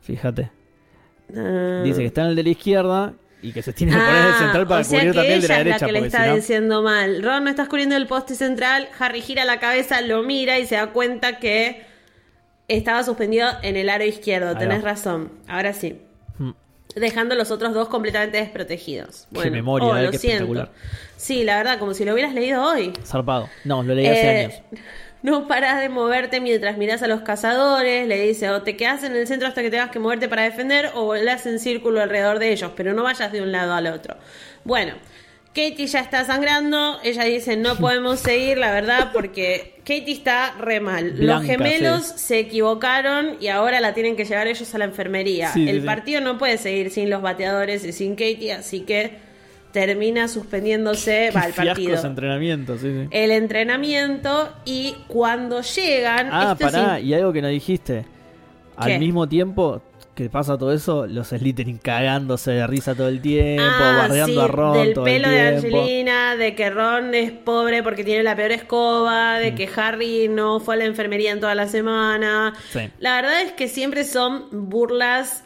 Fíjate. 0.02 0.52
Ah. 1.36 1.82
Dice 1.84 2.00
que 2.02 2.06
está 2.06 2.22
en 2.22 2.28
el 2.28 2.36
de 2.36 2.44
la 2.44 2.50
izquierda 2.50 3.14
y 3.42 3.52
que 3.52 3.62
se 3.62 3.74
tiene 3.74 3.92
que 3.94 3.98
poner 4.00 4.16
en 4.16 4.26
el 4.26 4.32
Ah, 4.32 4.38
central 4.40 4.68
para 4.68 4.82
o 4.82 4.84
sea 4.84 5.00
cubrir 5.00 5.12
que 5.12 5.18
también 5.18 5.36
el 5.36 5.42
de 5.42 5.48
la 5.48 5.54
ella 5.56 5.62
es 5.62 5.66
derecha. 5.66 5.86
la 5.86 5.94
que 5.94 6.00
le 6.00 6.08
está 6.08 6.24
si 6.24 6.30
no- 6.30 6.36
diciendo 6.36 6.82
mal. 6.84 7.24
Ron 7.24 7.44
no 7.44 7.50
estás 7.50 7.68
cubriendo 7.68 7.96
el 7.96 8.08
poste 8.08 8.36
central. 8.36 8.88
Harry 9.00 9.22
gira 9.22 9.44
la 9.46 9.60
cabeza, 9.60 10.02
lo 10.02 10.24
mira 10.24 10.60
y 10.60 10.66
se 10.66 10.76
da 10.76 10.88
cuenta 10.92 11.40
que 11.40 11.86
estaba 12.68 13.04
suspendido 13.04 13.48
en 13.64 13.76
el 13.78 13.90
aro 13.90 14.04
izquierdo. 14.06 14.56
Tenés 14.58 14.84
razón. 14.84 15.32
Ahora 15.48 15.74
sí. 15.74 16.02
Dejando 17.00 17.36
los 17.36 17.52
otros 17.52 17.74
dos 17.74 17.88
completamente 17.90 18.38
desprotegidos. 18.38 19.28
Qué 19.32 19.36
Bueno, 19.36 19.52
memoria, 19.52 19.88
oh, 19.88 19.98
eh, 19.98 20.04
lo 20.04 20.12
qué 20.12 20.18
siento. 20.18 20.44
espectacular. 20.44 20.72
Sí, 21.16 21.44
la 21.44 21.58
verdad, 21.58 21.80
como 21.80 21.94
si 21.94 22.06
lo 22.06 22.14
hubieras 22.14 22.34
leído 22.34 22.64
hoy. 22.64 22.94
Zarpado. 23.06 23.50
No, 23.64 23.84
lo 23.84 23.94
leí 23.96 24.08
hace 24.08 24.22
Eh, 24.42 24.46
años. 24.46 24.62
No 25.24 25.48
paras 25.48 25.82
de 25.82 25.90
moverte 25.90 26.40
mientras 26.40 26.78
miras 26.78 27.02
a 27.02 27.08
los 27.08 27.22
cazadores. 27.22 28.08
Le 28.08 28.20
dice, 28.22 28.50
o 28.52 28.62
te 28.62 28.78
quedas 28.78 29.04
en 29.04 29.16
el 29.16 29.26
centro 29.26 29.48
hasta 29.48 29.64
que 29.64 29.72
tengas 29.72 29.90
que 29.90 29.98
moverte 30.00 30.30
para 30.30 30.44
defender, 30.44 30.92
o 30.94 31.06
volás 31.06 31.48
en 31.48 31.60
círculo 31.60 32.02
alrededor 32.02 32.38
de 32.38 32.52
ellos, 32.52 32.72
pero 32.78 32.94
no 32.94 33.02
vayas 33.02 33.32
de 33.32 33.42
un 33.42 33.52
lado 33.52 33.74
al 33.74 33.88
otro. 33.88 34.16
Bueno, 34.64 34.94
Katie 35.58 35.88
ya 35.88 36.02
está 36.02 36.24
sangrando. 36.24 37.00
Ella 37.04 37.24
dice, 37.24 37.58
no 37.58 37.76
podemos 37.80 38.20
seguir, 38.20 38.60
la 38.60 38.72
verdad, 38.72 39.10
porque 39.12 39.74
Katie 39.80 40.14
está 40.14 40.54
re 40.60 40.80
mal. 40.80 41.16
los 41.18 41.44
gemelos 41.44 42.06
sí. 42.06 42.14
se 42.18 42.40
equivocaron 42.40 43.38
y 43.40 43.48
ahora 43.48 43.82
la 43.82 43.96
tienen 43.96 44.16
que 44.16 44.26
llevar 44.26 44.46
ellos 44.46 44.74
a 44.76 44.78
la 44.78 44.86
enfermería. 44.86 45.52
Sí, 45.52 45.68
el 45.68 45.82
sí. 45.82 45.86
partido 45.86 46.22
no 46.22 46.38
puede 46.38 46.60
seguir 46.60 46.92
sin 46.92 47.10
los 47.10 47.24
bateadores 47.24 47.84
y 47.86 47.92
sin 47.92 48.12
Katie, 48.12 48.54
así 48.54 48.82
que 48.82 49.26
termina 49.72 50.28
suspendiéndose 50.28 51.32
va, 51.32 51.42
el 51.42 51.54
partido 51.54 51.96
ese 51.96 52.08
entrenamiento, 52.08 52.78
sí, 52.78 52.88
sí. 52.90 53.08
el 53.12 53.32
entrenamiento 53.32 54.54
y 54.64 54.96
cuando 55.08 55.62
llegan. 55.62 56.30
Ah, 56.32 56.54
esto 56.54 56.66
pará, 56.66 57.00
y 57.00 57.14
algo 57.16 57.34
que 57.34 57.42
no 57.42 57.48
dijiste. 57.48 58.06
¿Qué? 58.84 58.94
Al 58.94 59.00
mismo 59.00 59.28
tiempo 59.28 59.82
que 60.18 60.30
pasa 60.30 60.58
todo 60.58 60.74
eso, 60.74 61.06
los 61.06 61.28
Slytherin 61.28 61.78
cagándose 61.78 62.52
de 62.52 62.66
risa 62.68 62.96
todo 62.96 63.08
el 63.08 63.22
tiempo, 63.22 63.64
Ah, 63.64 63.96
bardeando 64.08 64.34
sí, 64.34 64.40
a 64.40 64.48
Ron 64.48 64.74
del 64.78 64.94
todo 64.96 65.06
pelo 65.06 65.28
el 65.28 65.34
de 65.54 65.60
tiempo. 65.62 65.78
Angelina, 65.80 66.36
de 66.36 66.56
que 66.56 66.70
Ron 66.72 67.14
es 67.14 67.32
pobre 67.32 67.84
porque 67.84 68.04
tiene 68.04 68.24
la 68.24 68.36
peor 68.36 68.52
escoba, 68.52 69.38
Mm. 69.38 69.42
de 69.44 69.56
que 69.56 69.70
Harry 69.76 70.28
no 70.28 70.60
fue 70.60 70.74
a 70.76 70.78
la 70.80 70.86
enfermería 70.86 71.32
en 71.32 71.40
toda 71.40 71.54
la 71.56 71.68
semana. 71.68 72.54
Sí. 72.74 72.90
La 73.00 73.16
verdad 73.22 73.42
es 73.44 73.52
que 73.54 73.68
siempre 73.68 74.04
son 74.04 74.48
burlas 74.52 75.44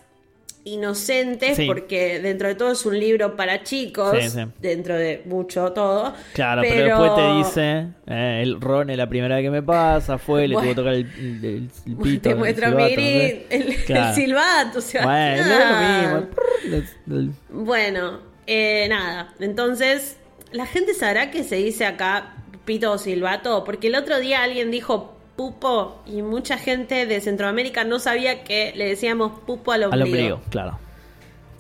inocentes 0.64 1.58
Sí. 1.58 1.66
porque 1.68 2.20
dentro 2.20 2.48
de 2.48 2.56
todo 2.56 2.72
es 2.72 2.86
un 2.86 3.00
libro 3.00 3.36
para 3.36 3.64
chicos, 3.64 4.16
Sí, 4.20 4.30
sí. 4.30 4.40
dentro 4.60 4.96
de 4.96 5.22
mucho 5.26 5.72
todo. 5.72 6.14
Claro, 6.34 6.62
pero... 6.62 7.00
después 7.00 7.16
te 7.16 7.34
dice, 7.38 7.88
eh, 8.08 8.40
el 8.44 8.62
Ron 8.62 8.90
es 8.90 8.98
la 8.98 9.10
primera 9.10 9.36
vez 9.36 9.44
que 9.46 9.50
me 9.52 9.64
pasa, 9.64 10.18
fue, 10.18 10.48
le 10.48 10.54
Bueno. 10.56 10.74
tuvo 10.74 10.76
que 10.76 10.82
tocar 10.82 10.94
el, 10.94 11.06
el- 11.20 11.46
el- 11.46 11.70
el 11.88 11.98
pito. 11.98 12.22
Te 12.22 12.30
el 12.32 12.36
muestro 12.38 12.68
mi 12.72 12.74
silbato, 12.74 12.90
no 12.90 12.96
gris, 12.96 13.22
sé. 13.22 13.46
el, 13.50 13.98
el 13.98 14.14
silbato. 14.14 14.80
Bueno. 15.04 16.28
El- 16.66 16.86
el- 17.16 17.32
Bueno, 17.50 18.20
eh, 18.48 18.88
nada. 18.90 19.34
Entonces, 19.40 20.18
la 20.52 20.66
gente 20.66 20.94
sabrá 20.94 21.32
que 21.32 21.44
se 21.44 21.56
dice 21.56 21.86
acá 21.86 22.36
pito 22.66 22.92
o 22.92 22.98
silbato, 22.98 23.64
porque 23.64 23.88
el 23.88 23.96
otro 23.96 24.20
día 24.20 24.44
alguien 24.44 24.70
dijo 24.72 25.18
pupo 25.36 26.02
y 26.06 26.22
mucha 26.22 26.58
gente 26.58 27.06
de 27.06 27.22
Centroamérica 27.22 27.84
no 27.84 28.00
sabía 28.00 28.44
que 28.44 28.74
le 28.76 28.86
decíamos 28.86 29.40
pupo 29.46 29.72
al 29.72 29.84
ombligo. 29.86 30.04
Al 30.04 30.10
ombligo, 30.12 30.42
claro. 30.50 30.80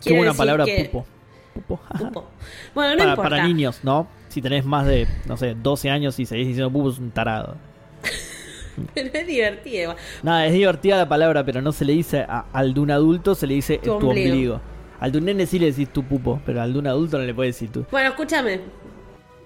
Qué 0.03 0.15
buena 0.15 0.33
palabra, 0.33 0.65
que- 0.65 0.85
pupo. 0.91 1.05
Pupo. 1.53 1.79
Pupo. 1.97 2.25
Bueno, 2.73 2.91
no 2.91 2.97
para, 2.99 3.09
importa. 3.11 3.29
para 3.29 3.47
niños, 3.47 3.81
¿no? 3.83 4.07
Si 4.29 4.41
tenés 4.41 4.63
más 4.65 4.85
de, 4.87 5.05
no 5.27 5.35
sé, 5.35 5.53
12 5.53 5.89
años 5.89 6.17
y 6.19 6.25
seguís 6.25 6.47
diciendo 6.47 6.71
pupo, 6.71 6.89
es 6.89 6.97
un 6.97 7.11
tarado. 7.11 7.57
Pero 8.93 9.09
es 9.13 9.27
divertido. 9.27 9.95
Nada, 10.23 10.45
es 10.45 10.53
divertida 10.53 10.95
la 10.97 11.09
palabra, 11.09 11.43
pero 11.45 11.61
no 11.61 11.71
se 11.73 11.83
le 11.83 11.91
dice 11.93 12.21
a- 12.21 12.45
al 12.53 12.73
de 12.73 12.79
un 12.79 12.89
adulto, 12.91 13.35
se 13.35 13.45
le 13.47 13.55
dice 13.55 13.77
Tu 13.79 13.83
tu, 13.99 14.07
ombligo. 14.07 14.31
ombligo. 14.31 14.61
Al 15.01 15.11
de 15.11 15.17
un 15.17 15.25
nene 15.25 15.45
sí 15.45 15.59
le 15.59 15.65
decís 15.67 15.89
tu 15.91 16.03
pupo, 16.03 16.39
pero 16.45 16.61
al 16.61 16.71
de 16.73 16.79
un 16.79 16.87
adulto 16.87 17.17
no 17.17 17.25
le 17.25 17.33
puedes 17.33 17.55
decir 17.55 17.69
tú. 17.71 17.85
Bueno, 17.91 18.09
escúchame. 18.09 18.61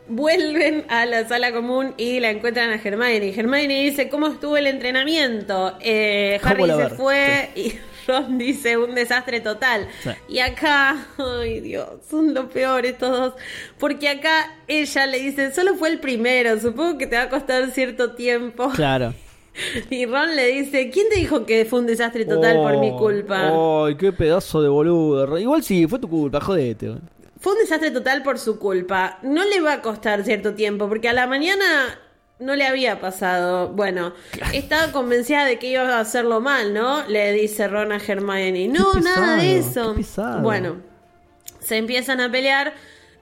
Vuelven 0.07 0.85
a 0.87 1.05
la 1.05 1.27
sala 1.27 1.51
común 1.51 1.93
y 1.97 2.19
la 2.19 2.29
encuentran 2.29 2.69
a 2.69 2.75
Hermione. 2.75 3.33
Hermione 3.35 3.83
dice, 3.83 4.07
¿cómo 4.09 4.27
estuvo 4.27 4.55
el 4.55 4.67
entrenamiento? 4.67 5.73
Eh, 5.81 6.39
Harry 6.43 6.61
¿Cómo 6.61 6.67
la 6.67 6.89
se 6.89 6.95
fue 6.95 7.49
y 7.55 7.73
Ron 8.07 8.37
dice, 8.37 8.77
un 8.77 8.93
desastre 8.93 9.41
total. 9.41 9.87
Sí. 10.03 10.11
Y 10.29 10.39
acá, 10.39 11.07
ay 11.17 11.59
Dios, 11.59 11.87
son 12.07 12.35
lo 12.35 12.47
peor 12.49 12.85
estos 12.85 13.11
dos. 13.11 13.33
Porque 13.79 14.09
acá 14.09 14.55
ella 14.67 15.07
le 15.07 15.19
dice, 15.19 15.51
solo 15.51 15.73
fue 15.75 15.89
el 15.89 15.99
primero, 15.99 16.59
supongo 16.59 16.99
que 16.99 17.07
te 17.07 17.15
va 17.15 17.23
a 17.23 17.29
costar 17.29 17.71
cierto 17.71 18.13
tiempo. 18.13 18.69
Claro. 18.75 19.13
Y 19.89 20.05
Ron 20.05 20.35
le 20.35 20.47
dice, 20.47 20.89
¿quién 20.89 21.07
te 21.09 21.15
dijo 21.17 21.45
que 21.45 21.63
fue 21.63 21.79
un 21.79 21.85
desastre 21.87 22.25
total 22.25 22.57
por 22.57 22.77
mi 22.77 22.89
Oh, 22.91 22.97
culpa? 22.97 23.85
Ay, 23.87 23.95
qué 23.95 24.11
pedazo 24.11 24.61
de 24.61 24.67
boludo. 24.67 25.37
Igual 25.39 25.63
sí, 25.63 25.87
fue 25.87 25.97
tu 25.97 26.09
culpa, 26.09 26.41
jodete. 26.41 26.95
Fue 27.45 27.53
un 27.53 27.59
desastre 27.59 27.91
total 27.91 28.23
por 28.23 28.39
su 28.39 28.57
culpa. 28.57 29.19
No 29.21 29.45
le 29.45 29.61
va 29.61 29.73
a 29.73 29.81
costar 29.83 30.23
cierto 30.23 30.55
tiempo, 30.55 30.89
porque 30.89 31.09
a 31.09 31.13
la 31.13 31.27
mañana 31.27 31.99
no 32.39 32.55
le 32.55 32.65
había 32.65 32.99
pasado. 32.99 33.69
Bueno, 33.69 34.15
estaba 34.51 34.91
convencida 34.91 35.45
de 35.45 35.59
que 35.59 35.67
iba 35.67 35.83
a 35.83 35.99
hacerlo 35.99 36.41
mal, 36.41 36.73
¿no? 36.73 37.07
Le 37.07 37.33
dice 37.33 37.67
Ron 37.67 37.91
a 37.91 37.97
Hermione. 37.97 38.67
No, 38.67 38.95
nada 38.95 39.35
de 39.35 39.59
eso. 39.59 39.95
Bueno, 40.41 40.81
se 41.59 41.77
empiezan 41.77 42.19
a 42.19 42.31
pelear 42.31 42.73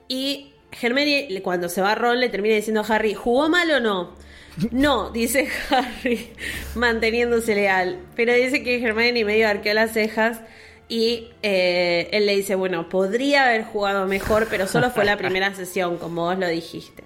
y 0.07 0.53
Hermione, 0.81 1.41
cuando 1.41 1.67
se 1.67 1.81
va 1.81 1.93
Ron, 1.93 2.21
le 2.21 2.29
termina 2.29 2.55
diciendo 2.55 2.79
a 2.79 2.95
Harry, 2.95 3.15
¿jugó 3.15 3.49
mal 3.49 3.69
o 3.71 3.81
no? 3.81 4.15
No, 4.71 5.09
dice 5.09 5.49
Harry, 5.69 6.29
manteniéndose 6.75 7.55
leal. 7.55 7.99
Pero 8.15 8.33
dice 8.33 8.63
que 8.63 8.81
Hermione 8.81 9.25
medio 9.25 9.49
arqueó 9.49 9.73
las 9.73 9.91
cejas 9.91 10.39
y 10.89 11.29
eh, 11.41 12.09
él 12.11 12.25
le 12.25 12.35
dice, 12.35 12.55
bueno, 12.55 12.89
podría 12.89 13.45
haber 13.45 13.63
jugado 13.63 14.05
mejor, 14.07 14.47
pero 14.49 14.67
solo 14.67 14.91
fue 14.91 15.05
la 15.05 15.17
primera 15.23 15.53
sesión, 15.53 15.97
como 15.97 16.23
vos 16.23 16.37
lo 16.37 16.47
dijiste. 16.47 17.03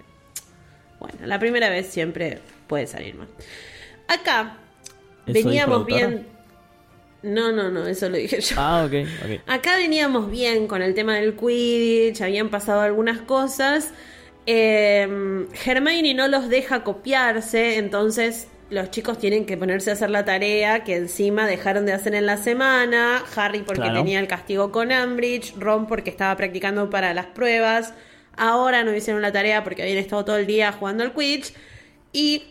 Bueno, 1.00 1.20
la 1.26 1.40
primera 1.40 1.70
vez 1.70 1.88
siempre 1.88 2.40
puede 2.68 2.88
salir 2.88 3.16
mal. 3.16 3.28
Acá 4.08 4.58
¿Eso 5.26 5.34
dijo 5.34 5.50
la 5.50 5.52
veníamos 5.52 5.86
bien. 5.86 6.28
No, 7.24 7.52
no, 7.52 7.70
no, 7.70 7.86
eso 7.88 8.10
lo 8.10 8.18
dije 8.18 8.42
yo. 8.42 8.56
Ah, 8.58 8.86
ok, 8.86 8.94
ok. 9.24 9.42
Acá 9.48 9.78
veníamos 9.78 10.30
bien 10.30 10.68
con 10.68 10.82
el 10.82 10.94
tema 10.94 11.16
del 11.16 11.36
Quidditch, 11.36 12.22
habían 12.22 12.50
pasado 12.50 12.82
algunas 12.82 13.20
cosas. 13.20 13.92
Eh, 14.46 15.46
Hermione 15.66 16.14
no 16.14 16.28
los 16.28 16.48
deja 16.48 16.84
copiarse, 16.84 17.78
entonces 17.78 18.48
los 18.70 18.92
chicos 18.92 19.18
tienen 19.18 19.46
que 19.46 19.56
ponerse 19.58 19.90
a 19.90 19.94
hacer 19.94 20.10
la 20.10 20.26
tarea 20.26 20.84
que 20.84 20.96
encima 20.96 21.48
dejaron 21.48 21.86
de 21.86 21.94
hacer 21.94 22.14
en 22.16 22.26
la 22.26 22.38
semana. 22.38 23.24
Harry 23.36 23.60
porque 23.64 23.82
Claro. 23.82 24.00
tenía 24.00 24.20
el 24.20 24.28
castigo 24.28 24.72
con 24.72 24.92
Umbridge, 24.92 25.54
Ron 25.58 25.88
porque 25.88 26.10
estaba 26.10 26.36
practicando 26.36 26.90
para 26.90 27.14
las 27.14 27.28
pruebas. 27.28 27.94
Ahora 28.36 28.84
no 28.84 28.94
hicieron 28.96 29.22
la 29.22 29.32
tarea 29.32 29.64
porque 29.64 29.82
habían 29.84 29.98
estado 29.98 30.26
todo 30.26 30.38
el 30.38 30.46
día 30.48 30.72
jugando 30.72 31.04
al 31.04 31.14
Quidditch. 31.14 31.54
Y 32.14 32.44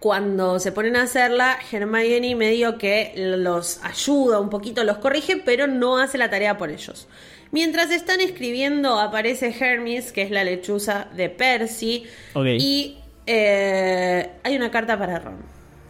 cuando 0.00 0.58
se 0.58 0.72
ponen 0.72 0.96
a 0.96 1.02
hacerla, 1.02 1.58
Hermione 1.70 2.34
medio 2.34 2.78
que 2.78 3.12
los 3.16 3.80
ayuda 3.84 4.40
un 4.40 4.48
poquito, 4.50 4.82
los 4.84 4.98
corrige, 4.98 5.36
pero 5.36 5.66
no 5.66 5.98
hace 5.98 6.16
la 6.18 6.30
tarea 6.30 6.56
por 6.56 6.70
ellos. 6.70 7.06
Mientras 7.52 7.90
están 7.90 8.20
escribiendo, 8.20 8.98
aparece 9.00 9.54
Hermes, 9.58 10.12
que 10.12 10.22
es 10.22 10.30
la 10.30 10.44
lechuza 10.44 11.08
de 11.16 11.28
Percy, 11.28 12.04
Ok. 12.34 12.46
y 12.58 12.99
eh, 13.26 14.30
hay 14.42 14.56
una 14.56 14.70
carta 14.70 14.98
para 14.98 15.18
Ron. 15.18 15.38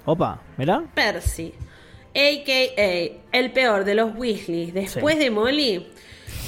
Opa, 0.05 0.41
mirá. 0.57 0.83
Percy, 0.95 1.53
a.k.a. 2.15 3.37
el 3.39 3.53
peor 3.53 3.85
de 3.85 3.95
los 3.95 4.15
Weasley, 4.17 4.71
después 4.71 5.15
Sí. 5.17 5.21
de 5.25 5.31
Molly, 5.31 5.87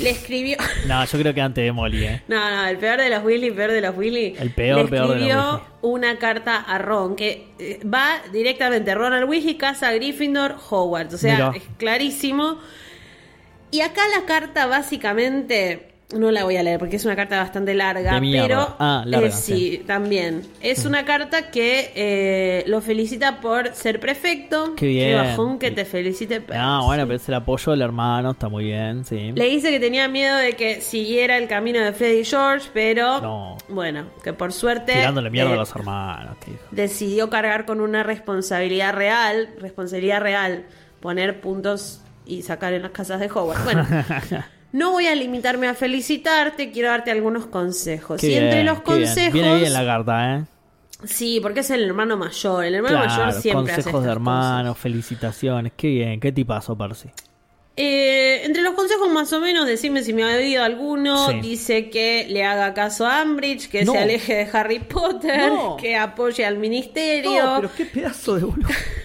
le 0.00 0.10
escribió... 0.10 0.56
No, 0.86 1.04
yo 1.04 1.18
creo 1.18 1.34
que 1.34 1.40
antes 1.40 1.64
de 1.64 1.72
Molly, 1.72 2.04
eh. 2.04 2.22
No, 2.28 2.50
no, 2.50 2.66
el 2.66 2.78
peor 2.78 2.98
de 3.00 3.10
los 3.10 3.22
Weasley, 3.24 3.50
peor 3.50 3.70
de 3.72 3.80
los 3.80 3.96
Weasley. 3.96 4.34
El 4.38 4.50
peor, 4.50 4.82
le 4.84 4.88
peor 4.88 5.08
de 5.08 5.14
los 5.14 5.16
escribió 5.22 5.62
una 5.82 6.18
carta 6.18 6.56
a 6.56 6.78
Ron 6.78 7.14
que 7.16 7.48
eh, 7.58 7.80
va 7.84 8.20
directamente 8.32 8.94
Ronald 8.94 9.28
Weasley, 9.28 9.56
casa 9.56 9.92
Gryffindor, 9.92 10.56
Hogwarts. 10.70 11.14
O 11.14 11.18
sea, 11.18 11.34
Mirá. 11.34 11.52
es 11.56 11.62
clarísimo. 11.76 12.58
Y 13.70 13.80
acá 13.80 14.02
la 14.18 14.26
carta 14.26 14.66
básicamente 14.66 15.91
no 16.12 16.30
la 16.30 16.44
voy 16.44 16.56
a 16.56 16.62
leer 16.62 16.78
porque 16.78 16.96
es 16.96 17.04
una 17.04 17.16
carta 17.16 17.38
bastante 17.38 17.74
larga, 17.74 18.18
pero 18.20 18.76
Ah, 18.78 19.02
larga, 19.06 19.28
eh, 19.28 19.32
sí, 19.32 19.76
sí. 19.78 19.84
también. 19.86 20.42
Es 20.60 20.84
una 20.84 21.04
carta 21.04 21.50
que 21.50 21.92
eh, 21.94 22.64
lo 22.66 22.80
felicita 22.80 23.40
por 23.40 23.74
ser 23.74 24.00
prefecto. 24.00 24.74
Qué 24.76 24.86
bien. 24.86 25.16
bajón 25.16 25.58
que 25.58 25.70
te 25.70 25.84
felicite. 25.84 26.42
Ah, 26.54 26.80
bueno, 26.84 27.04
pero 27.06 27.16
es 27.16 27.28
el 27.28 27.34
apoyo 27.34 27.72
del 27.72 27.82
hermano, 27.82 28.32
está 28.32 28.48
muy 28.48 28.64
bien, 28.64 29.04
sí. 29.04 29.32
Le 29.34 29.46
dice 29.46 29.70
que 29.70 29.80
tenía 29.80 30.08
miedo 30.08 30.36
de 30.36 30.52
que 30.54 30.80
siguiera 30.80 31.36
el 31.38 31.48
camino 31.48 31.80
de 31.80 31.92
Freddy 31.92 32.24
George, 32.24 32.68
pero 32.72 33.20
No. 33.20 33.56
bueno, 33.68 34.06
que 34.22 34.32
por 34.32 34.52
suerte 34.52 34.92
Tirándole 34.92 35.30
mierda 35.30 35.50
eh, 35.50 35.54
a 35.54 35.56
los 35.56 35.74
hermanos, 35.74 36.36
qué 36.44 36.52
hijo. 36.52 36.62
decidió 36.70 37.30
cargar 37.30 37.64
con 37.66 37.80
una 37.80 38.02
responsabilidad 38.02 38.94
real, 38.94 39.48
responsabilidad 39.60 40.20
real, 40.20 40.64
poner 41.00 41.40
puntos 41.40 42.00
y 42.24 42.42
sacar 42.42 42.72
en 42.72 42.82
las 42.82 42.92
casas 42.92 43.18
de 43.20 43.26
Hogwarts. 43.26 43.64
Bueno, 43.64 43.86
no 44.72 44.90
voy 44.92 45.06
a 45.06 45.14
limitarme 45.14 45.68
a 45.68 45.74
felicitarte, 45.74 46.70
quiero 46.70 46.88
darte 46.88 47.10
algunos 47.10 47.46
consejos. 47.46 48.20
Qué 48.20 48.28
y 48.30 48.34
entre 48.34 48.64
los 48.64 48.82
bien. 48.84 48.84
consejos, 48.84 49.32
Viene 49.34 49.56
bien 49.56 49.72
la 49.72 49.84
carta, 49.84 50.36
¿eh? 50.36 50.44
sí, 51.04 51.40
porque 51.40 51.60
es 51.60 51.70
el 51.70 51.82
hermano 51.84 52.16
mayor, 52.16 52.64
el 52.64 52.74
hermano 52.76 52.96
Claro, 52.98 53.08
mayor 53.26 53.32
siempre 53.40 53.72
hace 53.72 53.82
consejos 53.82 54.02
de 54.02 54.08
estas 54.08 54.16
hermanos, 54.16 54.78
felicitaciones, 54.78 55.72
qué 55.76 55.88
bien, 55.88 56.20
qué 56.20 56.32
tipazo, 56.32 56.76
Percy. 56.76 57.08
Eh, 57.74 58.42
entre 58.44 58.60
los 58.62 58.74
consejos 58.74 59.10
más 59.10 59.32
o 59.32 59.40
menos, 59.40 59.66
decime 59.66 60.02
si 60.02 60.12
me 60.12 60.24
ha 60.24 60.36
oído 60.36 60.62
alguno, 60.62 61.30
Sí. 61.30 61.40
dice 61.40 61.88
que 61.88 62.26
le 62.28 62.44
haga 62.44 62.74
caso 62.74 63.06
a 63.06 63.22
Umbridge, 63.22 63.68
que 63.70 63.84
No. 63.84 63.92
se 63.92 63.98
aleje 63.98 64.34
de 64.34 64.48
Harry 64.52 64.78
Potter, 64.80 65.48
No. 65.50 65.76
que 65.78 65.96
apoye 65.96 66.44
al 66.44 66.58
ministerio, 66.58 67.42
No, 67.42 67.56
pero 67.56 67.70
qué 67.74 67.86
pedazo 67.86 68.34
de 68.36 68.44
boludo. 68.44 68.68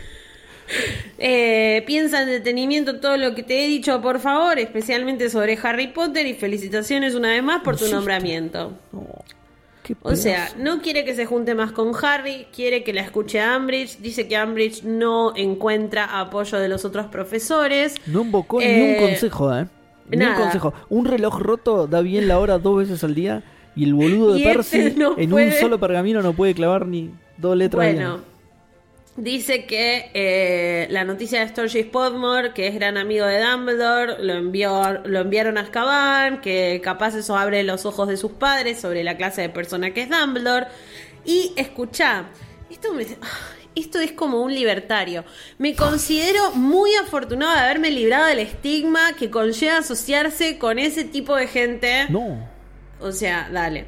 eh, 1.17 1.84
piensa 1.86 2.21
en 2.23 2.30
detenimiento 2.30 2.99
todo 2.99 3.17
lo 3.17 3.34
que 3.36 3.43
te 3.43 3.63
he 3.63 3.67
dicho, 3.67 4.01
por 4.01 4.19
favor, 4.19 4.60
especialmente 4.60 5.30
sobre 5.30 5.58
Harry 5.62 5.88
Potter 5.88 6.25
y 6.25 6.34
felicitaciones 6.34 7.15
una 7.15 7.30
vez 7.30 7.43
más 7.43 7.62
por 7.63 7.77
tu 7.77 7.88
nombramiento. 7.89 8.73
O 10.01 10.15
sea, 10.17 10.49
no 10.58 10.82
quiere 10.82 11.06
que 11.06 11.15
se 11.15 11.25
junte 11.25 11.56
más 11.56 11.71
con 11.71 11.93
Harry, 12.03 12.47
quiere 12.53 12.84
que 12.84 12.91
la 12.91 13.01
escuche 13.01 13.39
a 13.39 13.56
Umbridge, 13.58 13.99
dice 13.99 14.27
que 14.27 14.38
Umbridge 14.38 14.84
no 14.84 15.34
encuentra 15.38 16.19
apoyo 16.19 16.58
de 16.60 16.67
los 16.67 16.84
otros 16.84 17.06
profesores. 17.06 17.95
No 18.06 18.23
invocó 18.23 18.60
ni 18.60 18.65
Eh, 18.65 18.97
un 18.99 19.08
consejo, 19.08 19.56
¿eh? 19.58 19.65
Ni 20.10 20.17
nada. 20.17 20.36
un 20.36 20.41
consejo. 20.43 20.73
Un 20.89 21.06
reloj 21.06 21.39
roto 21.39 21.88
da 21.88 22.01
bien 22.01 22.27
la 22.27 22.38
hora 22.39 22.58
dos 22.60 22.80
veces 22.80 23.01
al 23.06 23.15
día 23.15 23.43
y 23.77 23.86
el 23.86 23.93
boludo 23.93 24.34
de 24.34 24.43
Percy 24.43 24.77
este 24.80 24.91
no 24.99 25.17
en 25.17 25.30
puede. 25.30 25.47
un 25.47 25.53
solo 25.53 25.80
pergamino 25.80 26.21
no 26.21 26.34
puede 26.34 26.53
clavar 26.53 26.86
ni 26.86 27.12
dos 27.38 27.56
letras 27.56 27.93
Bueno, 27.93 28.10
bien. 28.17 28.23
Dice 29.17 29.65
que 29.65 30.12
eh, 30.13 30.88
la 30.91 31.03
noticia 31.03 31.41
de 31.41 31.49
Sturgis 31.49 31.86
Podmore, 31.88 32.53
que 32.53 32.67
es 32.67 32.75
gran 32.75 32.97
amigo 32.97 33.25
de 33.25 33.41
Dumbledore, 33.41 34.23
lo, 34.23 34.34
envió, 34.34 35.01
lo 35.03 35.19
enviaron 35.19 35.58
a 35.58 35.62
Azkaban, 35.62 36.39
que 36.39 36.80
capaz 36.84 37.15
eso 37.15 37.36
abre 37.36 37.63
los 37.63 37.86
ojos 37.86 38.08
de 38.08 38.15
sus 38.15 38.32
padres 38.32 38.80
sobre 38.80 39.03
la 39.03 39.17
clase 39.17 39.41
de 39.41 39.49
persona 39.49 39.91
que 39.91 40.03
es 40.03 40.10
Dumbledore. 40.10 40.67
Y 41.25 41.51
escucha, 41.58 42.27
esto 42.69 42.93
me... 42.93 43.06
Esto 43.75 43.99
es 43.99 44.12
como 44.12 44.41
un 44.41 44.56
libertario. 44.56 45.23
Me 45.60 45.75
considero 45.75 46.49
muy 46.53 46.95
afortunado 46.95 47.53
de 47.53 47.60
haberme 47.60 47.91
librado 47.91 48.25
del 48.25 48.39
estigma 48.39 49.13
que 49.13 49.30
conlleva 49.30 49.77
asociarse 49.77 50.58
con 50.58 50.80
ese 50.80 51.03
tipo 51.03 51.36
de 51.36 51.45
gente. 51.45 52.08
No. 52.10 52.49
O 52.99 53.12
sea, 53.12 53.47
dale. 53.51 53.86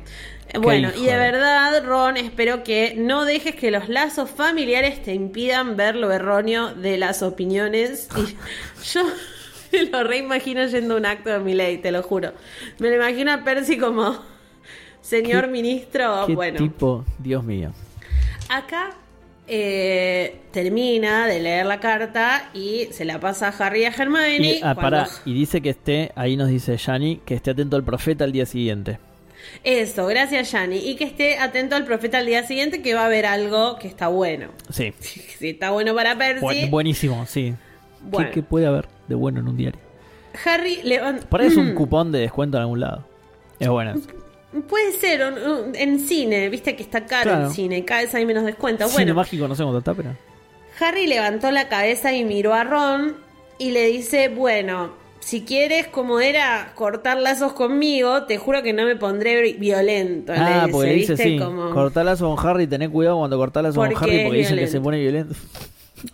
Bueno, 0.59 0.89
y 0.97 1.05
de 1.05 1.15
verdad, 1.15 1.83
Ron, 1.85 2.17
espero 2.17 2.63
que 2.63 2.95
no 2.97 3.25
dejes 3.25 3.55
que 3.55 3.69
los 3.71 3.87
lazos 3.89 4.29
familiares 4.29 5.01
te 5.03 5.13
impidan 5.13 5.75
ver 5.77 5.95
lo 5.95 6.11
erróneo 6.11 6.73
de 6.73 6.97
las 6.97 7.21
opiniones. 7.21 8.07
Y 8.17 8.83
yo 8.93 9.03
me 9.71 9.83
lo 9.83 10.03
reimagino 10.03 10.65
yendo 10.65 10.95
a 10.95 10.97
un 10.97 11.05
acto 11.05 11.29
de 11.29 11.39
mi 11.39 11.53
ley, 11.53 11.77
te 11.77 11.91
lo 11.91 12.01
juro. 12.01 12.33
Me 12.79 12.89
lo 12.89 12.95
imagino 12.95 13.31
a 13.31 13.43
Percy 13.43 13.77
como 13.77 14.17
señor 15.01 15.45
Qué- 15.45 15.51
ministro. 15.51 16.23
Qué 16.25 16.33
bueno, 16.33 16.57
tipo, 16.57 17.05
Dios 17.19 17.43
mío. 17.43 17.71
acá 18.49 18.91
eh, 19.47 20.41
termina 20.51 21.25
de 21.27 21.39
leer 21.39 21.65
la 21.65 21.79
carta 21.79 22.49
y 22.53 22.87
se 22.91 23.03
la 23.05 23.19
pasa 23.19 23.47
a 23.49 23.51
Harry 23.51 23.81
y 23.81 23.85
a 23.85 23.89
Hermione. 23.89 24.37
Y, 24.37 24.57
ah, 24.63 24.73
cuando- 24.75 24.81
pará, 24.81 25.07
y 25.25 25.33
dice 25.33 25.61
que 25.61 25.69
esté, 25.71 26.11
ahí 26.15 26.35
nos 26.37 26.49
dice 26.49 26.77
Yanni, 26.77 27.17
que 27.25 27.35
esté 27.35 27.51
atento 27.51 27.75
al 27.75 27.83
profeta 27.83 28.23
al 28.23 28.31
día 28.31 28.45
siguiente. 28.45 28.97
Eso, 29.63 30.05
gracias, 30.07 30.51
Yanni. 30.51 30.77
Y 30.77 30.95
que 30.95 31.03
esté 31.03 31.37
atento 31.37 31.75
al 31.75 31.85
profeta 31.85 32.19
al 32.19 32.25
día 32.25 32.43
siguiente 32.45 32.81
que 32.81 32.93
va 32.93 33.01
a 33.01 33.05
haber 33.05 33.25
algo 33.25 33.77
que 33.77 33.87
está 33.87 34.07
bueno. 34.07 34.49
Sí. 34.71 34.93
Si 35.39 35.49
está 35.49 35.71
bueno 35.71 35.95
para 35.95 36.17
Percy. 36.17 36.41
Buen- 36.41 36.69
buenísimo, 36.71 37.25
sí. 37.25 37.53
Bueno. 38.01 38.29
¿Qué, 38.29 38.35
qué 38.35 38.43
puede 38.43 38.65
haber 38.67 38.87
de 39.07 39.15
bueno 39.15 39.39
en 39.39 39.47
un 39.47 39.55
diario? 39.57 39.79
Harry 40.45 40.81
levanta. 40.83 41.27
Por 41.27 41.41
ahí 41.41 41.47
es 41.47 41.55
un 41.57 41.73
cupón 41.73 42.11
de 42.11 42.19
descuento 42.19 42.57
en 42.57 42.61
algún 42.61 42.79
lado. 42.81 43.05
Es 43.59 43.67
bueno. 43.69 43.95
Puede 44.67 44.91
ser, 44.93 45.21
un- 45.25 45.37
un- 45.37 45.75
en 45.75 45.99
cine, 45.99 46.49
viste 46.49 46.75
que 46.75 46.83
está 46.83 47.05
caro 47.05 47.29
Claro. 47.31 47.47
el 47.47 47.53
cine, 47.53 47.85
cada 47.85 48.01
vez 48.01 48.13
hay 48.15 48.25
menos 48.25 48.43
descuento. 48.45 48.85
Cine 48.87 48.95
Bueno, 49.05 49.13
mágico 49.15 49.47
no 49.47 49.55
sé 49.55 49.63
cuánto 49.63 49.79
está, 49.79 49.93
pero. 49.93 50.15
Harry 50.79 51.07
levantó 51.07 51.51
la 51.51 51.67
cabeza 51.69 52.13
y 52.13 52.23
miró 52.25 52.53
a 52.53 52.63
Ron 52.63 53.15
y 53.57 53.71
le 53.71 53.85
dice, 53.87 54.29
bueno, 54.29 54.93
si 55.19 55.41
quieres, 55.43 55.87
como 55.87 56.19
era, 56.19 56.71
cortar 56.75 57.17
lazos 57.17 57.53
conmigo, 57.53 58.23
te 58.23 58.37
juro 58.37 58.63
que 58.63 58.73
no 58.73 58.85
me 58.85 58.95
pondré 58.95 59.41
vi- 59.41 59.53
violento. 59.53 60.33
le 60.33 60.39
Ah, 60.39 60.67
porque 60.71 60.91
dice 60.93 61.17
sí. 61.17 61.37
Como- 61.37 61.71
Cortar 61.71 62.05
lazo 62.05 62.33
con 62.35 62.47
Harry, 62.47 62.67
tené 62.67 62.89
cuidado 62.89 63.17
cuando 63.19 63.37
cortás 63.37 63.63
lazo 63.63 63.75
con 63.81 63.87
Harry 63.95 64.23
porque 64.23 64.37
dicen 64.39 64.57
que 64.57 64.67
se 64.67 64.79
pone 64.81 64.99
violento. 64.99 65.35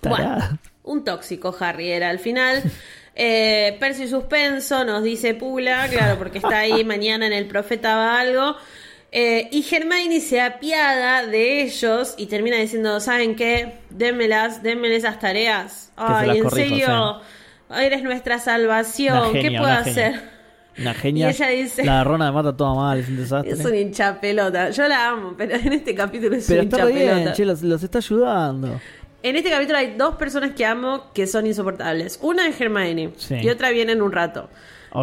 Tarada. 0.01 0.35
Bueno, 0.83 0.99
un 0.99 1.03
tóxico 1.03 1.55
Harry 1.59 1.91
era 1.91 2.09
al 2.09 2.19
final. 2.19 2.61
Eh, 3.17 3.77
Percy 3.79 4.09
suspenso, 4.09 4.83
nos 4.83 5.01
dice 5.01 5.33
Pula, 5.35 5.87
claro, 5.89 6.17
porque 6.17 6.39
está 6.39 6.59
ahí 6.59 6.83
mañana 6.83 7.25
en 7.25 7.31
el 7.31 7.45
Profeta 7.47 7.95
va 7.95 8.19
algo. 8.19 8.57
Eh, 9.13 9.47
y 9.53 9.65
Hermione 9.73 10.19
se 10.19 10.41
apiada 10.41 11.25
de 11.25 11.61
ellos 11.61 12.13
y 12.17 12.25
termina 12.25 12.57
diciendo, 12.57 12.99
¿saben 12.99 13.37
qué? 13.37 13.75
Démelas, 13.89 14.61
denme 14.63 14.93
esas 14.93 15.17
tareas. 15.19 15.93
Ay, 15.95 16.39
en 16.39 16.43
corrijo, 16.43 16.49
serio, 16.75 17.21
eres 17.77 18.03
nuestra 18.03 18.39
salvación. 18.39 19.31
Genia, 19.33 19.41
¿Qué 19.41 19.57
puedo 19.57 19.63
una 19.73 19.83
genia. 19.83 20.07
hacer? 20.07 20.21
Una 20.79 20.93
genia. 20.95 21.27
Y 21.27 21.29
ella 21.31 21.47
dice- 21.49 21.85
La 21.85 22.03
rona 22.03 22.31
mata 22.31 22.55
toda 22.55 22.73
mal, 22.75 22.99
es 22.99 23.07
un 23.09 23.17
desastre. 23.17 23.51
Es 23.53 23.63
un 23.65 23.75
hincha 23.75 24.19
pelota. 24.19 24.69
Yo 24.71 24.88
la 24.88 25.09
amo, 25.09 25.33
pero 25.38 25.55
en 25.55 25.73
este 25.73 25.93
capítulo 25.95 26.35
es 26.35 26.45
Pero 26.47 26.61
un 26.61 26.67
está 26.67 26.77
hincha 26.81 26.93
bien, 26.93 27.09
pelota. 27.15 27.33
che, 27.33 27.45
los, 27.45 27.61
los 27.61 27.83
está 27.83 27.97
ayudando. 27.99 28.79
En 29.23 29.35
este 29.35 29.49
capítulo 29.49 29.77
hay 29.79 29.95
dos 29.97 30.15
personas 30.15 30.51
que 30.51 30.65
amo 30.65 31.05
que 31.13 31.25
son 31.25 31.47
insoportables. 31.47 32.19
Una 32.21 32.47
es 32.47 32.59
Hermione 32.61 33.11
Sí. 33.17 33.35
y 33.41 33.49
otra 33.49 33.71
viene 33.71 33.93
en 33.93 34.01
un 34.01 34.11
rato. 34.11 34.49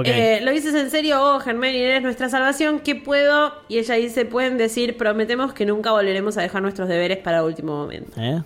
Eh, 0.04 0.40
lo 0.42 0.52
dices 0.52 0.74
en 0.74 0.90
serio, 0.90 1.20
oh, 1.20 1.40
Hermione, 1.44 1.76
eres 1.84 2.02
nuestra 2.02 2.28
salvación, 2.30 2.80
¿qué 2.80 2.94
puedo? 2.94 3.52
Y 3.68 3.76
ella 3.78 3.96
dice, 3.96 4.24
pueden 4.24 4.56
decir, 4.56 4.96
prometemos 4.96 5.52
que 5.52 5.66
nunca 5.66 5.90
volveremos 5.90 6.38
a 6.38 6.42
dejar 6.42 6.62
nuestros 6.62 6.88
deberes 6.88 7.18
para 7.18 7.44
último 7.44 7.76
momento. 7.76 8.12
¿Eh? 8.18 8.40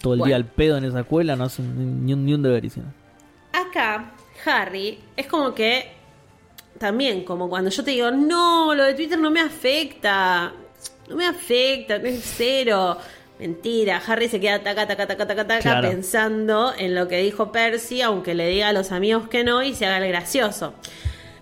Todo 0.00 0.12
el 0.14 0.18
Bueno. 0.20 0.24
día 0.26 0.36
al 0.36 0.44
pedo 0.44 0.76
en 0.76 0.84
esa 0.84 1.00
escuela, 1.00 1.34
no 1.34 1.44
hacen 1.44 2.04
ni 2.06 2.12
un, 2.12 2.24
ni 2.24 2.34
un 2.34 2.42
deber 2.42 2.64
hicieron. 2.64 2.92
Acá, 3.52 4.12
Harry 4.44 4.98
es 5.16 5.26
como 5.26 5.54
que, 5.54 5.90
también, 6.78 7.24
como 7.24 7.48
cuando 7.48 7.70
yo 7.70 7.84
te 7.84 7.92
digo, 7.92 8.10
no, 8.10 8.74
lo 8.74 8.84
de 8.84 8.94
Twitter 8.94 9.18
no 9.18 9.30
me 9.30 9.40
afecta, 9.40 10.52
no 11.08 11.16
me 11.16 11.26
afecta, 11.26 11.96
es 11.96 12.34
cero. 12.36 12.98
Mentira, 13.38 14.00
Harry 14.06 14.28
se 14.28 14.38
queda 14.40 14.62
taca, 14.62 14.86
taca, 14.86 15.06
taca, 15.06 15.26
taca, 15.26 15.46
taca, 15.46 15.60
Claro. 15.62 15.88
pensando 15.90 16.72
en 16.76 16.94
lo 16.94 17.08
que 17.08 17.18
dijo 17.18 17.50
Percy, 17.50 18.00
aunque 18.00 18.34
le 18.34 18.46
diga 18.48 18.68
a 18.68 18.72
los 18.72 18.92
amigos 18.92 19.28
que 19.28 19.42
no 19.42 19.62
y 19.62 19.74
se 19.74 19.86
haga 19.86 19.98
el 19.98 20.08
gracioso. 20.08 20.74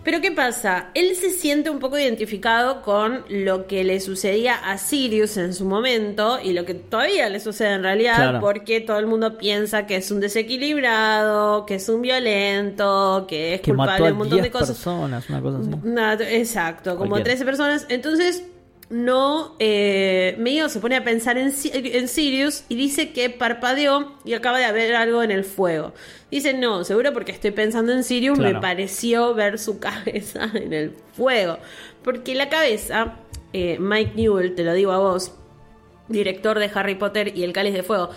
Pero 0.03 0.19
¿qué 0.19 0.31
pasa? 0.31 0.89
Él 0.95 1.15
se 1.15 1.29
siente 1.29 1.69
un 1.69 1.77
poco 1.79 1.97
identificado 1.99 2.81
con 2.81 3.23
lo 3.29 3.67
que 3.67 3.83
le 3.83 3.99
sucedía 3.99 4.55
a 4.55 4.77
Sirius 4.79 5.37
en 5.37 5.53
su 5.53 5.63
momento 5.65 6.39
y 6.43 6.53
lo 6.53 6.65
que 6.65 6.73
todavía 6.73 7.29
le 7.29 7.39
sucede 7.39 7.73
en 7.73 7.83
realidad 7.83 8.15
Claro. 8.15 8.39
porque 8.39 8.81
todo 8.81 8.97
el 8.97 9.05
mundo 9.05 9.37
piensa 9.37 9.85
que 9.85 9.97
es 9.97 10.09
un 10.09 10.19
desequilibrado, 10.19 11.65
que 11.65 11.75
es 11.75 11.87
un 11.89 12.01
violento, 12.01 13.25
que 13.27 13.53
es 13.55 13.61
Que 13.61 13.71
culpable 13.71 13.91
mató 13.93 14.03
de 14.05 14.11
un 14.11 14.17
montón 14.17 14.37
10 14.37 14.43
de 14.43 14.51
cosas. 14.51 14.69
personas, 14.69 15.29
una 15.29 15.41
cosa 15.41 15.57
así. 15.59 15.69
Exacto, 16.35 16.97
como 16.97 17.11
Cualquiera. 17.11 17.35
13 17.37 17.45
personas. 17.45 17.85
Entonces, 17.89 18.43
no, 18.91 19.55
eh, 19.59 20.35
medio 20.37 20.67
se 20.67 20.81
pone 20.81 20.97
a 20.97 21.03
pensar 21.03 21.37
en, 21.37 21.53
en 21.73 22.07
Sirius 22.09 22.65
y 22.67 22.75
dice 22.75 23.13
que 23.13 23.29
parpadeó 23.29 24.11
y 24.25 24.33
acaba 24.33 24.59
de 24.59 24.65
haber 24.65 24.95
algo 24.95 25.23
en 25.23 25.31
el 25.31 25.45
fuego. 25.45 25.93
Dice, 26.29 26.53
no, 26.53 26.83
seguro 26.83 27.13
porque 27.13 27.31
estoy 27.31 27.51
pensando 27.51 27.93
en 27.93 28.03
Sirius, 28.03 28.37
me 28.37 28.55
pareció 28.55 29.33
ver 29.33 29.59
su 29.59 29.79
cabeza 29.79 30.51
en 30.53 30.73
el 30.73 30.93
fuego. 31.13 31.57
Porque 32.03 32.35
la 32.35 32.49
cabeza, 32.49 33.15
eh, 33.53 33.77
Mike 33.79 34.11
Newell, 34.15 34.55
te 34.55 34.65
lo 34.65 34.73
digo 34.73 34.91
a 34.91 34.97
vos, 34.97 35.33
director 36.09 36.59
de 36.59 36.69
Harry 36.73 36.95
Potter 36.95 37.35
y 37.35 37.43
el 37.43 37.53
Cáliz 37.53 37.73
de 37.73 37.83
Fuego, 37.83 38.09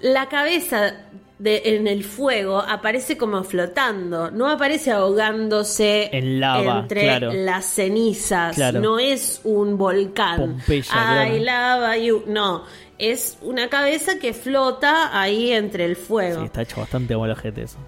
la 0.00 0.28
cabeza 0.28 1.06
de, 1.40 1.62
en 1.64 1.86
el 1.88 2.04
fuego 2.04 2.58
aparece 2.60 3.16
como 3.16 3.42
flotando, 3.44 4.30
no 4.30 4.46
aparece 4.48 4.90
ahogándose 4.92 6.10
En 6.16 6.38
lava, 6.38 6.80
entre 6.80 7.02
claro. 7.02 7.32
las 7.32 7.64
cenizas, 7.64 8.54
Claro. 8.54 8.80
no 8.80 8.98
es 8.98 9.40
un 9.44 9.76
volcán. 9.78 10.36
Pompeya, 10.36 10.84
Ay, 10.92 11.40
claro. 11.40 11.44
lava, 11.44 11.96
you- 11.96 12.24
no, 12.26 12.64
es 12.98 13.38
una 13.40 13.68
cabeza 13.68 14.18
que 14.18 14.34
flota 14.34 15.18
ahí 15.18 15.50
entre 15.52 15.86
el 15.86 15.96
fuego. 15.96 16.40
Sí, 16.40 16.46
está 16.46 16.62
hecho 16.62 16.80
bastante 16.80 17.14
gente 17.36 17.62
eso. 17.62 17.78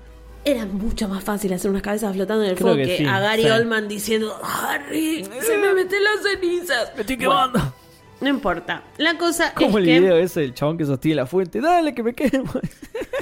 Era 0.45 0.65
mucho 0.67 1.07
más 1.09 1.23
fácil 1.23 1.53
hacer 1.53 1.71
unas 1.71 1.83
cabezas 1.83 2.12
flotando 2.15 2.43
en 2.45 2.51
el 2.51 2.57
Creo 2.57 2.69
fuego 2.73 2.83
que 2.83 2.88
que, 2.88 2.97
sí, 2.97 3.05
a 3.05 3.21
Gary 3.21 3.43
sí. 3.45 3.51
Oldman 3.51 3.87
diciendo, 3.87 4.35
Harry, 4.43 5.25
se 5.41 5.59
me 5.59 5.73
meten 5.75 6.03
las 6.03 6.23
cenizas. 6.23 6.93
¡Me 6.97 7.03
estoy 7.03 7.17
Bueno, 7.17 7.53
quemando! 7.53 7.75
no 8.23 8.29
importa. 8.29 8.83
La 8.99 9.17
cosa 9.19 9.53
Como 9.55 9.79
es 9.79 9.85
el 9.85 9.85
que... 9.85 10.01
video 10.01 10.17
ese 10.17 10.41
del 10.41 10.55
chabón 10.55 10.79
que 10.79 10.85
sostiene 10.87 11.17
la 11.17 11.27
fuente. 11.27 11.61
Dale, 11.61 11.95
que 11.95 12.03
me 12.03 12.12
quemo. 12.15 12.51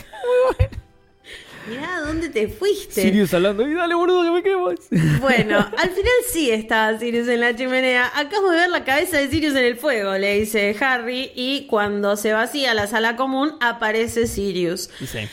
Mirá, 1.68 2.00
¿dónde 2.00 2.30
te 2.30 2.48
fuiste? 2.48 3.02
Sirius 3.02 3.34
hablando. 3.34 3.68
Y 3.68 3.74
dale, 3.74 3.94
boludo, 3.94 4.24
que 4.24 4.30
me 4.30 4.42
quemo. 4.42 4.70
Bueno, 5.20 5.58
al 5.58 5.90
final 5.90 6.12
sí 6.32 6.50
estaba 6.50 6.98
Sirius 6.98 7.28
en 7.28 7.40
la 7.40 7.54
chimenea. 7.54 8.10
Acabo 8.14 8.50
de 8.50 8.56
ver 8.56 8.70
la 8.70 8.84
cabeza 8.84 9.18
de 9.18 9.28
Sirius 9.28 9.54
en 9.54 9.64
el 9.64 9.76
fuego, 9.76 10.16
le 10.16 10.40
dice 10.40 10.74
Harry. 10.80 11.30
Y 11.34 11.66
cuando 11.66 12.16
se 12.16 12.32
vacía 12.32 12.74
la 12.74 12.86
sala 12.86 13.16
común, 13.16 13.52
aparece 13.60 14.26
Sirius. 14.26 14.90
Sí. 15.00 15.28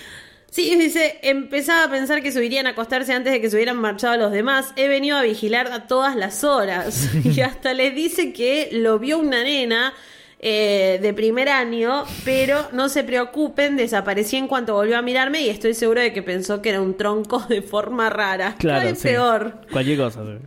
Sirius 0.51 0.79
dice, 0.79 1.19
empezaba 1.23 1.85
a 1.85 1.89
pensar 1.89 2.21
que 2.21 2.31
subirían 2.31 2.67
a 2.67 2.71
acostarse 2.71 3.13
antes 3.13 3.31
de 3.31 3.39
que 3.41 3.49
se 3.49 3.55
hubieran 3.55 3.77
marchado 3.77 4.17
los 4.17 4.31
demás. 4.31 4.73
He 4.75 4.87
venido 4.87 5.17
a 5.17 5.21
vigilar 5.21 5.71
a 5.71 5.87
todas 5.87 6.15
las 6.15 6.43
horas. 6.43 7.09
y 7.23 7.41
hasta 7.41 7.73
les 7.73 7.95
dice 7.95 8.33
que 8.33 8.69
lo 8.73 8.99
vio 8.99 9.17
una 9.17 9.43
nena. 9.43 9.93
Eh, 10.39 10.99
de 11.01 11.13
primer 11.13 11.49
año, 11.49 12.03
pero 12.23 12.67
no 12.71 12.89
se 12.89 13.03
preocupen, 13.03 13.75
desaparecí 13.75 14.35
en 14.37 14.47
cuanto 14.47 14.73
volvió 14.75 14.97
a 14.97 15.01
mirarme 15.01 15.41
y 15.41 15.49
estoy 15.49 15.73
seguro 15.73 16.01
de 16.01 16.13
que 16.13 16.21
pensó 16.21 16.61
que 16.61 16.69
era 16.69 16.81
un 16.81 16.95
tronco 16.95 17.39
de 17.49 17.61
forma 17.61 18.09
rara. 18.09 18.55
Claro, 18.59 18.93
sí. 18.95 19.01
peor. 19.07 19.61
Cualquier 19.71 19.97
cosa. 19.97 20.23
sí. 20.23 20.45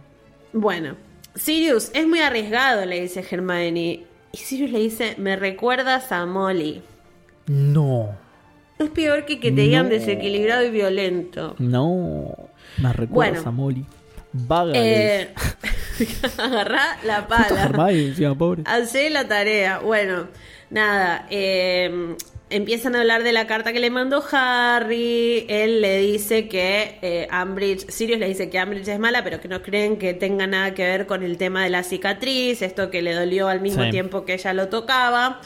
Bueno, 0.53 0.97
Sirius, 1.35 1.91
es 1.95 2.07
muy 2.07 2.21
arriesgado, 2.21 2.85
le 2.87 3.01
dice 3.01 3.25
Hermione. 3.29 4.05
Y 4.33 4.37
Sirius 4.37 4.71
le 4.71 4.79
dice, 4.79 5.15
me 5.19 5.35
recuerdas 5.37 6.13
a 6.13 6.25
Molly. 6.27 6.83
No. 7.47 8.11
Es 8.79 8.91
peor 8.91 9.25
que 9.27 9.41
que 9.41 9.51
te 9.53 9.61
digan 9.63 9.85
No. 9.85 9.91
desequilibrado 9.91 10.65
y 10.65 10.71
violento. 10.71 11.55
No. 11.59 12.35
Me 12.79 12.93
recuerdas 12.93 13.45
Bueno. 13.45 13.49
a 13.49 13.53
Molly. 13.53 13.85
Vaga. 14.33 14.73
Eh, 14.77 15.35
agarrá 16.39 16.99
la 17.05 17.27
pala. 17.27 17.49
Pobre. 17.49 17.63
Hacé 18.67 19.11
la 19.11 19.27
tarea. 19.29 19.79
Bueno, 19.81 20.29
nada. 20.71 21.27
eh, 21.31 22.17
empiezan 22.49 22.97
a 22.97 23.01
hablar 23.01 23.23
de 23.23 23.33
la 23.33 23.47
carta 23.47 23.73
que 23.73 23.81
le 23.81 23.91
mandó 23.91 24.23
Harry. 24.33 25.47
Él 25.49 25.81
le 25.81 25.99
dice 25.99 26.49
que 26.49 26.99
eh, 27.03 27.29
Ambridge, 27.31 27.89
Sirius 27.91 28.19
le 28.19 28.29
dice 28.29 28.51
que 28.51 28.59
Ambridge 28.59 28.89
es 28.89 28.99
mala, 28.99 29.23
pero 29.25 29.41
que 29.41 29.49
no 29.49 29.63
creen 29.63 29.97
que 29.99 30.15
tenga 30.15 30.47
nada 30.47 30.75
que 30.75 30.85
ver 30.85 31.07
con 31.07 31.23
el 31.23 31.37
tema 31.37 31.63
de 31.65 31.71
la 31.71 31.83
cicatriz, 31.83 32.63
esto 32.63 32.91
que 32.91 33.03
le 33.03 33.15
dolió 33.15 33.49
al 33.49 33.61
mismo 33.61 33.85
Sí. 33.85 33.91
tiempo 33.91 34.25
que 34.25 34.35
ella 34.35 34.53
lo 34.53 34.69
tocaba. 34.69 35.41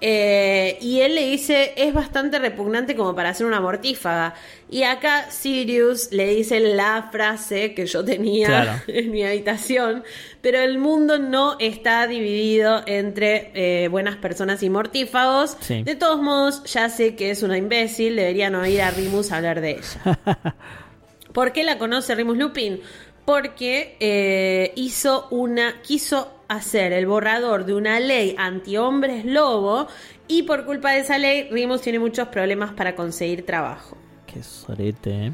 Eh, 0.00 0.76
y 0.82 1.00
él 1.00 1.14
le 1.14 1.26
dice, 1.28 1.72
es 1.76 1.94
bastante 1.94 2.38
repugnante 2.38 2.94
como 2.94 3.14
para 3.14 3.30
hacer 3.30 3.46
una 3.46 3.60
mortífaga. 3.60 4.34
Y 4.70 4.82
acá 4.82 5.30
Sirius 5.30 6.12
le 6.12 6.26
dice 6.28 6.60
la 6.60 7.08
frase 7.10 7.74
que 7.74 7.86
yo 7.86 8.04
tenía 8.04 8.46
Claro. 8.48 8.72
en 8.88 9.10
mi 9.10 9.24
habitación, 9.24 10.04
pero 10.42 10.58
el 10.58 10.78
mundo 10.78 11.18
no 11.18 11.56
está 11.58 12.06
dividido 12.06 12.82
entre 12.86 13.50
eh, 13.54 13.88
buenas 13.88 14.16
personas 14.16 14.62
y 14.62 14.68
mortífagos. 14.70 15.56
Sí. 15.60 15.82
De 15.84 15.94
todos 15.94 16.20
modos, 16.20 16.64
ya 16.64 16.90
sé 16.90 17.14
que 17.14 17.30
es 17.30 17.42
una 17.42 17.56
imbécil, 17.56 18.16
deberían 18.16 18.54
oír 18.56 18.82
a 18.82 18.90
Rimus 18.90 19.32
hablar 19.32 19.60
de 19.60 19.70
ella. 19.70 20.20
¿Por 21.32 21.52
qué 21.52 21.64
la 21.64 21.78
conoce 21.78 22.14
Remus 22.14 22.36
Lupin? 22.36 22.80
Porque 23.24 23.96
eh, 24.00 24.72
hizo 24.76 25.28
una, 25.30 25.80
quiso 25.82 26.30
hacer 26.48 26.92
el 26.92 27.06
borrador 27.06 27.64
de 27.64 27.74
una 27.74 28.00
ley 28.00 28.34
anti-hombres 28.38 29.24
lobo 29.24 29.86
y 30.28 30.42
por 30.44 30.64
culpa 30.64 30.92
de 30.92 31.00
esa 31.00 31.18
ley 31.18 31.48
Remus 31.50 31.80
tiene 31.82 31.98
muchos 31.98 32.28
problemas 32.28 32.72
para 32.72 32.94
conseguir 32.94 33.44
trabajo. 33.46 33.96
Qué 34.26 34.42
sorete, 34.42 35.26
eh. 35.26 35.32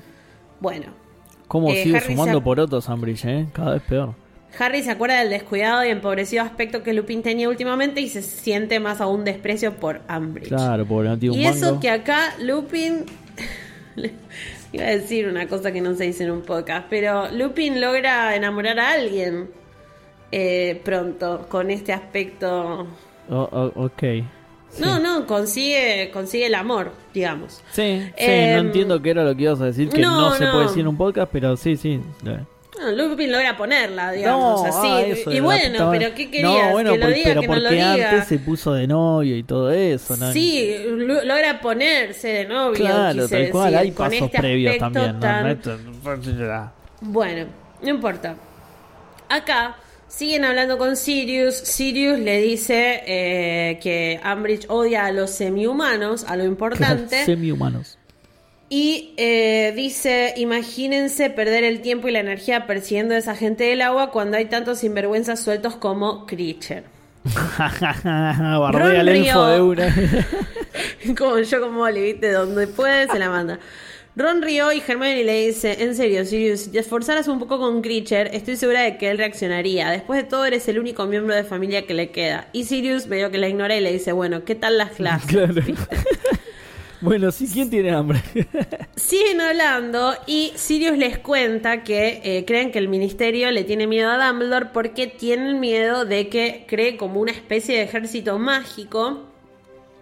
Bueno, 0.61 0.87
¿Cómo 1.49 1.71
Eh, 1.73 1.83
sigue 1.83 1.97
Harry 1.97 2.07
sumando 2.15 2.39
se- 2.39 2.45
por 2.45 2.61
otros 2.61 2.89
Ambridge, 2.89 3.25
eh? 3.25 3.47
Cada 3.53 3.73
vez 3.73 3.83
peor. 3.83 4.15
Harry 4.59 4.83
se 4.85 4.91
acuerda 4.93 5.19
del 5.19 5.31
descuidado 5.31 5.85
y 5.85 5.89
empobrecido 5.89 6.43
aspecto 6.45 6.83
que 6.85 6.93
Lupin 6.93 7.23
tenía 7.23 7.49
últimamente 7.49 8.01
y 8.01 8.09
se 8.09 8.23
siente 8.23 8.79
más 8.79 9.01
aún 9.01 9.25
desprecio 9.25 9.75
por 9.77 10.01
Umbridge. 10.09 10.49
Claro, 10.49 10.87
pobre, 10.87 11.09
no 11.09 11.19
tiene 11.19 11.35
un 11.35 11.41
Y 11.41 11.47
eso 11.47 11.67
mango. 11.67 11.81
que 11.81 11.91
acá 11.91 12.35
Lupin. 12.41 13.05
Iba 14.73 14.85
a 14.85 14.91
decir 14.91 15.27
una 15.27 15.49
cosa 15.49 15.73
que 15.73 15.81
no 15.81 15.95
se 15.95 16.05
dice 16.05 16.23
en 16.25 16.31
un 16.31 16.43
podcast, 16.43 16.87
pero 16.89 17.29
Lupin 17.33 17.81
logra 17.81 18.37
enamorar 18.37 18.79
a 18.79 18.93
alguien 18.93 19.51
eh, 20.33 20.81
pronto 20.85 21.47
con 21.49 21.71
este 21.71 21.93
aspecto. 21.93 22.87
Oh, 23.31 23.49
oh, 23.53 23.73
ok. 23.85 24.03
Sí. 24.73 24.83
No, 24.83 24.99
no, 25.01 25.27
consigue, 25.27 26.11
consigue 26.13 26.47
el 26.47 26.55
amor, 26.55 26.93
digamos. 27.13 27.55
Sí, 27.73 28.03
sí, 28.07 28.13
Em, 28.17 28.55
no 28.55 28.61
entiendo 28.61 29.03
qué 29.03 29.11
era 29.11 29.25
lo 29.25 29.35
que 29.35 29.43
ibas 29.43 29.61
a 29.61 29.65
decir, 29.67 29.89
que 29.89 30.01
no, 30.01 30.21
no, 30.31 30.35
se 30.37 30.45
no. 30.45 30.53
puede 30.53 30.65
decir 30.67 30.81
en 30.83 30.87
un 30.89 30.97
podcast, 30.97 31.29
pero 31.33 31.57
sí, 31.57 31.77
sí. 31.77 32.01
No, 32.23 32.47
Lupin 32.93 33.31
logra 33.33 33.57
ponerla, 33.57 34.13
digamos, 34.13 34.63
No, 34.63 34.67
así. 34.69 34.89
ah, 34.89 35.01
eso 35.03 35.33
y 35.33 35.41
bueno, 35.41 35.91
pero 35.91 36.15
¿qué 36.15 36.31
querías? 36.31 36.67
No, 36.67 36.71
bueno, 36.71 36.93
que 36.93 36.99
lo 36.99 37.07
diga, 37.09 37.25
pero 37.31 37.41
que 37.41 37.47
no 37.49 37.55
lo 37.57 37.61
porque 37.63 37.75
diga. 37.75 37.93
antes 38.11 38.27
se 38.29 38.39
puso 38.39 38.73
de 38.73 38.87
novio 38.87 39.37
y 39.37 39.43
todo 39.43 39.71
eso, 39.73 40.17
¿no? 40.17 40.33
Sí, 40.33 40.77
lo- 40.87 41.25
logra 41.25 41.61
ponerse 41.61 42.29
de 42.29 42.45
novio. 42.47 42.75
claro, 42.75 43.23
quise 43.25 43.43
tal 43.43 43.51
cual, 43.51 43.73
decir, 43.73 43.79
hay 43.79 43.91
pasos 43.91 44.23
este 44.23 44.39
previos 44.39 44.79
también, 44.79 45.19
tan- 45.21 45.61
Bueno, 47.03 47.47
no 47.83 47.89
importa. 47.91 48.37
Acá 49.29 49.77
siguen 50.11 50.45
hablando 50.45 50.77
con 50.77 50.97
Sirius. 50.97 51.55
Sirius 51.55 52.19
le 52.19 52.41
dice 52.43 53.03
eh, 53.07 53.79
que 53.83 54.21
Umbridge 54.25 54.67
odia 54.69 55.07
a 55.07 55.13
los 55.13 55.31
semi-humanos, 55.31 56.25
a 56.29 56.37
lo 56.37 56.45
importante. 56.55 57.25
Semi-humanos. 57.25 57.97
Y 58.69 59.15
eh, 59.17 59.73
dice, 59.75 60.35
imagínense 60.37 61.29
perder 61.31 61.65
el 61.65 61.81
tiempo 61.81 62.07
y 62.07 62.13
la 62.13 62.21
energía 62.21 62.67
persiguiendo 62.69 63.15
a 63.15 63.19
esa 63.19 63.35
gente 63.35 63.65
del 63.65 63.83
agua 63.83 64.13
cuando 64.13 64.37
hay 64.37 64.45
tantos 64.45 64.79
sinvergüenzas 64.79 65.41
sueltos 65.41 65.75
como 65.75 66.25
Creature. 66.27 66.85
Bardea 67.59 69.01
el 69.01 69.09
Río. 69.09 69.47
de 69.47 69.61
una. 69.61 69.95
como 71.19 71.41
yo 71.41 71.61
como 71.61 71.79
Molly, 71.81 72.01
¿viste? 72.01 72.31
Donde 72.31 72.69
puede 72.69 73.09
se 73.09 73.19
la 73.19 73.29
manda. 73.29 73.59
Ron 74.21 74.43
rió 74.43 74.71
y 74.71 74.83
Hermione 74.87 75.25
le 75.25 75.47
dice, 75.47 75.83
en 75.83 75.97
serio, 75.97 76.27
Sirius, 76.27 76.61
si 76.61 76.71
te 76.71 76.81
esforzaras 76.81 77.27
un 77.27 77.39
poco 77.39 77.59
con 77.59 77.81
Creature, 77.81 78.37
estoy 78.37 78.57
segura 78.57 78.83
de 78.83 78.99
que 78.99 79.11
él 79.11 79.17
reaccionaría. 79.17 79.89
Después 79.89 80.23
de 80.23 80.29
todo, 80.29 80.45
eres 80.45 80.69
el 80.69 80.79
único 80.79 81.07
miembro 81.07 81.35
de 81.35 81.43
familia 81.43 81.87
que 81.87 81.95
le 81.95 82.11
queda. 82.11 82.47
Y 82.53 82.65
Sirius 82.65 83.09
veo 83.09 83.31
que 83.31 83.39
la 83.39 83.49
ignora 83.49 83.75
y 83.77 83.81
le 83.81 83.91
dice, 83.91 84.13
bueno, 84.13 84.45
¿qué 84.45 84.55
tal 84.55 84.77
las 84.77 84.91
clases? 84.91 85.27
Claro. 85.31 85.55
Bueno, 87.03 87.33
sí, 87.33 87.49
¿quién 87.51 87.71
tiene 87.71 87.93
hambre? 87.93 88.21
Siguen 88.95 89.41
hablando 89.41 90.15
y 90.27 90.53
Sirius 90.57 90.99
les 90.99 91.17
cuenta 91.17 91.83
que 91.83 92.21
eh, 92.23 92.45
creen 92.47 92.71
que 92.71 92.79
el 92.79 92.89
ministerio 92.89 93.51
le 93.53 93.65
tiene 93.65 93.87
miedo 93.87 94.11
a 94.11 94.27
Dumbledore 94.27 94.67
porque 94.67 95.07
tienen 95.07 95.61
miedo 95.61 96.05
de 96.05 96.29
que 96.29 96.67
cree 96.69 96.99
como 96.99 97.21
una 97.21 97.33
especie 97.33 97.79
de 97.79 97.85
ejército 97.85 98.39
mágico 98.39 99.30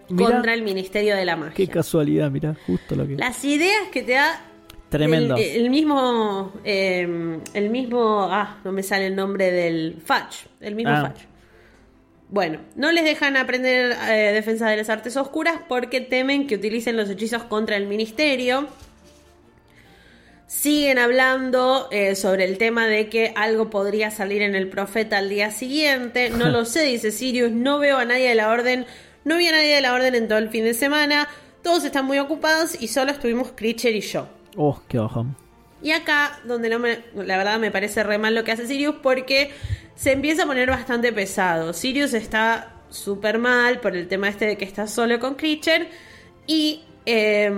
Mirá, 0.09 0.31
contra 0.31 0.53
el 0.53 0.63
ministerio 0.63 1.15
de 1.15 1.25
la 1.25 1.35
magia. 1.35 1.53
Qué 1.55 1.67
casualidad, 1.67 2.29
mira, 2.31 2.55
justo 2.65 2.95
lo 2.95 3.07
que. 3.07 3.15
Las 3.15 3.43
ideas 3.45 3.87
que 3.91 4.03
te 4.03 4.13
da 4.13 4.45
Tremendo. 4.89 5.35
El, 5.37 5.43
el 5.43 5.69
mismo, 5.69 6.51
eh, 6.63 7.39
el 7.53 7.69
mismo, 7.69 8.27
ah, 8.31 8.57
no 8.63 8.71
me 8.71 8.81
sale 8.81 9.05
el 9.07 9.15
nombre 9.15 9.51
del 9.51 10.01
Fudge, 10.03 10.47
el 10.61 10.75
mismo 10.75 10.91
Ah. 10.91 11.11
Fudge. 11.13 11.27
Bueno, 12.31 12.59
no 12.75 12.91
les 12.91 13.03
dejan 13.03 13.37
aprender 13.37 13.95
eh, 14.07 14.31
defensa 14.33 14.69
de 14.69 14.77
las 14.77 14.89
artes 14.89 15.17
oscuras 15.17 15.59
porque 15.67 15.99
temen 16.01 16.45
que 16.45 16.55
utilicen 16.55 16.95
los 16.95 17.09
hechizos 17.09 17.43
contra 17.43 17.75
el 17.75 17.87
ministerio. 17.87 18.67
Siguen 20.45 20.97
hablando 20.99 21.87
eh, 21.91 22.15
sobre 22.15 22.45
el 22.45 22.57
tema 22.57 22.87
de 22.87 23.09
que 23.09 23.33
algo 23.35 23.69
podría 23.69 24.09
salir 24.11 24.41
en 24.41 24.55
el 24.55 24.67
profeta 24.69 25.19
al 25.19 25.29
día 25.29 25.51
siguiente. 25.51 26.29
No 26.29 26.49
lo 26.51 26.65
sé, 26.65 26.83
dice 26.83 27.11
Sirius. 27.11 27.51
No 27.51 27.79
veo 27.79 27.97
a 27.97 28.05
nadie 28.05 28.29
de 28.29 28.35
la 28.35 28.49
orden. 28.49 28.85
No 29.29 29.37
vi 29.37 29.45
a 29.45 29.51
nadie 29.51 29.75
de 29.75 29.81
la 29.81 29.93
orden 29.93 30.15
en 30.15 30.27
todo 30.27 30.39
el 30.39 30.49
fin 30.49 30.63
de 30.63 30.73
semana. 30.73 31.27
Todos 31.61 31.83
están 31.83 32.03
muy 32.03 32.17
ocupados 32.17 32.81
y 32.81 32.87
solo 32.87 33.11
estuvimos 33.11 33.51
Creature 33.55 33.91
y 33.91 34.01
yo. 34.01 34.27
Oh, 34.57 34.81
qué 34.87 34.97
bajón. 34.97 35.35
Y 35.83 35.91
acá, 35.91 36.39
donde 36.45 36.67
no 36.67 36.79
me, 36.79 37.03
la 37.13 37.37
verdad 37.37 37.59
me 37.59 37.69
parece 37.69 38.01
re 38.01 38.17
mal 38.17 38.33
lo 38.33 38.43
que 38.43 38.53
hace 38.53 38.65
Sirius, 38.65 38.95
porque 39.03 39.51
se 39.93 40.13
empieza 40.13 40.45
a 40.45 40.45
poner 40.47 40.67
bastante 40.67 41.13
pesado. 41.13 41.73
Sirius 41.73 42.15
está 42.15 42.73
súper 42.89 43.37
mal 43.37 43.79
por 43.81 43.95
el 43.95 44.07
tema 44.07 44.29
este 44.29 44.47
de 44.47 44.57
que 44.57 44.65
está 44.65 44.87
solo 44.87 45.19
con 45.19 45.35
Creature. 45.35 45.87
Y 46.47 46.81
eh, 47.05 47.51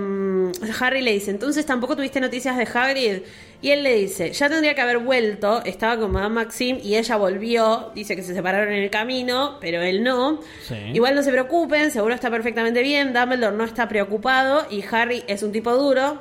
Harry 0.80 1.02
le 1.02 1.12
dice, 1.12 1.30
entonces 1.30 1.66
tampoco 1.66 1.96
tuviste 1.96 2.20
noticias 2.20 2.56
de 2.56 2.64
Hagrid. 2.64 3.22
Y 3.60 3.70
él 3.70 3.84
le 3.84 3.94
dice, 3.94 4.32
ya 4.32 4.48
tendría 4.48 4.74
que 4.74 4.80
haber 4.80 4.98
vuelto, 4.98 5.62
estaba 5.64 5.96
con 5.96 6.10
Madame 6.10 6.34
Maxim 6.34 6.78
y 6.82 6.96
ella 6.96 7.16
volvió, 7.16 7.92
dice 7.94 8.16
que 8.16 8.22
se 8.22 8.34
separaron 8.34 8.72
en 8.72 8.82
el 8.82 8.90
camino, 8.90 9.58
pero 9.60 9.80
él 9.82 10.02
no. 10.02 10.40
Sí. 10.66 10.74
Igual 10.92 11.14
no 11.14 11.22
se 11.22 11.30
preocupen, 11.30 11.92
seguro 11.92 12.12
está 12.12 12.28
perfectamente 12.28 12.82
bien, 12.82 13.12
Dumbledore 13.12 13.56
no 13.56 13.62
está 13.62 13.88
preocupado 13.88 14.66
y 14.68 14.82
Harry 14.90 15.22
es 15.28 15.44
un 15.44 15.52
tipo 15.52 15.76
duro, 15.76 16.20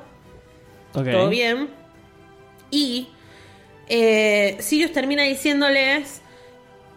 todo 0.94 1.30
bien. 1.30 1.70
Y 2.70 3.10
eh, 3.90 4.58
Sirius 4.60 4.94
termina 4.94 5.24
diciéndoles, 5.24 6.21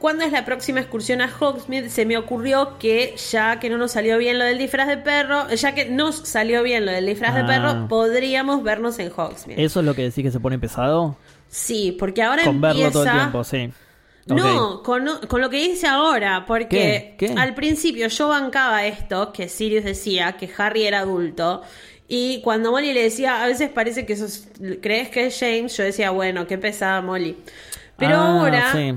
¿cuándo 0.05 0.23
es 0.27 0.33
la 0.33 0.45
próxima 0.45 0.81
excursión 0.81 1.23
a 1.23 1.31
Hogsmeade? 1.41 1.89
Se 1.89 2.05
me 2.05 2.19
ocurrió 2.19 2.77
que 2.79 3.15
ya 3.31 3.59
que 3.59 3.71
no 3.71 3.79
nos 3.79 3.93
salió 3.93 4.19
bien 4.19 4.39
lo 4.39 4.45
del 4.45 4.59
disfraz 4.59 4.87
de 4.87 4.99
perro, 4.99 5.49
ya 5.49 5.75
que 5.75 5.87
nos 5.87 6.17
salió 6.29 6.63
bien 6.63 6.85
lo 6.85 6.93
del 6.93 7.07
disfraz 7.07 7.35
de 7.35 7.41
Ah. 7.41 7.47
perro, 7.47 7.89
podríamos 7.89 8.63
vernos 8.63 8.99
en 8.99 9.11
Hogsmeade. 9.11 9.65
¿Eso 9.65 9.81
es 9.81 9.87
lo 9.87 9.95
que 9.95 10.03
decís 10.03 10.23
que 10.23 10.31
se 10.31 10.41
pone 10.41 10.59
pesado? 10.59 11.17
Sí, 11.49 11.97
porque 11.99 12.23
ahora 12.23 12.45
Con 12.45 12.61
verlo 12.61 12.91
todo 12.91 13.05
el 13.05 13.11
tiempo, 13.13 13.45
sí. 13.45 13.71
No, 14.27 14.83
con, 14.83 15.09
con 15.27 15.41
lo 15.41 15.49
que 15.49 15.57
dice 15.57 15.87
ahora, 15.87 16.45
porque 16.47 17.15
¿Qué? 17.17 17.27
¿Qué? 17.29 17.35
al 17.41 17.55
principio 17.55 18.07
yo 18.09 18.29
bancaba 18.29 18.85
esto, 18.85 19.33
que 19.33 19.49
Sirius 19.49 19.85
decía 19.85 20.33
que 20.37 20.51
Harry 20.59 20.85
era 20.85 20.99
adulto, 20.99 21.63
y 22.09 22.43
cuando 22.43 22.73
Molly 22.73 22.93
le 22.93 23.05
decía, 23.05 23.43
a 23.43 23.47
veces 23.47 23.71
parece 23.71 24.05
que 24.05 24.17
sos, 24.17 24.49
crees 24.83 25.09
que 25.09 25.27
es 25.29 25.41
James, 25.41 25.75
yo 25.75 25.83
decía, 25.85 26.11
bueno, 26.11 26.47
qué 26.47 26.59
pesada 26.59 27.01
Molly. 27.01 27.39
Pero 27.97 28.17
Ah, 28.17 28.41
ahora, 28.41 28.73
sí. 28.73 28.95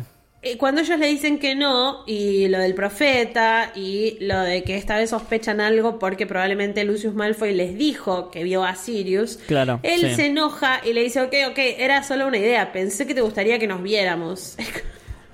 Eh, 0.52 0.58
cuando 0.58 0.82
ellos 0.82 1.00
le 1.00 1.08
dicen 1.08 1.40
que 1.40 1.56
no, 1.56 2.04
y 2.06 2.48
lo 2.48 2.60
del 2.60 2.74
profeta, 2.74 3.72
y 3.76 4.18
lo 4.22 4.40
de 4.42 4.64
que 4.64 4.76
esta 4.76 4.98
vez 4.98 5.10
sospechan 5.10 5.62
algo 5.62 6.00
porque 6.00 6.26
probablemente 6.26 6.84
Lucius 6.84 7.14
Malfoy 7.14 7.54
les 7.54 7.78
dijo 7.78 8.30
que 8.32 8.44
vio 8.44 8.64
a 8.64 8.76
Sirius, 8.76 9.38
Claro, 9.48 9.80
él 9.84 10.02
sí. 10.02 10.16
se 10.16 10.26
enoja 10.28 10.82
y 10.84 10.94
le 10.94 11.04
dice, 11.04 11.22
ok, 11.22 11.34
ok, 11.52 11.58
era 11.78 12.04
solo 12.04 12.28
una 12.28 12.38
idea, 12.38 12.72
pensé 12.72 13.06
que 13.08 13.14
te 13.14 13.22
gustaría 13.22 13.60
que 13.60 13.68
nos 13.68 13.82
viéramos. 13.84 14.56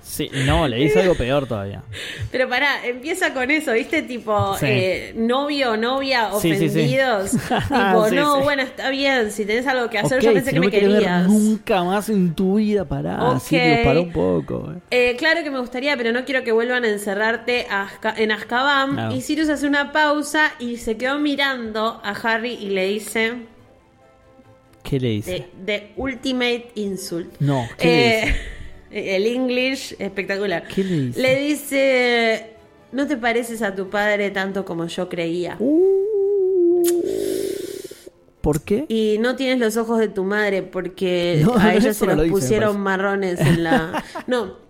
Sí, 0.06 0.30
no, 0.46 0.68
le 0.68 0.80
hice 0.82 1.00
algo 1.00 1.14
peor 1.14 1.46
todavía. 1.46 1.82
Pero 2.30 2.46
pará, 2.48 2.84
empieza 2.86 3.32
con 3.32 3.50
eso, 3.50 3.72
¿viste? 3.72 4.02
Tipo, 4.02 4.54
Sí. 4.58 4.66
eh, 4.68 5.12
novio 5.16 5.72
o 5.72 5.76
novia 5.78 6.28
Sí, 6.40 6.54
sí, 6.54 6.68
sí. 6.68 6.78
ofendidos. 6.80 7.30
tipo, 7.68 8.08
Sí, 8.10 8.14
no, 8.14 8.40
bueno, 8.42 8.62
está 8.62 8.90
bien, 8.90 9.30
si 9.30 9.46
tenés 9.46 9.66
algo 9.66 9.88
que 9.88 9.98
hacer, 9.98 10.20
yo 10.20 10.32
pensé 10.34 10.50
si 10.50 10.54
que 10.56 10.60
no 10.60 10.66
me 10.66 10.70
ver 10.70 10.80
querías. 11.00 11.26
nunca 11.26 11.82
más 11.84 12.10
en 12.10 12.34
tu 12.34 12.56
vida, 12.56 12.84
pará. 12.84 13.30
Ok. 13.30 13.40
Sirius, 13.40 13.78
pará 13.84 14.00
un 14.00 14.12
poco. 14.12 14.72
eh. 14.90 15.10
Eh, 15.12 15.16
claro 15.16 15.42
que 15.42 15.50
me 15.50 15.58
gustaría, 15.58 15.96
pero 15.96 16.12
no 16.12 16.24
quiero 16.26 16.44
que 16.44 16.52
vuelvan 16.52 16.84
a 16.84 16.88
encerrarte 16.90 17.66
a 17.70 17.88
en 18.18 18.30
Azkaban. 18.30 18.94
No. 18.96 19.14
Y 19.16 19.22
Sirius 19.22 19.48
hace 19.48 19.66
una 19.66 19.90
pausa 19.90 20.52
y 20.58 20.76
se 20.76 20.98
quedó 20.98 21.18
mirando 21.18 22.00
a 22.04 22.10
Harry 22.10 22.52
y 22.60 22.68
le 22.68 22.86
dice 22.88 23.32
¿Qué 24.82 25.00
le 25.00 25.08
dice? 25.08 25.48
The, 25.64 25.78
the 25.78 25.92
Ultimate 25.96 26.72
Insult. 26.74 27.40
No, 27.40 27.66
¿qué 27.78 27.86
le 27.86 28.18
Eh, 28.18 28.20
dice? 28.26 28.38
El 28.94 29.26
English 29.26 29.96
espectacular. 29.98 30.68
¿Qué 30.68 30.84
le 30.84 30.96
dice? 30.96 31.20
Le 31.20 31.40
dice, 31.40 32.46
no 32.92 33.08
te 33.08 33.16
pareces 33.16 33.60
a 33.62 33.74
tu 33.74 33.90
padre 33.90 34.30
tanto 34.30 34.64
como 34.64 34.86
yo 34.86 35.08
creía. 35.08 35.56
Uh, 35.58 36.04
¿Por 38.40 38.60
qué? 38.60 38.84
Y 38.88 39.16
no 39.20 39.34
tienes 39.34 39.58
los 39.58 39.76
ojos 39.76 39.98
de 39.98 40.08
tu 40.08 40.22
madre 40.22 40.62
porque 40.62 41.40
No, 41.44 41.56
a 41.56 41.74
ella 41.74 41.92
se 41.92 42.06
los 42.06 42.16
lo 42.16 42.28
pusieron 42.28 42.78
marrones 42.80 43.40
en 43.40 43.64
la... 43.64 44.04
No. 44.28 44.63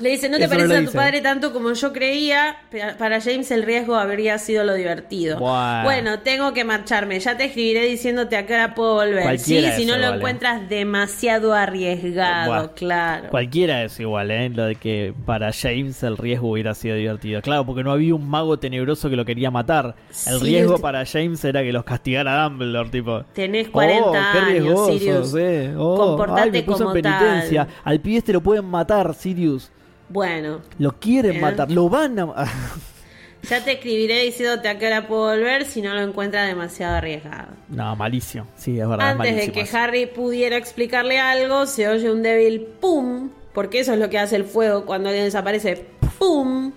Le 0.00 0.08
dice, 0.10 0.28
no 0.28 0.38
te 0.38 0.44
Eso 0.44 0.50
pareces 0.54 0.72
a 0.72 0.74
tu 0.76 0.80
dice. 0.86 0.96
padre 0.98 1.20
tanto 1.20 1.52
como 1.52 1.72
yo 1.74 1.92
creía. 1.92 2.56
Para 2.98 3.20
James 3.20 3.50
el 3.50 3.62
riesgo 3.62 3.94
habría 3.94 4.38
sido 4.38 4.64
lo 4.64 4.74
divertido. 4.74 5.38
Bueno, 5.38 6.20
tengo 6.20 6.52
que 6.54 6.64
marcharme. 6.64 7.20
Ya 7.20 7.36
te 7.36 7.44
escribiré 7.44 7.84
diciénode 7.86 8.34
a 8.36 8.46
qué 8.46 8.54
hora 8.54 8.74
puedo 8.74 8.94
volver. 8.94 9.22
Cualquiera 9.22 9.76
sí, 9.76 9.82
si 9.82 9.86
no 9.86 9.96
lo 9.98 10.04
vale. 10.04 10.16
encuentras 10.16 10.68
demasiado 10.68 11.52
arriesgado, 11.52 12.72
claro. 12.74 13.28
Cualquiera 13.30 13.84
es 13.84 13.98
igual, 14.00 14.30
¿eh? 14.30 14.48
Lo 14.48 14.64
de 14.64 14.74
que 14.76 15.14
para 15.26 15.52
James 15.52 16.02
el 16.02 16.16
riesgo 16.16 16.50
hubiera 16.52 16.74
sido 16.74 16.96
divertido. 16.96 17.42
Claro, 17.42 17.64
porque 17.66 17.84
no 17.84 17.92
había 17.92 18.14
un 18.14 18.28
mago 18.28 18.58
tenebroso 18.58 19.10
que 19.10 19.16
lo 19.16 19.24
quería 19.24 19.50
matar. 19.50 19.94
El 20.26 20.38
Sí, 20.40 20.44
riesgo 20.46 20.74
usted- 20.74 20.82
para 20.82 21.04
James 21.06 21.44
era 21.44 21.62
que 21.62 21.72
los 21.72 21.84
castigara 21.84 22.44
Dumbledore, 22.44 22.88
tipo. 22.90 23.22
Tenés 23.34 23.68
40 23.68 24.08
oh, 24.08 24.12
qué 24.12 24.18
años, 24.38 24.48
riesgosos, 24.50 24.98
Sirius. 24.98 25.34
eh. 25.38 25.74
Oh, 25.76 25.96
Comportate 25.96 26.40
ay, 26.42 26.50
me 26.50 26.62
puso 26.62 26.84
como 26.84 26.96
en 26.96 27.02
penitencia. 27.02 27.66
tal. 27.66 27.74
Al 27.84 28.00
pibe 28.00 28.18
este 28.18 28.32
lo 28.32 28.40
pueden 28.40 28.64
matar, 28.64 29.14
Sirius. 29.14 29.70
Bueno, 30.12 30.60
Lo 30.78 30.92
quieren 30.98 31.36
Eh. 31.36 31.40
matar, 31.40 31.70
lo 31.70 31.88
van 31.88 32.18
a... 32.18 32.26
ya 33.48 33.64
te 33.64 33.72
escribiré 33.72 34.22
diciéndote 34.24 34.68
a 34.68 34.78
qué 34.78 34.86
hora 34.86 35.08
puedo 35.08 35.22
volver 35.34 35.64
si 35.64 35.80
no 35.82 35.94
lo 35.94 36.02
encuentras 36.02 36.46
demasiado 36.46 36.96
arriesgado. 36.96 37.48
no, 37.68 37.96
malísimo. 37.96 38.46
Sí, 38.56 38.78
es 38.78 38.86
verdad, 38.88 39.06
es 39.08 39.12
Antes 39.16 39.30
de 39.36 39.40
malísimo 39.48 39.70
que. 39.70 39.76
Harry 39.76 40.06
pudiera 40.06 40.56
explicarle 40.56 41.18
algo, 41.18 41.66
se 41.66 41.88
oye 41.88 42.10
un 42.10 42.22
débil 42.22 42.60
pum, 42.80 43.30
porque 43.54 43.80
eso 43.80 43.92
es 43.94 43.98
lo 43.98 44.08
que 44.10 44.18
hace 44.18 44.36
el 44.36 44.44
fuego 44.44 44.84
cuando 44.84 45.08
alguien 45.08 45.24
desaparece. 45.24 45.86
Pum. 46.18 46.72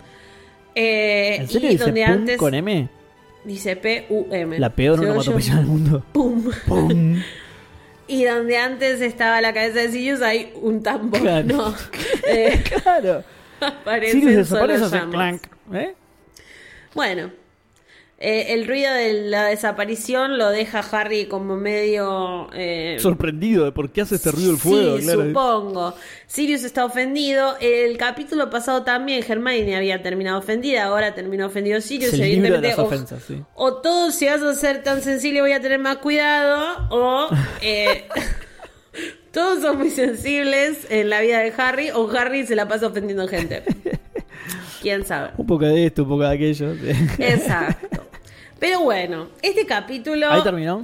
Eh, 0.74 1.38
¿En 1.42 1.48
serio 1.48 1.70
y 1.70 1.72
dice 1.74 1.86
donde 1.86 2.04
pum 2.04 2.14
antes 2.14 2.38
con 2.38 2.54
M? 2.54 2.90
dice 3.46 3.76
P-U-M. 3.76 4.58
La 4.60 4.70
peor 4.72 5.00
onomatopeya 5.00 5.56
del 5.58 5.66
mundo. 5.68 6.04
Pum. 6.12 6.44
Pum. 6.68 7.22
Y 8.08 8.24
donde 8.26 8.58
antes 8.58 9.02
estaba 9.02 9.42
la 9.42 9.54
cabeza 9.54 9.80
de 9.80 9.92
Sirius 9.92 10.22
hay 10.22 10.54
un 10.62 10.84
tambor. 10.84 11.22
Claro. 11.22 11.48
No. 11.48 11.76
Eh, 12.28 12.64
claro. 12.64 13.24
Sirius 14.12 14.50
desaparece, 14.50 15.00
clank. 15.12 15.44
¿Eh? 15.74 15.94
Bueno, 16.94 17.32
eh, 18.28 18.54
el 18.54 18.66
ruido 18.68 18.92
de 18.92 19.14
la 19.30 19.46
desaparición 19.46 20.40
lo 20.40 20.50
deja 20.50 20.80
Harry 20.80 21.28
como 21.28 21.58
medio... 21.58 22.50
eh, 22.56 22.98
Sorprendido 23.00 23.66
de 23.66 23.72
por 23.72 23.92
qué 23.92 24.02
hace 24.02 24.16
este 24.16 24.32
ruido 24.32 24.50
el 24.52 24.58
fuego, 24.58 24.98
sí, 24.98 25.04
claro. 25.04 25.26
supongo. 25.28 25.94
Sirius 26.26 26.64
está 26.64 26.86
ofendido. 26.86 27.56
El 27.62 27.98
capítulo 27.98 28.50
pasado 28.50 28.82
también 28.84 29.24
Hermione 29.28 29.76
había 29.76 30.02
terminado 30.02 30.40
ofendida. 30.40 30.86
Ahora 30.86 31.14
terminó 31.14 31.46
ofendido 31.46 31.80
Sirius. 31.82 32.14
Es 32.14 32.20
el 32.20 32.42
libro 32.42 32.60
de 32.60 32.68
las 32.70 32.80
o- 32.80 32.86
ofensas, 32.86 33.22
sí. 33.28 33.44
o 33.54 33.76
todo 33.76 34.10
si 34.10 34.26
vas 34.26 34.42
a 34.42 34.56
ser 34.56 34.82
tan 34.82 35.04
sensible 35.04 35.42
voy 35.42 35.52
a 35.52 35.62
tener 35.62 35.78
más 35.78 35.98
cuidado. 35.98 36.88
O 36.90 37.28
eh, 37.62 38.06
todos 39.32 39.62
son 39.62 39.78
muy 39.78 39.92
sensibles 39.92 40.88
en 40.90 41.12
la 41.12 41.22
vida 41.22 41.40
de 41.40 41.54
Harry. 41.58 41.92
O 41.92 42.10
Harry 42.10 42.46
se 42.48 42.56
la 42.56 42.68
pasa 42.68 42.88
ofendiendo 42.88 43.28
gente. 43.28 43.62
¿Quién 44.82 45.06
sabe? 45.06 45.30
Un 45.38 45.48
poco 45.48 45.66
de 45.66 45.86
esto, 45.88 46.04
un 46.04 46.10
poco 46.10 46.22
de 46.24 46.30
aquello. 46.36 46.74
Exacto. 47.18 48.05
Pero 48.66 48.80
bueno, 48.80 49.28
este 49.44 49.64
capítulo... 49.68 50.28
Ahí 50.32 50.42
terminó. 50.42 50.84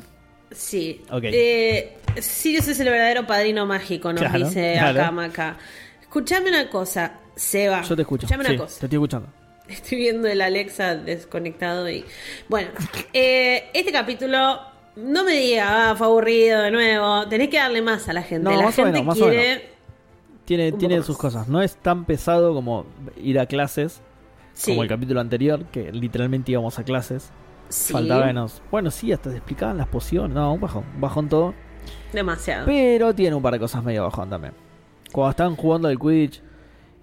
Sí. 0.52 1.02
Ok. 1.10 1.24
Eh, 1.24 1.98
Sirius 2.20 2.68
es 2.68 2.80
el 2.80 2.90
verdadero 2.90 3.26
padino 3.26 3.66
mágico, 3.66 4.14
nos 4.14 4.22
Claro, 4.22 4.38
dice 4.38 4.76
claro. 4.78 5.00
acá 5.02 5.12
Maca. 5.12 5.58
Escuchame 6.00 6.50
una 6.50 6.70
cosa, 6.70 7.14
Seba. 7.36 7.82
Yo 7.82 7.96
te 7.96 8.04
escucho. 8.04 8.28
Escuchame 8.28 8.46
Sí, 8.46 8.52
una 8.52 8.60
cosa. 8.66 8.80
Te 8.82 8.86
estoy 8.86 8.98
escuchando. 8.98 9.30
Estoy 9.68 9.98
viendo 9.98 10.28
el 10.28 10.42
Alexa 10.42 10.94
desconectado 10.94 11.90
y. 11.90 12.06
Bueno, 12.48 12.70
eh, 13.14 13.72
este 13.74 13.92
capítulo 13.92 14.60
no 14.98 15.24
me 15.24 15.32
diga, 15.32 15.90
ah, 15.90 15.96
fue 15.96 16.06
aburrido 16.06 16.62
de 16.62 16.70
nuevo. 16.70 17.28
Tenés 17.30 17.50
que 17.50 17.58
darle 17.58 17.82
más 17.82 18.08
a 18.08 18.14
la 18.14 18.22
gente. 18.22 18.44
No, 18.48 18.58
la 18.58 18.66
más 18.66 18.78
o 18.78 18.84
gente 18.84 18.92
menos, 18.92 19.06
más 19.08 19.22
o 19.26 19.28
quiere. 19.28 19.70
Tiene, 20.46 20.72
tiene 20.74 20.98
sus 20.98 21.16
más. 21.16 21.18
cosas. 21.18 21.48
No 21.48 21.64
es 21.64 21.76
tan 21.78 22.06
pesado 22.06 22.54
como 22.54 22.86
ir 23.18 23.40
a 23.40 23.48
clases, 23.48 24.02
Sí, 24.54 24.70
como 24.70 24.84
el 24.84 24.90
capítulo 24.90 25.20
anterior, 25.20 25.66
que 25.72 25.92
literalmente 25.92 26.52
íbamos 26.52 26.78
a 26.78 26.84
clases. 26.84 27.32
Sí, 27.72 27.94
Faltaba 27.94 28.28
que 28.28 28.34
nos... 28.34 28.62
Bueno, 28.72 28.92
sí, 28.92 29.12
hasta 29.12 29.30
te 29.30 29.38
explicaban 29.38 29.78
las 29.78 29.88
pociones. 29.88 30.36
No, 30.36 30.54
un 30.54 30.60
bajón. 30.62 30.84
Un 30.96 31.02
bajón 31.02 31.30
todo. 31.30 31.54
demasiado. 32.14 32.66
Pero 32.66 33.14
tiene 33.16 33.36
un 33.36 33.42
par 33.42 33.54
de 33.54 33.60
cosas 33.60 33.84
medio 33.84 34.04
bajón 34.04 34.30
también. 34.30 34.54
Cuando 35.12 35.32
están 35.32 35.56
jugando 35.56 35.88
al 35.88 36.00
Quidditch 36.00 36.42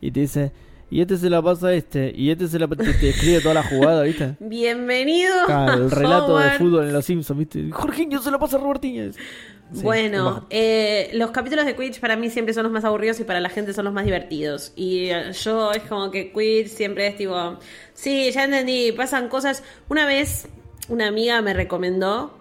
y 0.00 0.10
te 0.10 0.20
dice, 0.20 0.52
y 0.90 1.00
este 1.02 1.18
se 1.18 1.28
la 1.28 1.42
pasa 1.42 1.68
a 1.68 1.74
este, 1.74 2.12
y 2.16 2.30
este 2.30 2.48
se 2.48 2.58
la 2.58 2.66
te, 2.68 2.76
te 2.76 3.10
escribe 3.10 3.40
toda 3.40 3.54
la 3.54 3.62
jugada, 3.62 4.02
¿viste? 4.04 4.36
Bienvenido 4.40 5.34
Claro, 5.46 5.84
el 5.84 5.90
relato 5.90 6.38
de 6.38 6.44
Hogwarts. 6.44 6.58
fútbol 6.58 6.86
en 6.86 6.92
los 6.94 7.04
Simpsons, 7.04 7.38
¿viste? 7.38 7.70
Jorginho 7.70 8.22
se 8.22 8.30
la 8.30 8.38
pasa 8.38 8.56
a 8.56 8.60
Robertinho. 8.60 9.12
Sí, 9.12 9.82
bueno, 9.82 10.46
eh, 10.48 11.10
los 11.12 11.30
capítulos 11.30 11.66
de 11.66 11.76
Quidditch 11.76 12.00
para 12.00 12.16
mí 12.16 12.30
siempre 12.30 12.54
son 12.54 12.62
los 12.62 12.72
más 12.72 12.84
aburridos 12.86 13.20
y 13.20 13.24
para 13.24 13.38
la 13.40 13.50
gente 13.50 13.74
son 13.74 13.84
los 13.84 13.92
más 13.92 14.06
divertidos. 14.06 14.72
Y 14.76 15.10
eh, 15.10 15.32
yo 15.32 15.72
es 15.72 15.82
como 15.82 16.10
que 16.10 16.32
Quidditch 16.32 16.68
siempre 16.68 17.06
es 17.08 17.16
tipo, 17.18 17.58
sí, 17.92 18.30
ya 18.32 18.44
entendí, 18.44 18.92
pasan 18.92 19.28
cosas. 19.28 19.62
Una 19.90 20.06
vez 20.06 20.48
una 20.88 21.06
amiga 21.08 21.40
me 21.42 21.54
recomendó, 21.54 22.32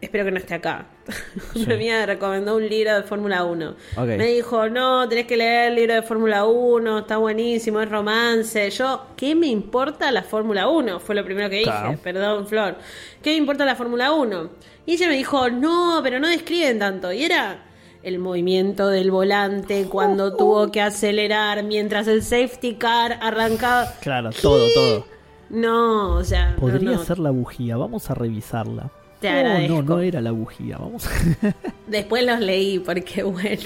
espero 0.00 0.24
que 0.24 0.30
no 0.32 0.38
esté 0.38 0.54
acá, 0.54 0.86
Sí. 1.54 1.64
una 1.64 1.74
amiga 1.74 1.98
me 2.00 2.06
recomendó 2.06 2.56
un 2.56 2.68
libro 2.68 2.94
de 2.96 3.02
Fórmula 3.02 3.44
1. 3.44 3.70
Ok. 3.96 4.06
Me 4.06 4.26
dijo, 4.26 4.68
no, 4.68 5.08
tenés 5.08 5.26
que 5.26 5.36
leer 5.36 5.68
el 5.68 5.74
libro 5.76 5.94
de 5.94 6.02
Fórmula 6.02 6.44
1, 6.44 6.98
está 7.00 7.16
buenísimo, 7.18 7.80
es 7.80 7.88
romance. 7.90 8.70
Yo, 8.70 9.06
¿qué 9.16 9.34
me 9.34 9.48
importa 9.48 10.10
la 10.10 10.22
Fórmula 10.22 10.68
1? 10.68 11.00
Fue 11.00 11.14
lo 11.14 11.24
primero 11.24 11.50
que 11.50 11.56
dije, 11.56 11.98
perdón, 12.02 12.46
Flor. 12.46 12.76
¿Qué 13.22 13.30
me 13.30 13.36
importa 13.36 13.64
la 13.64 13.74
Fórmula 13.76 14.12
1? 14.12 14.50
Y 14.86 14.94
ella 14.94 15.08
me 15.08 15.16
dijo, 15.16 15.48
no, 15.50 16.00
pero 16.02 16.18
no 16.20 16.28
describen 16.28 16.78
tanto. 16.78 17.12
Y 17.12 17.24
era 17.24 17.64
el 18.02 18.18
movimiento 18.18 18.88
del 18.88 19.12
volante 19.12 19.86
cuando 19.88 20.36
tuvo 20.36 20.72
que 20.72 20.80
acelerar 20.80 21.62
mientras 21.62 22.08
el 22.08 22.22
safety 22.24 22.74
car 22.74 23.18
arrancaba. 23.20 23.92
Claro, 24.00 24.30
todo, 24.30 24.66
todo. 24.74 25.06
No, 25.52 26.14
o 26.16 26.24
sea, 26.24 26.50
no, 26.52 26.56
Podría 26.56 26.92
no. 26.92 27.04
ser 27.04 27.18
la 27.20 27.30
bujía, 27.30 27.76
vamos 27.76 28.10
a 28.10 28.14
revisarla. 28.14 28.90
Te 29.20 29.30
no, 29.30 29.38
agradezco. 29.38 29.74
no, 29.74 29.82
no 29.82 30.00
era 30.00 30.20
la 30.20 30.32
bujía, 30.32 30.78
vamos. 30.78 31.08
Después 31.86 32.24
los 32.26 32.40
leí, 32.40 32.80
porque 32.80 33.22
bueno, 33.22 33.62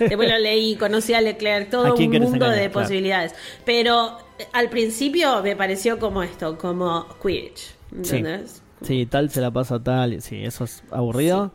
después 0.00 0.28
los 0.30 0.40
leí, 0.40 0.74
conocí 0.76 1.14
a 1.14 1.20
Leclerc, 1.20 1.68
¿A 1.68 1.70
todo 1.70 1.94
un 1.94 2.00
mundo 2.10 2.16
engañar? 2.46 2.50
de 2.54 2.70
Claro. 2.70 2.72
posibilidades. 2.72 3.34
Pero 3.64 4.18
eh, 4.38 4.46
al 4.52 4.68
principio 4.70 5.42
me 5.42 5.54
pareció 5.54 5.98
como 6.00 6.22
esto, 6.24 6.58
como 6.58 7.06
Quidditch, 7.22 7.74
¿entendés? 7.94 8.62
Sí, 8.82 9.06
tal 9.06 9.30
se 9.30 9.40
la 9.40 9.50
pasa 9.52 9.80
tal, 9.82 10.20
sí, 10.22 10.42
eso 10.44 10.64
es 10.64 10.82
aburrido. 10.90 11.52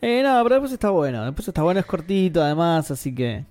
Eh, 0.00 0.20
no, 0.22 0.40
pero 0.44 0.56
después 0.56 0.72
está 0.72 0.90
bueno, 0.90 1.24
después 1.24 1.48
está 1.48 1.62
bueno, 1.62 1.80
es 1.80 1.86
cortito 1.86 2.42
además, 2.42 2.90
así 2.90 3.14
que... 3.14 3.44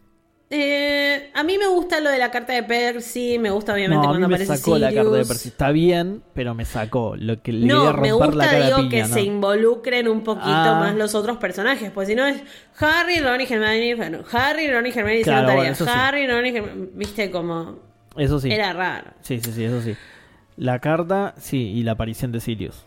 Eh, 0.55 1.31
a 1.33 1.43
mí 1.43 1.57
me 1.57 1.65
gusta 1.65 1.99
lo 1.99 2.11
de 2.11 2.19
la 2.19 2.29
carta 2.29 2.53
de 2.53 2.61
Percy, 2.61 3.39
me 3.39 3.49
gusta 3.49 3.73
obviamente 3.73 4.05
No, 4.05 4.11
a 4.11 4.13
mí 4.13 4.19
cuando 4.19 4.27
me 4.29 4.35
aparece 4.35 4.55
sacó 4.57 4.77
la 4.77 4.93
carta 4.93 5.09
de. 5.09 5.25
Percy, 5.25 5.47
está 5.49 5.71
bien, 5.71 6.21
pero 6.35 6.53
me 6.53 6.63
sacó, 6.63 7.15
lo 7.17 7.41
que 7.41 7.51
le 7.51 7.65
No, 7.65 7.91
me 7.97 8.09
la 8.09 8.13
gusta, 8.13 8.37
cara 8.45 8.65
digo, 8.67 8.77
piña, 8.77 8.89
que 8.91 9.01
¿no? 9.01 9.07
se 9.07 9.21
involucren 9.21 10.07
un 10.07 10.21
poquito 10.23 10.45
Ah. 10.51 10.77
más 10.79 10.95
los 10.95 11.15
otros 11.15 11.37
personajes, 11.37 11.89
pues 11.91 12.07
si 12.07 12.13
no 12.13 12.27
es 12.27 12.43
Harry, 12.77 13.19
Ron 13.19 13.41
y 13.41 13.45
Hermione, 13.45 13.95
bueno, 13.95 14.19
Harry, 14.31 14.69
Ron 14.69 14.85
y 14.85 14.89
Hermione 14.89 15.21
Claro, 15.23 15.41
tarea, 15.47 15.55
bueno, 15.55 15.71
eso 15.71 15.85
sí. 15.85 15.91
Harry, 15.91 16.27
Ron 16.27 16.45
y 16.45 16.49
Hermione, 16.49 16.89
viste 16.93 17.31
como 17.31 17.79
Eso 18.15 18.39
sí. 18.39 18.51
era 18.51 18.73
raro. 18.73 19.09
Sí, 19.21 19.39
sí, 19.39 19.51
sí, 19.53 19.63
eso 19.63 19.81
sí. 19.81 19.95
La 20.55 20.77
carta, 20.77 21.33
sí, 21.39 21.57
y 21.71 21.81
la 21.81 21.93
aparición 21.93 22.31
de 22.31 22.39
Sirius. 22.41 22.85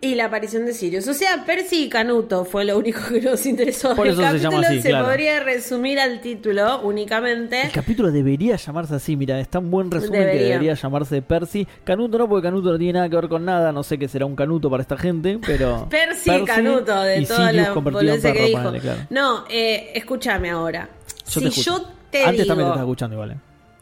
Y 0.00 0.14
la 0.14 0.26
aparición 0.26 0.66
de 0.66 0.74
Sirius. 0.74 1.08
O 1.08 1.14
sea, 1.14 1.44
Percy 1.46 1.84
y 1.84 1.88
Canuto 1.88 2.44
fue 2.44 2.66
lo 2.66 2.76
único 2.76 3.00
que 3.08 3.20
nos 3.22 3.46
interesó. 3.46 3.96
Por 3.96 4.06
El 4.06 4.12
eso 4.12 4.20
se 4.22 4.26
capítulo 4.28 4.50
llama 4.50 4.66
así, 4.68 4.82
se 4.82 4.88
claro. 4.90 5.06
podría 5.06 5.40
resumir 5.40 5.98
al 5.98 6.20
título 6.20 6.80
únicamente. 6.82 7.62
El 7.62 7.72
capítulo 7.72 8.10
debería 8.12 8.56
llamarse 8.56 8.94
así, 8.94 9.16
mira, 9.16 9.40
es 9.40 9.48
tan 9.48 9.70
buen 9.70 9.90
resumen 9.90 10.20
que 10.20 10.36
Debería. 10.44 10.74
llamarse 10.74 11.22
Percy. 11.22 11.66
Canuto 11.84 12.18
no, 12.18 12.28
porque 12.28 12.42
Canuto 12.48 12.72
no 12.72 12.78
tiene 12.78 12.92
nada 12.94 13.08
que 13.08 13.16
ver 13.16 13.28
con 13.28 13.44
nada, 13.46 13.72
no 13.72 13.82
sé 13.82 13.96
qué 13.98 14.06
será 14.06 14.26
un 14.26 14.36
Canuto 14.36 14.68
para 14.68 14.82
esta 14.82 14.98
gente, 14.98 15.38
pero... 15.46 15.86
Percy 15.90 16.30
y 16.30 16.44
Canuto, 16.44 17.02
de 17.02 17.22
toda 17.24 17.48
Sirius 17.48 17.66
la 17.68 17.72
convertido 17.74 18.00
en 18.00 18.20
boludeces 18.20 18.32
que 18.34 18.46
dijo. 18.48 18.62
ponele, 18.62 18.80
claro. 18.80 19.00
No, 19.08 19.44
eh, 19.48 19.92
escúchame 19.94 20.50
ahora. 20.50 20.90
Yo 21.30 21.40
si 21.50 21.62
yo 21.62 21.82
te 22.10 22.22
Antes 22.22 22.42
digo... 22.42 22.46
también 22.48 22.66
te 22.68 22.72
estaba 22.72 22.80
escuchando 22.82 23.14
igual, 23.14 23.30
eh. 23.30 23.36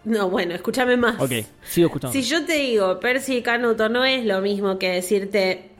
No, 0.05 0.29
bueno, 0.31 0.55
escúchame 0.55 0.97
más. 0.97 1.21
Ok, 1.21 1.33
sigo 1.65 1.87
escuchando. 1.89 2.13
Si 2.13 2.23
yo 2.23 2.45
te 2.45 2.53
digo 2.55 3.01
Percy 3.01 3.39
y 3.39 3.43
Canuto, 3.43 3.89
no 3.89 4.05
es 4.05 4.25
lo 4.25 4.41
mismo 4.43 4.79
que 4.79 4.91
decirte 4.91 5.71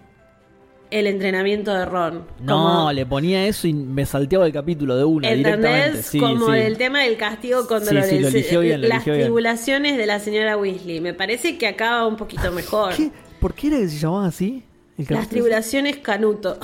el 0.99 1.07
entrenamiento 1.07 1.73
de 1.75 1.85
Ron. 1.85 2.25
No, 2.41 2.57
Como- 2.63 2.93
le 2.93 3.05
ponía 3.07 3.47
eso 3.47 3.67
y 3.67 3.73
me 3.75 4.07
salteaba 4.07 4.47
el 4.47 4.53
capítulo 4.53 4.97
de 4.97 5.05
una 5.05 5.29
directamente. 5.31 5.77
¿Entendés? 5.87 6.07
Sí, 6.07 6.19
Como 6.21 6.53
sí. 6.53 6.59
el 6.61 6.77
tema 6.79 7.01
del 7.01 7.17
castigo 7.17 7.67
con 7.67 7.85
Dolores. 7.85 8.09
sí, 8.11 8.19
lo 8.21 8.29
eligió 8.29 8.61
bien, 8.61 8.81
lo 8.83 8.89
Las 8.89 8.97
eligió 8.99 9.13
bien. 9.15 9.25
tribulaciones 9.27 9.97
de 9.97 10.07
la 10.07 10.19
señora 10.21 10.57
Weasley. 10.57 11.01
Me 11.01 11.15
parece 11.15 11.59
que 11.59 11.67
acaba 11.67 12.07
un 12.07 12.17
poquito 12.17 12.51
mejor. 12.53 12.95
¿Qué? 12.95 13.11
¿Por 13.41 13.55
qué 13.55 13.67
era 13.69 13.79
que 13.79 13.89
se 13.89 13.99
llamaba 13.99 14.27
así? 14.27 14.63
Las 15.09 15.29
tribulaciones 15.29 15.97
Canuto. 15.97 16.57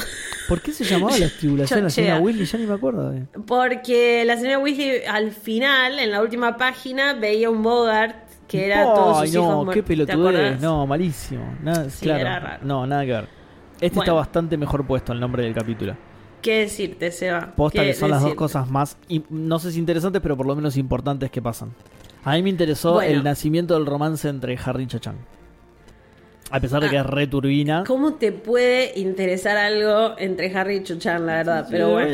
¿Por 0.49 0.61
qué 0.63 0.73
se 0.73 0.85
llamaba 0.85 1.19
las 1.19 1.33
tribulaciones 1.37 1.83
de 1.83 1.83
la 1.83 1.91
señora 1.91 2.21
Willy? 2.21 2.45
Ya 2.45 2.59
ni 2.59 2.67
me 2.67 2.75
acuerdo. 2.75 3.13
eh. 3.13 3.27
Porque 3.47 4.25
la 4.25 4.37
señora 4.37 4.61
Weasley 4.61 5.03
al 5.09 5.33
final, 5.33 5.99
en 5.99 6.13
la 6.13 6.23
última 6.23 6.57
página, 6.57 7.15
veía 7.15 7.51
un 7.51 7.63
Bogart 7.65 8.15
que 8.47 8.67
era 8.67 8.85
todos 8.85 9.19
Ay, 9.21 9.27
sus 9.29 9.37
no, 9.37 9.43
hijos 9.43 9.59
qué 9.59 9.65
muertos. 9.65 9.85
¿Te 9.85 9.89
pelotudez. 9.89 10.61
No, 10.61 10.87
malísimo. 10.87 11.55
Nada, 11.63 11.91
Sí, 11.91 12.05
claro. 12.05 12.21
era 12.21 12.39
raro. 12.41 12.65
No, 12.65 12.87
nada 12.87 13.05
que 13.05 13.13
ver. 13.13 13.40
Este 13.81 13.99
está 13.99 14.13
bastante 14.13 14.57
mejor 14.57 14.87
puesto 14.87 15.13
el 15.13 15.21
nombre 15.21 15.43
del 15.45 15.55
capítulo. 15.55 15.97
¿Qué 16.43 16.61
decirte, 16.61 17.11
Seba? 17.13 17.53
Posta 17.55 17.83
¿Qué 17.83 17.89
que 17.89 17.95
son 17.95 18.11
las 18.11 18.23
dos 18.23 18.35
cosas 18.35 18.69
más, 18.71 18.97
no 19.29 19.59
sé 19.59 19.73
si 19.73 19.79
interesantes, 19.79 20.23
pero 20.23 20.37
por 20.37 20.47
lo 20.47 20.57
menos 20.57 20.77
importantes 20.77 21.31
que 21.31 21.43
pasan. 21.43 21.73
A 22.25 22.35
mí 22.35 22.43
me 22.43 22.51
interesó 22.51 22.95
Bueno. 22.95 23.11
el 23.11 23.25
nacimiento 23.25 23.75
del 23.75 23.87
romance 23.87 24.29
entre 24.29 24.59
Harry 24.65 24.85
y 24.85 24.87
Chachan. 24.87 25.17
A 26.51 26.59
pesar 26.61 26.83
de 26.83 26.89
que 26.91 26.99
Ah. 26.99 27.03
es 27.03 27.07
re 27.07 27.27
turbina. 27.27 27.85
¿Cómo 27.87 28.15
te 28.15 28.33
puede 28.33 28.99
interesar 28.99 29.57
algo 29.57 30.19
entre 30.19 30.53
Harry 30.57 30.79
y 30.79 30.83
Cho-Chang, 30.83 31.25
la 31.25 31.35
verdad? 31.35 31.67
Pero 31.71 31.91
bueno. 31.91 32.11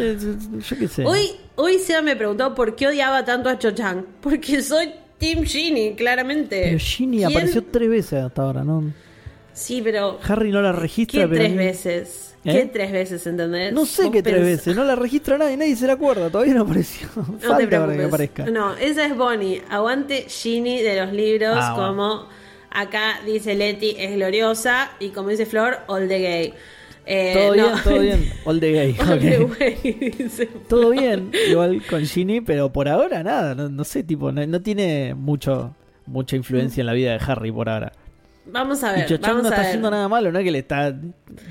Yo 0.59 0.77
qué 0.79 0.89
sé. 0.89 1.07
Hoy, 1.07 1.31
hoy 1.55 1.79
Seba 1.79 2.03
me 2.03 2.17
preguntó 2.17 2.55
por 2.55 2.77
qué 2.77 2.87
odiaba 2.89 3.25
tanto 3.25 3.49
a 3.49 3.59
Cho-Chang. 3.59 4.05
Porque 4.21 4.61
soy 4.63 4.91
Team 5.19 5.45
Ginny, 5.45 5.95
claramente. 5.95 6.61
Pero 6.65 6.79
Ginny 6.79 7.25
apareció 7.25 7.65
tres 7.65 7.89
veces 7.89 8.23
hasta 8.25 8.43
ahora, 8.43 8.63
¿no? 8.63 8.93
Sí, 9.57 9.81
pero. 9.83 10.19
Harry 10.29 10.51
no 10.53 10.61
la 10.63 10.73
registra, 10.73 11.23
¿Qué 11.23 11.29
pero. 11.29 11.41
tres 11.41 11.51
ni- 11.51 11.57
veces? 11.57 12.23
¿Eh? 12.45 12.53
¿Qué 12.53 12.67
tres 12.67 12.93
veces, 12.93 13.27
entendés? 13.27 13.73
No 13.73 13.85
sé 13.87 14.11
qué 14.13 14.23
tres 14.23 14.41
veces, 14.43 14.77
no 14.77 14.85
la 14.85 14.95
registra 14.95 15.37
nadie, 15.37 15.57
nadie 15.57 15.75
se 15.75 15.87
la 15.89 15.95
acuerda, 15.95 16.31
todavía 16.31 16.55
no 16.55 16.63
apareció. 16.63 17.09
No 17.17 17.25
Falta 17.41 17.59
te 17.59 17.67
para 17.67 17.97
que 17.97 18.05
aparezca. 18.05 18.45
No, 18.47 18.77
esa 18.77 19.05
es 19.07 19.17
Bonnie. 19.17 19.63
Aguante 19.69 20.27
Ginny 20.29 20.81
de 20.83 21.01
los 21.01 21.13
libros, 21.13 21.57
Ah, 21.61 21.73
bueno. 21.75 21.89
como 21.89 22.29
acá 22.71 23.21
dice 23.27 23.55
Leti, 23.57 23.97
es 23.99 24.15
gloriosa. 24.15 24.91
Y 25.01 25.09
como 25.09 25.31
dice 25.31 25.47
Flor, 25.47 25.79
all 25.89 26.07
the 26.07 26.19
gay. 26.21 26.55
Eh, 27.09 27.33
Todo 27.35 27.47
no. 27.49 27.53
bien, 27.55 27.75
todo 27.85 27.99
bien. 28.01 28.33
All 28.45 28.61
the 28.61 28.73
gay. 28.73 28.97
All 29.09 29.19
the 29.21 29.39
ok. 29.39 29.61
way, 29.61 30.13
dice 30.19 30.47
Todo 30.69 30.91
bien, 30.91 31.31
igual 31.51 31.83
con 31.89 32.05
Ginny, 32.05 32.41
pero 32.43 32.73
por 32.73 32.89
ahora 32.89 33.23
nada, 33.23 33.55
no, 33.55 33.69
no 33.69 33.85
sé, 33.85 34.03
tipo, 34.03 34.31
no, 34.33 34.45
no 34.47 34.61
tiene 34.61 35.15
mucho 35.15 35.75
mucha 36.07 36.37
influencia 36.37 36.81
en 36.83 36.87
la 36.87 36.93
vida 36.93 37.11
de 37.13 37.19
Harry 37.27 37.51
por 37.51 37.69
ahora. 37.69 37.93
Vamos 38.47 38.83
a 38.85 38.93
Y 38.93 39.01
ver, 39.01 39.07
Cho-Chang 39.09 39.31
vamos 39.37 39.43
no 39.43 39.49
a 39.49 39.51
está 39.51 39.61
ver. 39.61 39.67
haciendo 39.69 39.91
nada 39.91 40.09
malo, 40.09 40.33
no 40.33 40.39
es 40.39 40.45
que 40.45 40.51
le 40.51 40.59
está 40.59 40.95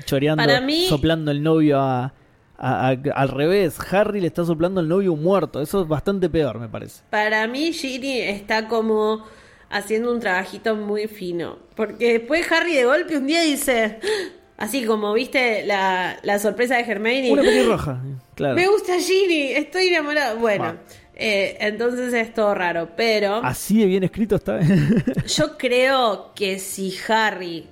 choreando, 0.04 0.42
mí- 0.62 0.86
soplando 0.88 1.30
el 1.30 1.42
novio 1.42 1.78
a, 1.80 2.12
a- 2.58 2.88
a- 2.88 2.96
al 3.14 3.28
revés. 3.28 3.78
Harry 3.92 4.20
le 4.20 4.28
está 4.28 4.44
soplando 4.44 4.80
el 4.80 4.88
novio 4.88 5.14
muerto, 5.16 5.60
eso 5.60 5.82
es 5.82 5.88
bastante 5.88 6.28
peor, 6.30 6.58
me 6.58 6.68
parece. 6.68 7.02
Para 7.10 7.46
mí, 7.46 7.72
Ginny 7.72 8.20
está 8.20 8.66
como 8.68 9.24
haciendo 9.68 10.12
un 10.12 10.20
trabajito 10.20 10.74
muy 10.76 11.06
fino. 11.08 11.58
Porque 11.74 12.14
después 12.18 12.50
Harry 12.50 12.74
de 12.74 12.84
golpe 12.86 13.16
un 13.18 13.26
día 13.26 13.42
dice, 13.42 14.00
así 14.56 14.84
como 14.86 15.12
viste 15.12 15.64
la, 15.66 16.16
la 16.22 16.38
sorpresa 16.38 16.76
de 16.76 16.82
Hermione. 16.90 17.32
Una 17.32 17.42
pelirroja, 17.42 18.00
claro. 18.34 18.54
Me 18.54 18.66
gusta 18.68 18.94
Ginny, 18.98 19.52
estoy 19.52 19.88
enamorado. 19.88 20.38
Bueno. 20.38 20.76
Eh, 21.16 21.56
entonces 21.60 22.12
es 22.14 22.32
todo 22.34 22.54
raro. 22.54 22.90
Pero 22.96 23.36
Así 23.36 23.78
de 23.80 23.86
bien 23.86 24.04
escrito 24.04 24.36
está. 24.36 24.60
yo 25.26 25.56
creo 25.58 26.32
que 26.34 26.58
si 26.58 26.94
Harry, 27.08 27.66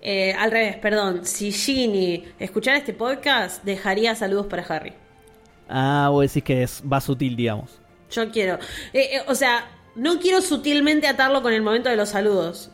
eh, 0.00 0.32
al 0.38 0.50
revés, 0.50 0.76
perdón, 0.76 1.26
si 1.26 1.50
Ginny 1.52 2.24
escuchara 2.38 2.78
este 2.78 2.92
podcast, 2.94 3.62
dejaría 3.64 4.14
saludos 4.14 4.46
para 4.46 4.62
Harry. 4.62 4.92
ah, 5.68 6.08
vos 6.10 6.22
decís 6.22 6.44
que 6.44 6.62
es, 6.62 6.82
va 6.90 7.00
sutil, 7.00 7.34
digamos. 7.36 7.80
Yo 8.10 8.30
quiero. 8.30 8.54
eh, 8.92 9.16
eh, 9.16 9.22
o 9.26 9.34
sea, 9.34 9.68
no 9.96 10.20
quiero 10.20 10.40
sutilmente 10.40 11.08
atarlo 11.08 11.42
con 11.42 11.52
el 11.52 11.62
momento 11.62 11.88
de 11.88 11.96
los 11.96 12.10
saludos. 12.10 12.70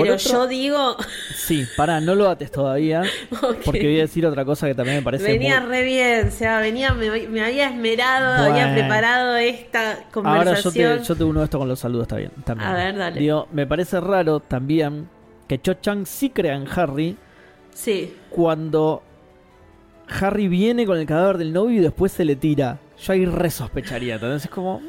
Pero 0.00 0.14
otro- 0.14 0.30
yo 0.30 0.46
digo. 0.48 0.96
Sí, 1.34 1.66
pará, 1.76 2.00
no 2.00 2.14
lo 2.14 2.28
ates 2.28 2.50
todavía, 2.50 3.02
porque 3.64 3.82
voy 3.84 3.98
a 3.98 4.02
decir 4.02 4.26
otra 4.26 4.44
cosa 4.44 4.66
que 4.66 4.74
también 4.74 4.96
me 4.98 5.02
parece 5.02 5.24
venía 5.24 5.60
muy- 5.60 5.68
re 5.70 5.82
bien, 5.84 6.28
o 6.28 6.30
sea, 6.30 6.58
venía, 6.60 6.92
me, 6.94 7.28
me 7.28 7.44
había 7.44 7.68
esmerado, 7.68 8.42
Bueno. 8.48 8.54
había 8.64 8.74
preparado 8.74 9.36
esta 9.36 9.90
Ahora 9.90 10.02
yo 10.04 10.10
conversación. 10.12 10.98
te, 10.98 11.04
yo 11.04 11.14
te 11.16 11.24
uno 11.24 11.42
esto 11.44 11.58
con 11.58 11.68
los 11.68 11.78
saludos, 11.78 12.04
está 12.04 12.16
bien. 12.16 12.30
También. 12.44 12.68
A 12.70 12.74
ver, 12.74 12.96
dale. 12.96 13.20
Digo, 13.20 13.48
me 13.52 13.66
parece 13.66 14.00
raro 14.00 14.40
también 14.40 15.08
que 15.48 15.60
Cho 15.60 15.74
Chang 15.74 16.06
sí 16.06 16.30
crea 16.30 16.54
en 16.56 16.66
Harry 16.74 17.16
Sí, 17.74 18.14
cuando 18.30 19.02
Harry 20.20 20.46
viene 20.48 20.84
con 20.84 20.98
el 20.98 21.06
cadáver 21.06 21.38
del 21.38 21.52
novio 21.52 21.78
y 21.78 21.82
después 21.82 22.12
se 22.12 22.24
le 22.24 22.36
tira. 22.36 22.78
Yo 23.02 23.12
ahí 23.14 23.24
re 23.24 23.50
sospecharía. 23.50 24.14
Entonces 24.16 24.44
es 24.44 24.50
como. 24.50 24.82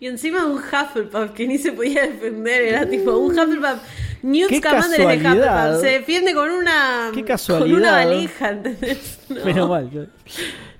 Y 0.00 0.06
encima 0.06 0.46
un 0.46 0.56
Hufflepuff 0.56 1.32
que 1.32 1.46
ni 1.46 1.58
se 1.58 1.72
podía 1.72 2.02
defender. 2.06 2.62
Era 2.62 2.88
tipo 2.88 3.16
un 3.18 3.38
Hufflepuff. 3.38 3.82
Newt 4.22 4.52
Scamander 4.54 5.00
es 5.02 5.22
de. 5.22 5.28
Hufflepuff. 5.28 5.80
Se 5.80 5.86
defiende 5.88 6.34
con 6.34 6.50
una. 6.50 7.10
Qué 7.12 7.20
Con 7.20 7.26
casualidad. 7.28 7.78
una 7.78 7.92
valija, 7.92 8.50
¿entendés? 8.50 9.18
No. 9.28 9.44
Menos 9.44 9.68
mal. 9.68 10.10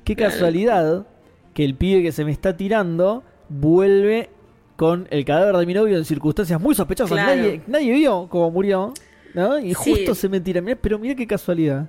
Qué 0.04 0.16
casualidad 0.16 1.06
que 1.54 1.64
el 1.64 1.74
pibe 1.74 2.02
que 2.02 2.12
se 2.12 2.24
me 2.24 2.32
está 2.32 2.56
tirando 2.56 3.22
vuelve 3.48 4.30
con 4.76 5.06
el 5.10 5.24
cadáver 5.26 5.54
de 5.56 5.66
mi 5.66 5.74
novio 5.74 5.98
en 5.98 6.04
circunstancias 6.06 6.58
muy 6.60 6.74
sospechosas. 6.74 7.12
Claro. 7.12 7.36
Nadie, 7.36 7.60
nadie 7.66 7.92
vio 7.92 8.26
cómo 8.30 8.50
murió. 8.50 8.94
¿no? 9.34 9.58
Y 9.60 9.74
Sí. 9.74 9.92
justo 9.92 10.14
se 10.14 10.28
me 10.28 10.40
tira. 10.40 10.60
Mirá, 10.60 10.76
pero 10.80 10.98
mira 10.98 11.14
qué 11.14 11.26
casualidad. 11.26 11.86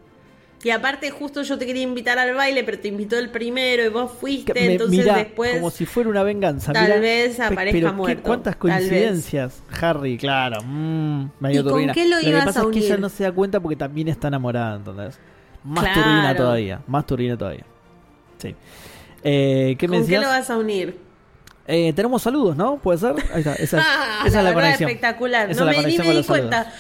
Y 0.64 0.70
aparte, 0.70 1.09
justo 1.09 1.41
yo 1.41 1.57
te 1.57 1.66
quería 1.66 1.82
invitar 1.84 2.20
al 2.20 2.36
baile, 2.36 2.64
pero 2.64 2.80
te 2.80 2.88
invitó 2.88 3.18
el 3.18 3.30
primero 3.30 3.84
y 3.84 3.89
vos 3.89 4.12
fuiste. 4.20 4.53
Que 4.53 4.59
me- 4.68 4.72
entonces 4.74 4.99
mirá, 4.99 5.16
después. 5.18 5.55
como 5.55 5.72
si 5.72 5.86
fuera 5.86 6.09
una 6.09 6.24
venganza. 6.24 6.72
tal 6.74 6.86
mirá. 6.88 6.99
vez 6.99 7.39
aparezca 7.39 7.78
pero 7.78 7.89
qué- 7.89 7.95
muerto, 7.95 8.24
cuántas 8.24 8.55
coincidencias. 8.57 9.64
Harry, 9.82 10.18
claro. 10.18 10.62
mm, 10.64 11.30
medio 11.39 11.62
¿Y 11.62 11.64
con 11.64 11.72
turbina. 11.74 11.93
qué 11.93 12.07
lo 12.07 12.20
que 12.20 12.30
ibas 12.30 12.45
pasa 12.45 12.62
a 12.62 12.64
es 12.64 12.70
que 12.70 12.80
ella 12.80 12.97
no 12.97 13.09
se 13.09 13.24
da 13.24 13.32
cuenta 13.32 13.59
porque 13.59 13.76
también 13.76 14.07
está 14.07 14.28
enamorada, 14.28 14.76
entonces. 14.76 15.20
Más 15.64 15.84
Claro. 15.84 16.01
turbina 16.01 16.36
todavía. 16.36 16.82
Más 16.88 17.05
turbina 17.05 17.38
todavía. 17.38 17.66
Sí. 18.38 18.55
Eh, 19.24 19.76
¿Qué 19.78 19.88
me 19.88 19.97
¿Con 19.99 20.07
qué 20.07 20.18
lo 20.20 20.28
vas 20.28 20.49
a 20.49 20.57
unir? 20.57 20.97
Eh, 21.68 21.93
tenemos 21.93 22.22
saludos, 22.24 22.57
¿no? 22.57 22.78
¿Puede 22.78 22.97
ser? 22.99 23.14
Ahí 23.34 23.39
está. 23.39 23.53
Esa, 23.55 23.78
es- 23.80 23.86
Ah, 23.88 24.24
esa 24.26 24.39
es 24.39 24.43
la 24.43 24.53
conexión. 24.53 24.89
espectacular. 24.89 25.51
Esa 25.51 25.59
no 25.66 25.72
la 25.72 25.78
me, 25.82 25.88
ni 25.88 25.97
me 25.97 26.12
di 26.16 26.24
cuenta. 26.24 26.74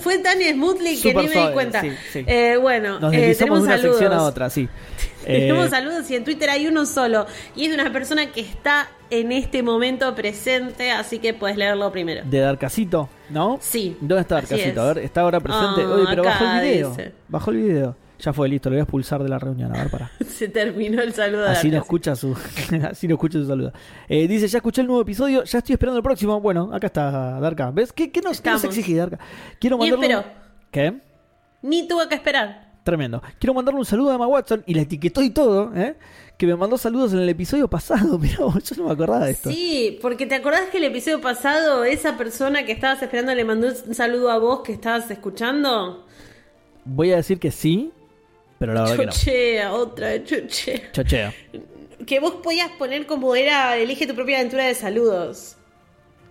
Fue 0.00 0.18
tan 0.18 0.38
smoothly 0.40 1.00
que 1.00 1.10
Súper 1.12 1.24
ni 1.28 1.34
me 1.34 1.46
di 1.48 1.52
cuenta. 1.52 1.80
sí, 1.80 1.90
sí. 2.12 2.24
Eh, 2.26 2.56
bueno, 2.60 2.98
Nos 3.00 3.12
eh, 3.14 3.34
tenemos 3.38 3.60
de 3.60 3.64
una 3.66 3.76
saludos. 3.76 3.98
sección 3.98 4.12
a 4.18 4.22
otra, 4.22 4.50
sí. 4.50 4.68
Eh, 5.26 5.38
Tenemos 5.48 5.70
saludos 5.70 6.10
y 6.10 6.16
en 6.16 6.24
Twitter 6.24 6.50
hay 6.50 6.66
uno 6.66 6.84
solo. 6.84 7.24
Y 7.56 7.64
es 7.64 7.70
de 7.74 7.80
una 7.80 7.90
persona 7.90 8.30
que 8.30 8.42
está 8.42 8.90
en 9.08 9.32
este 9.32 9.62
momento 9.62 10.14
presente, 10.14 10.90
así 10.90 11.18
que 11.18 11.32
puedes 11.32 11.56
leerlo 11.56 11.90
primero. 11.90 12.20
de 12.26 12.40
Darcasito, 12.40 13.08
¿no? 13.30 13.58
Sí. 13.62 13.96
¿Dónde 14.02 14.20
está 14.20 14.36
así 14.36 14.48
Darcasito? 14.48 14.82
A 14.82 14.92
ver, 14.92 14.98
está 14.98 15.22
ahora 15.22 15.40
presente. 15.40 15.80
Ah, 15.82 15.94
Oye, 15.94 16.04
pero 16.10 16.24
bajó 16.24 16.44
el 16.44 16.60
video. 16.60 16.90
dice. 16.90 17.12
Bajó 17.28 17.50
el 17.52 17.56
video. 17.56 17.96
Ya 18.24 18.32
fue, 18.32 18.48
listo, 18.48 18.70
lo 18.70 18.76
voy 18.76 18.80
a 18.80 18.84
expulsar 18.84 19.22
de 19.22 19.28
la 19.28 19.38
reunión. 19.38 19.74
A 19.76 19.82
ver, 19.82 19.90
para. 19.90 20.10
Se 20.26 20.48
terminó 20.48 21.02
el 21.02 21.12
saludo 21.12 21.44
Así 21.46 21.70
no 21.70 21.76
escucha 21.76 22.16
su, 22.16 22.32
así 22.90 23.06
no 23.06 23.14
escucha 23.16 23.38
su 23.38 23.46
saludo. 23.46 23.70
Eh, 24.08 24.26
dice, 24.26 24.48
ya 24.48 24.58
escuché 24.58 24.80
el 24.80 24.86
nuevo 24.86 25.02
episodio, 25.02 25.44
ya 25.44 25.58
estoy 25.58 25.74
esperando 25.74 25.98
el 25.98 26.02
próximo. 26.02 26.40
Bueno, 26.40 26.70
acá 26.72 26.86
está 26.86 27.38
Darka. 27.38 27.70
¿Ves? 27.70 27.92
¿Qué, 27.92 28.10
qué 28.10 28.22
nos, 28.22 28.40
qué 28.40 28.50
nos 28.50 28.64
exige 28.64 28.94
Darka? 28.94 29.18
Quiero 29.60 29.76
mandarle... 29.76 30.06
esperó. 30.06 30.24
¿Qué? 30.70 31.02
Ni 31.60 31.86
tuvo 31.86 32.08
que 32.08 32.14
esperar. 32.14 32.72
Tremendo. 32.82 33.22
Quiero 33.38 33.52
mandarle 33.52 33.80
un 33.80 33.86
saludo 33.86 34.12
a 34.12 34.14
Emma 34.14 34.26
Watson 34.26 34.62
y 34.66 34.72
la 34.72 34.82
etiquetó 34.82 35.22
y 35.22 35.28
todo, 35.28 35.74
¿eh? 35.76 35.96
Que 36.38 36.46
me 36.46 36.56
mandó 36.56 36.78
saludos 36.78 37.12
en 37.12 37.18
el 37.18 37.28
episodio 37.28 37.68
pasado. 37.68 38.18
Mirá, 38.20 38.38
vos, 38.40 38.62
yo 38.64 38.76
no 38.76 38.88
me 38.88 38.92
acordaba 38.92 39.26
de 39.26 39.32
esto. 39.32 39.50
Sí, 39.50 39.98
porque 40.00 40.24
te 40.24 40.34
acordás 40.34 40.70
que 40.70 40.78
el 40.78 40.84
episodio 40.84 41.20
pasado 41.20 41.84
esa 41.84 42.16
persona 42.16 42.64
que 42.64 42.72
estabas 42.72 43.02
esperando 43.02 43.34
le 43.34 43.44
mandó 43.44 43.68
un 43.68 43.94
saludo 43.94 44.30
a 44.30 44.38
vos 44.38 44.60
que 44.60 44.72
estabas 44.72 45.10
escuchando. 45.10 46.06
Voy 46.86 47.12
a 47.12 47.16
decir 47.16 47.38
que 47.38 47.50
sí, 47.50 47.92
pero 48.64 48.72
la 48.74 48.80
verdad 48.82 48.96
que 48.96 49.06
no. 49.06 49.12
Chochea, 49.12 49.72
otra 49.74 50.24
chochea. 50.24 50.92
Chocheo. 50.92 51.32
Que 52.06 52.18
vos 52.18 52.36
podías 52.42 52.70
poner 52.70 53.04
como 53.04 53.36
era, 53.36 53.76
elige 53.76 54.06
tu 54.06 54.14
propia 54.14 54.38
aventura 54.38 54.64
de 54.64 54.74
saludos. 54.74 55.56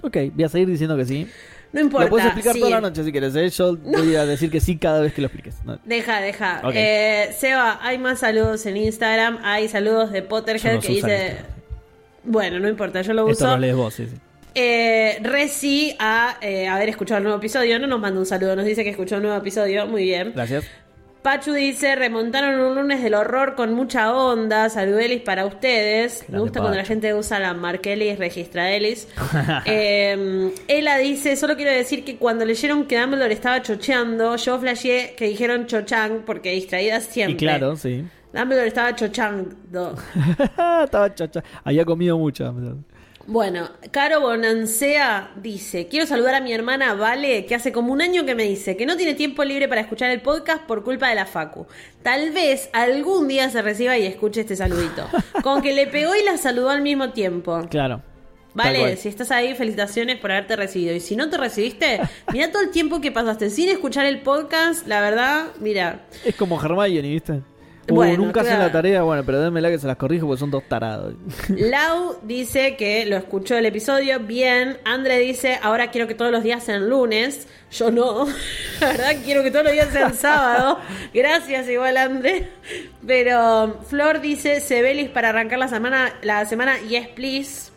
Ok, 0.02 0.18
voy 0.34 0.44
a 0.44 0.50
seguir 0.50 0.68
diciendo 0.68 0.98
que 0.98 1.06
sí. 1.06 1.28
No 1.72 1.82
importa. 1.82 2.06
Lo 2.06 2.10
puedes 2.10 2.26
explicar 2.26 2.54
sí. 2.54 2.60
toda 2.60 2.72
la 2.72 2.82
noche 2.82 3.04
si 3.04 3.12
quieres, 3.12 3.36
¿eh? 3.36 3.50
Yo 3.50 3.78
voy 3.78 4.16
a 4.16 4.26
decir 4.26 4.50
que 4.50 4.60
sí 4.60 4.78
cada 4.78 5.00
vez 5.00 5.14
que 5.14 5.22
lo 5.22 5.28
expliques. 5.28 5.56
No, 5.64 5.80
Deja, 5.86 6.22
deja. 6.22 6.62
Ok. 6.64 6.74
Eh, 6.76 7.36
Seba, 7.38 7.80
hay 7.82 8.00
más 8.00 8.20
saludos 8.20 8.66
en 8.66 8.78
Instagram. 8.78 9.40
Hay 9.44 9.68
saludos 9.68 10.12
de 10.12 10.24
Potterhead 10.24 10.76
no 10.76 10.82
que 10.82 10.88
dice. 10.88 11.38
Bueno, 12.24 12.60
no 12.60 12.68
importa, 12.68 13.02
yo 13.02 13.14
lo 13.14 13.30
Esto 13.30 13.46
uso. 13.46 13.54
lo 13.54 13.60
lees 13.60 13.76
vos, 13.76 13.94
sí, 13.94 14.08
sí. 14.08 14.16
Eh, 14.56 15.20
Reci 15.22 15.96
a 16.00 16.38
eh, 16.42 16.68
haber 16.68 16.90
escuchado 16.90 17.18
el 17.18 17.24
nuevo 17.24 17.38
episodio. 17.38 17.80
No 17.80 17.88
nos 17.88 18.00
manda 18.00 18.20
un 18.20 18.26
saludo, 18.26 18.56
nos 18.56 18.66
dice 18.66 18.84
que 18.84 18.90
escuchó 18.90 19.16
el 19.16 19.24
nuevo 19.24 19.38
episodio. 19.38 19.88
Muy 19.88 20.04
bien. 20.04 20.32
Gracias. 20.34 20.66
Pachu 21.24 21.54
dice, 21.54 21.96
remontaron 21.96 22.60
un 22.60 22.76
lunes 22.76 23.02
del 23.02 23.14
horror 23.14 23.56
con 23.56 23.74
mucha 23.74 24.14
onda. 24.14 24.70
Saludelis 24.70 25.22
para 25.22 25.46
ustedes. 25.46 26.26
Me 26.28 26.38
gusta 26.40 26.60
cuando 26.60 26.78
la 26.78 26.84
gente 26.84 27.14
usa 27.14 27.40
la 27.40 27.54
Markelis 27.54 28.20
Registraelis. 28.20 29.08
eh, 29.66 30.54
Ela 30.68 30.98
dice, 30.98 31.38
solo 31.38 31.56
quiero 31.56 31.72
decir 31.72 32.04
que 32.04 32.18
cuando 32.18 32.44
leyeron 32.44 32.86
que 32.86 33.00
Dumbledore 33.00 33.34
estaba 33.34 33.62
chocheando, 33.62 34.36
yo 34.36 34.60
flasheé 34.60 35.16
que 35.16 35.26
dijeron 35.26 35.66
chochang 35.66 36.24
porque 36.26 36.52
distraída 36.52 37.00
siempre. 37.00 37.36
Y 37.36 37.38
claro, 37.38 37.78
sí. 37.78 38.04
Dumbledore 38.34 38.68
estaba 38.68 38.94
chochando. 38.94 39.96
Estaba 40.84 41.14
chacha. 41.14 41.44
Había 41.64 41.86
comido 41.86 42.18
mucho. 42.18 42.54
Bueno, 43.26 43.70
Caro 43.92 44.20
Bonancea 44.20 45.32
dice, 45.38 45.88
quiero 45.88 46.06
saludar 46.06 46.36
a 46.36 46.42
mi 46.42 46.52
hermana 46.52 46.94
Vale, 46.94 47.46
que 47.46 47.56
hace 47.56 47.72
como 47.72 47.94
un 47.94 48.02
año 48.02 48.26
que 48.26 48.36
me 48.36 48.44
dice 48.44 48.76
que 48.76 48.86
no 48.86 48.98
tiene 48.98 49.14
tiempo 49.14 49.46
libre 49.46 49.70
para 49.70 49.80
escuchar 49.80 50.10
el 50.10 50.22
podcast 50.22 50.64
por 50.64 50.84
culpa 50.84 51.08
de 51.08 51.16
la 51.16 51.26
Facu. 51.26 51.66
Tal 52.02 52.32
vez 52.32 52.70
algún 52.74 53.30
día 53.30 53.50
se 53.50 53.62
reciba 53.62 53.98
y 53.98 54.06
escuche 54.06 54.42
este 54.42 54.58
saludito. 54.58 55.08
Con 55.42 55.62
que 55.62 55.74
le 55.74 55.88
pegó 55.88 56.14
y 56.16 56.24
la 56.24 56.38
saludó 56.38 56.70
al 56.70 56.82
mismo 56.82 57.12
tiempo. 57.12 57.66
Claro. 57.70 58.02
Vale, 58.54 58.98
si 58.98 59.08
estás 59.10 59.32
ahí, 59.32 59.56
felicitaciones 59.56 60.18
por 60.18 60.32
haberte 60.32 60.56
recibido. 60.56 60.94
Y 60.94 61.00
si 61.00 61.16
no 61.16 61.30
te 61.30 61.38
recibiste, 61.38 62.02
mira 62.32 62.52
todo 62.52 62.62
el 62.62 62.72
tiempo 62.72 63.02
que 63.02 63.12
pasaste 63.12 63.50
sin 63.50 63.70
escuchar 63.70 64.06
el 64.06 64.22
podcast, 64.22 64.86
la 64.86 65.02
verdad, 65.02 65.48
mira. 65.60 66.06
Es 66.24 66.36
como 66.36 66.62
Hermione, 66.62 67.10
¿viste? 67.10 67.42
Uh, 67.90 67.96
Bueno, 67.96 68.24
nunca 68.24 68.42
hacen 68.42 68.54
claro. 68.54 68.68
la 68.68 68.72
tarea, 68.72 69.04
bueno, 69.04 69.24
pero 69.26 69.42
démela 69.42 69.70
que 69.70 69.78
se 69.78 69.88
las 69.88 69.98
corrijo 69.98 70.26
porque 70.26 70.40
son 70.40 70.52
dos 70.52 70.64
tarados. 70.70 71.16
Lau 71.50 72.18
dice 72.24 72.76
que 72.78 73.06
lo 73.06 73.18
escuchó 73.18 73.58
el 73.58 73.66
episodio 73.66 74.20
bien. 74.22 74.78
Andre 74.86 75.20
dice, 75.20 75.60
ahora 75.62 75.92
quiero 75.92 76.08
que 76.08 76.16
todos 76.16 76.32
los 76.32 76.44
días 76.44 76.64
sean 76.64 76.90
lunes. 76.90 77.48
Yo 77.72 77.92
no. 77.92 78.26
La 78.80 78.88
verdad, 78.88 79.16
quiero 79.26 79.44
que 79.44 79.52
todos 79.52 79.66
los 79.66 79.74
días 79.74 79.90
sean 79.92 80.14
sábado. 80.14 80.80
Gracias, 81.14 81.68
igual, 81.70 81.98
Andre. 81.98 82.50
Pero 83.06 83.80
Flor 83.90 84.22
dice, 84.22 84.62
Sebelis 84.62 85.10
para 85.10 85.30
arrancar 85.30 85.60
la 85.60 85.68
semana, 85.68 86.14
la 86.22 86.46
semana 86.46 86.78
Yes, 86.88 87.08
please. 87.10 87.72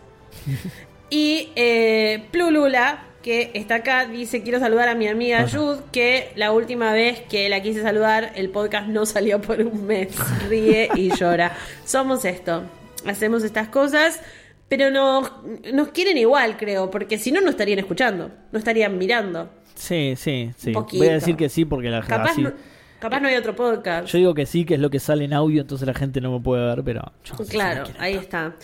Y 1.10 1.50
eh, 1.56 2.26
Plulula, 2.30 3.05
que 3.26 3.50
está 3.54 3.74
acá, 3.74 4.06
dice, 4.06 4.44
quiero 4.44 4.60
saludar 4.60 4.88
a 4.88 4.94
mi 4.94 5.08
amiga. 5.08 5.48
Jud, 5.48 5.80
que 5.90 6.30
la 6.36 6.52
última 6.52 6.92
vez 6.92 7.22
que 7.22 7.48
la 7.48 7.60
quise 7.60 7.82
saludar, 7.82 8.30
el 8.36 8.50
podcast 8.50 8.86
no 8.86 9.04
salió 9.04 9.40
por 9.40 9.60
un 9.60 9.84
mes. 9.84 10.14
Ríe 10.48 10.90
y 10.94 11.12
llora. 11.12 11.56
Somos 11.84 12.24
esto. 12.24 12.62
Hacemos 13.04 13.42
estas 13.42 13.66
cosas, 13.66 14.20
pero 14.68 14.92
nos, 14.92 15.32
nos 15.74 15.88
quieren 15.88 16.16
igual, 16.18 16.56
creo, 16.56 16.88
porque 16.88 17.18
si 17.18 17.32
no, 17.32 17.40
no 17.40 17.50
estarían 17.50 17.80
escuchando, 17.80 18.30
no 18.52 18.58
estarían 18.60 18.96
mirando. 18.96 19.50
Sí, 19.74 20.14
sí, 20.16 20.52
sí. 20.56 20.72
Voy 20.72 21.08
a 21.08 21.14
decir 21.14 21.34
que 21.34 21.48
sí 21.48 21.64
porque 21.64 21.88
la 21.90 22.02
Capaz, 22.02 22.30
así- 22.30 22.42
no, 22.42 22.52
capaz 23.00 23.18
no 23.18 23.26
hay 23.26 23.34
otro 23.34 23.56
podcast. 23.56 24.06
Yo 24.06 24.18
digo 24.18 24.34
que 24.34 24.46
sí, 24.46 24.64
que 24.64 24.74
es 24.74 24.80
lo 24.80 24.88
que 24.88 25.00
sale 25.00 25.24
en 25.24 25.32
audio, 25.32 25.62
entonces 25.62 25.84
la 25.84 25.94
gente 25.94 26.20
no 26.20 26.30
me 26.30 26.38
puede 26.38 26.64
ver, 26.64 26.84
pero... 26.84 27.12
yo 27.24 27.32
no 27.32 27.38
sé 27.38 27.44
si 27.46 27.50
Claro, 27.50 27.86
ahí 27.98 28.14
está. 28.14 28.54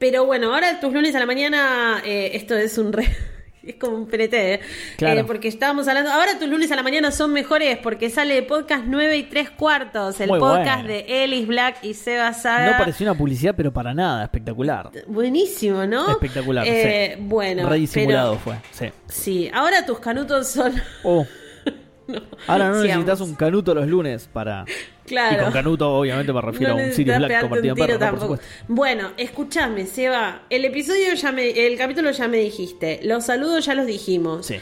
Pero 0.00 0.26
bueno, 0.26 0.52
ahora 0.52 0.80
tus 0.80 0.92
lunes 0.92 1.14
a 1.14 1.20
la 1.20 1.26
mañana, 1.26 2.02
eh, 2.04 2.32
esto 2.34 2.56
es 2.56 2.78
un 2.78 2.92
re... 2.92 3.06
Es 3.62 3.74
como 3.74 3.96
un 3.96 4.06
PNT, 4.06 4.34
¿eh? 4.34 4.60
Claro. 4.96 5.20
Eh, 5.20 5.24
porque 5.24 5.48
estábamos 5.48 5.88
hablando. 5.88 6.10
Ahora 6.10 6.38
tus 6.38 6.48
lunes 6.48 6.70
a 6.72 6.76
la 6.76 6.82
mañana 6.82 7.10
son 7.10 7.32
mejores 7.32 7.76
porque 7.78 8.08
sale 8.08 8.42
podcast 8.42 8.84
9 8.86 9.16
y 9.16 9.22
3 9.24 9.50
cuartos. 9.50 10.20
El 10.20 10.28
Muy 10.28 10.38
podcast 10.38 10.84
bueno. 10.86 10.88
de 10.88 11.24
Ellis 11.24 11.46
Black 11.46 11.78
y 11.82 11.94
Seba 11.94 12.32
Saga. 12.32 12.70
No 12.72 12.78
pareció 12.78 13.04
una 13.04 13.18
publicidad, 13.18 13.54
pero 13.56 13.72
para 13.72 13.92
nada, 13.94 14.24
espectacular. 14.24 14.90
Buenísimo, 15.06 15.86
¿no? 15.86 16.10
Espectacular, 16.10 16.66
Eh, 16.66 17.14
sí. 17.16 17.22
Bueno. 17.26 17.68
Re 17.68 17.76
disimulado 17.78 18.38
pero- 18.44 18.58
fue, 18.58 18.88
sí. 18.88 18.92
Sí, 19.08 19.50
ahora 19.52 19.84
tus 19.84 19.98
canutos 19.98 20.48
son. 20.48 20.72
Oh. 21.02 21.26
Ahora 22.46 22.70
no 22.70 22.82
necesitas 22.82 23.20
un 23.20 23.34
canuto 23.34 23.74
los 23.74 23.86
lunes 23.86 24.28
para... 24.32 24.64
Claro. 25.06 25.40
Y 25.40 25.44
con 25.44 25.52
canuto 25.52 25.90
obviamente 25.90 26.32
me 26.32 26.40
refiero 26.42 26.74
No 26.74 26.82
a 26.82 26.84
un 26.84 26.92
Sirius 26.92 27.16
Black 27.16 27.40
convertido 27.40 27.74
en 27.74 27.78
perro, 27.78 27.92
¿no? 27.94 27.98
por 27.98 28.06
tampoco. 28.06 28.36
supuesto. 28.36 28.64
Bueno, 28.68 29.12
escúchame, 29.16 29.86
Seba. 29.86 30.42
El 30.50 30.64
episodio 30.66 31.14
ya 31.14 31.32
me, 31.32 31.48
el 31.66 31.78
capítulo 31.78 32.10
ya 32.10 32.28
me 32.28 32.36
dijiste. 32.38 33.00
Los 33.02 33.24
saludos 33.24 33.64
ya 33.64 33.74
los 33.74 33.86
dijimos. 33.86 34.46
Sí. 34.46 34.56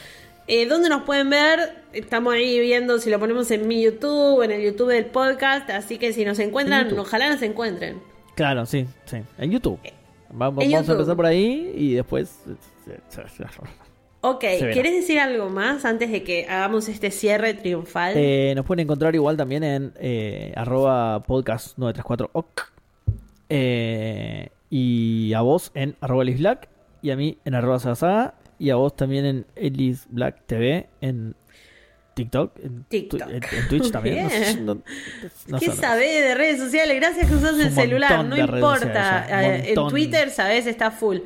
Eh, 0.48 0.66
¿Dónde 0.66 0.88
nos 0.88 1.02
pueden 1.02 1.30
ver? 1.30 1.82
Estamos 1.92 2.32
ahí 2.34 2.60
viendo 2.60 3.00
si 3.00 3.10
lo 3.10 3.18
ponemos 3.18 3.50
en 3.50 3.66
mi 3.66 3.82
YouTube, 3.82 4.42
en 4.42 4.52
el 4.52 4.62
YouTube 4.62 4.88
del 4.88 5.06
podcast. 5.06 5.68
Así 5.70 5.98
que 5.98 6.12
si 6.12 6.24
nos 6.24 6.38
En 6.38 6.48
encuentran, 6.48 6.96
ojalá 6.96 7.28
nos 7.28 7.42
encuentren. 7.42 8.00
Claro, 8.36 8.66
sí, 8.66 8.86
sí. 9.06 9.18
En 9.38 9.50
YouTube. 9.50 9.80
Vamos, 10.30 10.62
en 10.62 10.70
vamos 10.70 10.88
a 10.88 10.92
empezar 10.92 11.16
por 11.16 11.26
ahí 11.26 11.72
y 11.74 11.94
después... 11.94 12.38
Ok. 14.30 14.44
¿quieres 14.72 14.94
decir 14.94 15.18
algo 15.20 15.48
más 15.50 15.84
antes 15.84 16.10
de 16.10 16.22
que 16.22 16.46
hagamos 16.48 16.88
este 16.88 17.10
cierre 17.10 17.54
triunfal? 17.54 18.14
Eh, 18.16 18.52
nos 18.56 18.64
pueden 18.66 18.84
encontrar 18.84 19.14
igual 19.14 19.36
también 19.36 19.62
en 19.64 19.92
eh, 20.00 20.52
arroba 20.56 21.22
podcast 21.22 21.78
934oc. 21.78 22.46
Eh, 23.48 24.48
y 24.70 25.32
a 25.34 25.40
vos 25.42 25.70
en 25.74 25.96
arroba 26.00 26.24
Black. 26.24 26.68
Y 27.02 27.10
a 27.10 27.16
mí 27.16 27.38
en 27.44 27.54
arroba 27.54 28.34
Y 28.58 28.70
a 28.70 28.76
vos 28.76 28.96
también 28.96 29.24
en 29.26 29.46
Elis 29.54 30.06
Black 30.10 30.42
TV 30.46 30.88
en 31.00 31.34
TikTok, 32.14 32.58
en, 32.64 32.84
TikTok. 32.84 33.20
tu- 33.20 33.28
en- 33.28 33.34
en 33.44 33.68
Twitch 33.68 33.90
también. 33.92 34.22
No, 34.24 34.28
Bien. 34.30 34.66
no- 34.66 34.74
no 35.48 35.58
¿Qué 35.58 35.70
sabés 35.70 36.24
de 36.24 36.34
redes 36.34 36.58
sociales? 36.58 36.96
Gracias 36.96 37.28
que 37.28 37.34
usas 37.34 37.58
el 37.60 37.70
celular, 37.70 38.24
no 38.24 38.36
importa. 38.36 39.26
Eh, 39.44 39.74
en. 39.76 39.88
Twitter, 39.88 40.30
sabes, 40.30 40.66
está 40.66 40.90
full. 40.90 41.18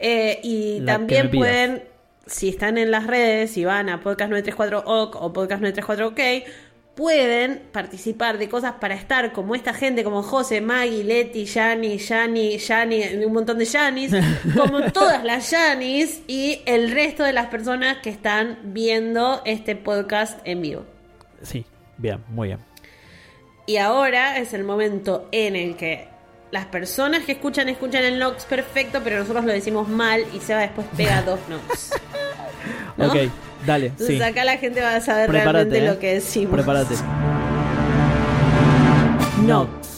Y 0.00 0.80
La 0.80 0.94
también 0.94 1.30
pueden, 1.30 1.82
si 2.28 2.48
están 2.48 2.78
en 2.78 2.90
las 2.90 3.06
redes, 3.06 3.50
si 3.52 3.64
van 3.64 3.88
a 3.88 4.00
Podcast 4.00 4.30
934 4.30 4.82
OC 4.84 5.16
o 5.16 5.32
Podcast 5.32 5.62
934 5.62 6.08
OK, 6.08 6.46
pueden 6.94 7.62
participar 7.72 8.38
de 8.38 8.48
cosas 8.48 8.74
para 8.80 8.94
estar 8.94 9.32
como 9.32 9.54
esta 9.54 9.72
gente, 9.72 10.04
como 10.04 10.22
José, 10.22 10.60
Maggie, 10.60 11.04
Leti, 11.04 11.44
Yani, 11.44 11.96
Yani, 11.96 12.58
Yani, 12.58 13.24
un 13.24 13.32
montón 13.32 13.58
de 13.58 13.64
Yanis, 13.64 14.12
como 14.56 14.82
todas 14.92 15.24
las 15.24 15.50
Yanis 15.50 16.22
y 16.26 16.60
el 16.66 16.90
resto 16.90 17.22
de 17.22 17.32
las 17.32 17.46
personas 17.46 17.98
que 17.98 18.10
están 18.10 18.58
viendo 18.64 19.42
este 19.44 19.76
podcast 19.76 20.40
en 20.44 20.60
vivo. 20.60 20.84
Sí, 21.42 21.64
bien, 21.96 22.22
muy 22.28 22.48
bien. 22.48 22.58
Y 23.66 23.76
ahora 23.76 24.38
es 24.38 24.52
el 24.52 24.64
momento 24.64 25.28
en 25.30 25.54
el 25.54 25.76
que 25.76 26.08
las 26.50 26.66
personas 26.66 27.24
que 27.24 27.32
escuchan, 27.32 27.68
escuchan 27.68 28.04
el 28.04 28.18
Nox 28.18 28.44
perfecto, 28.44 29.00
pero 29.04 29.18
nosotros 29.18 29.44
lo 29.44 29.52
decimos 29.52 29.88
mal 29.88 30.24
y 30.34 30.40
Seba 30.40 30.60
después 30.60 30.86
pega 30.96 31.22
dos 31.26 31.40
Nox. 31.48 31.90
¿No? 32.96 33.08
Ok, 33.08 33.16
dale, 33.66 33.86
Entonces 33.86 34.16
sí. 34.16 34.22
acá 34.22 34.44
la 34.44 34.56
gente 34.56 34.80
va 34.80 34.96
a 34.96 35.00
saber 35.00 35.28
Prepárate, 35.28 35.52
realmente 35.70 35.78
eh. 35.78 35.88
lo 35.94 35.98
que 35.98 36.14
decimos. 36.14 36.54
Prepárate. 36.54 36.94
Nox. 39.46 39.97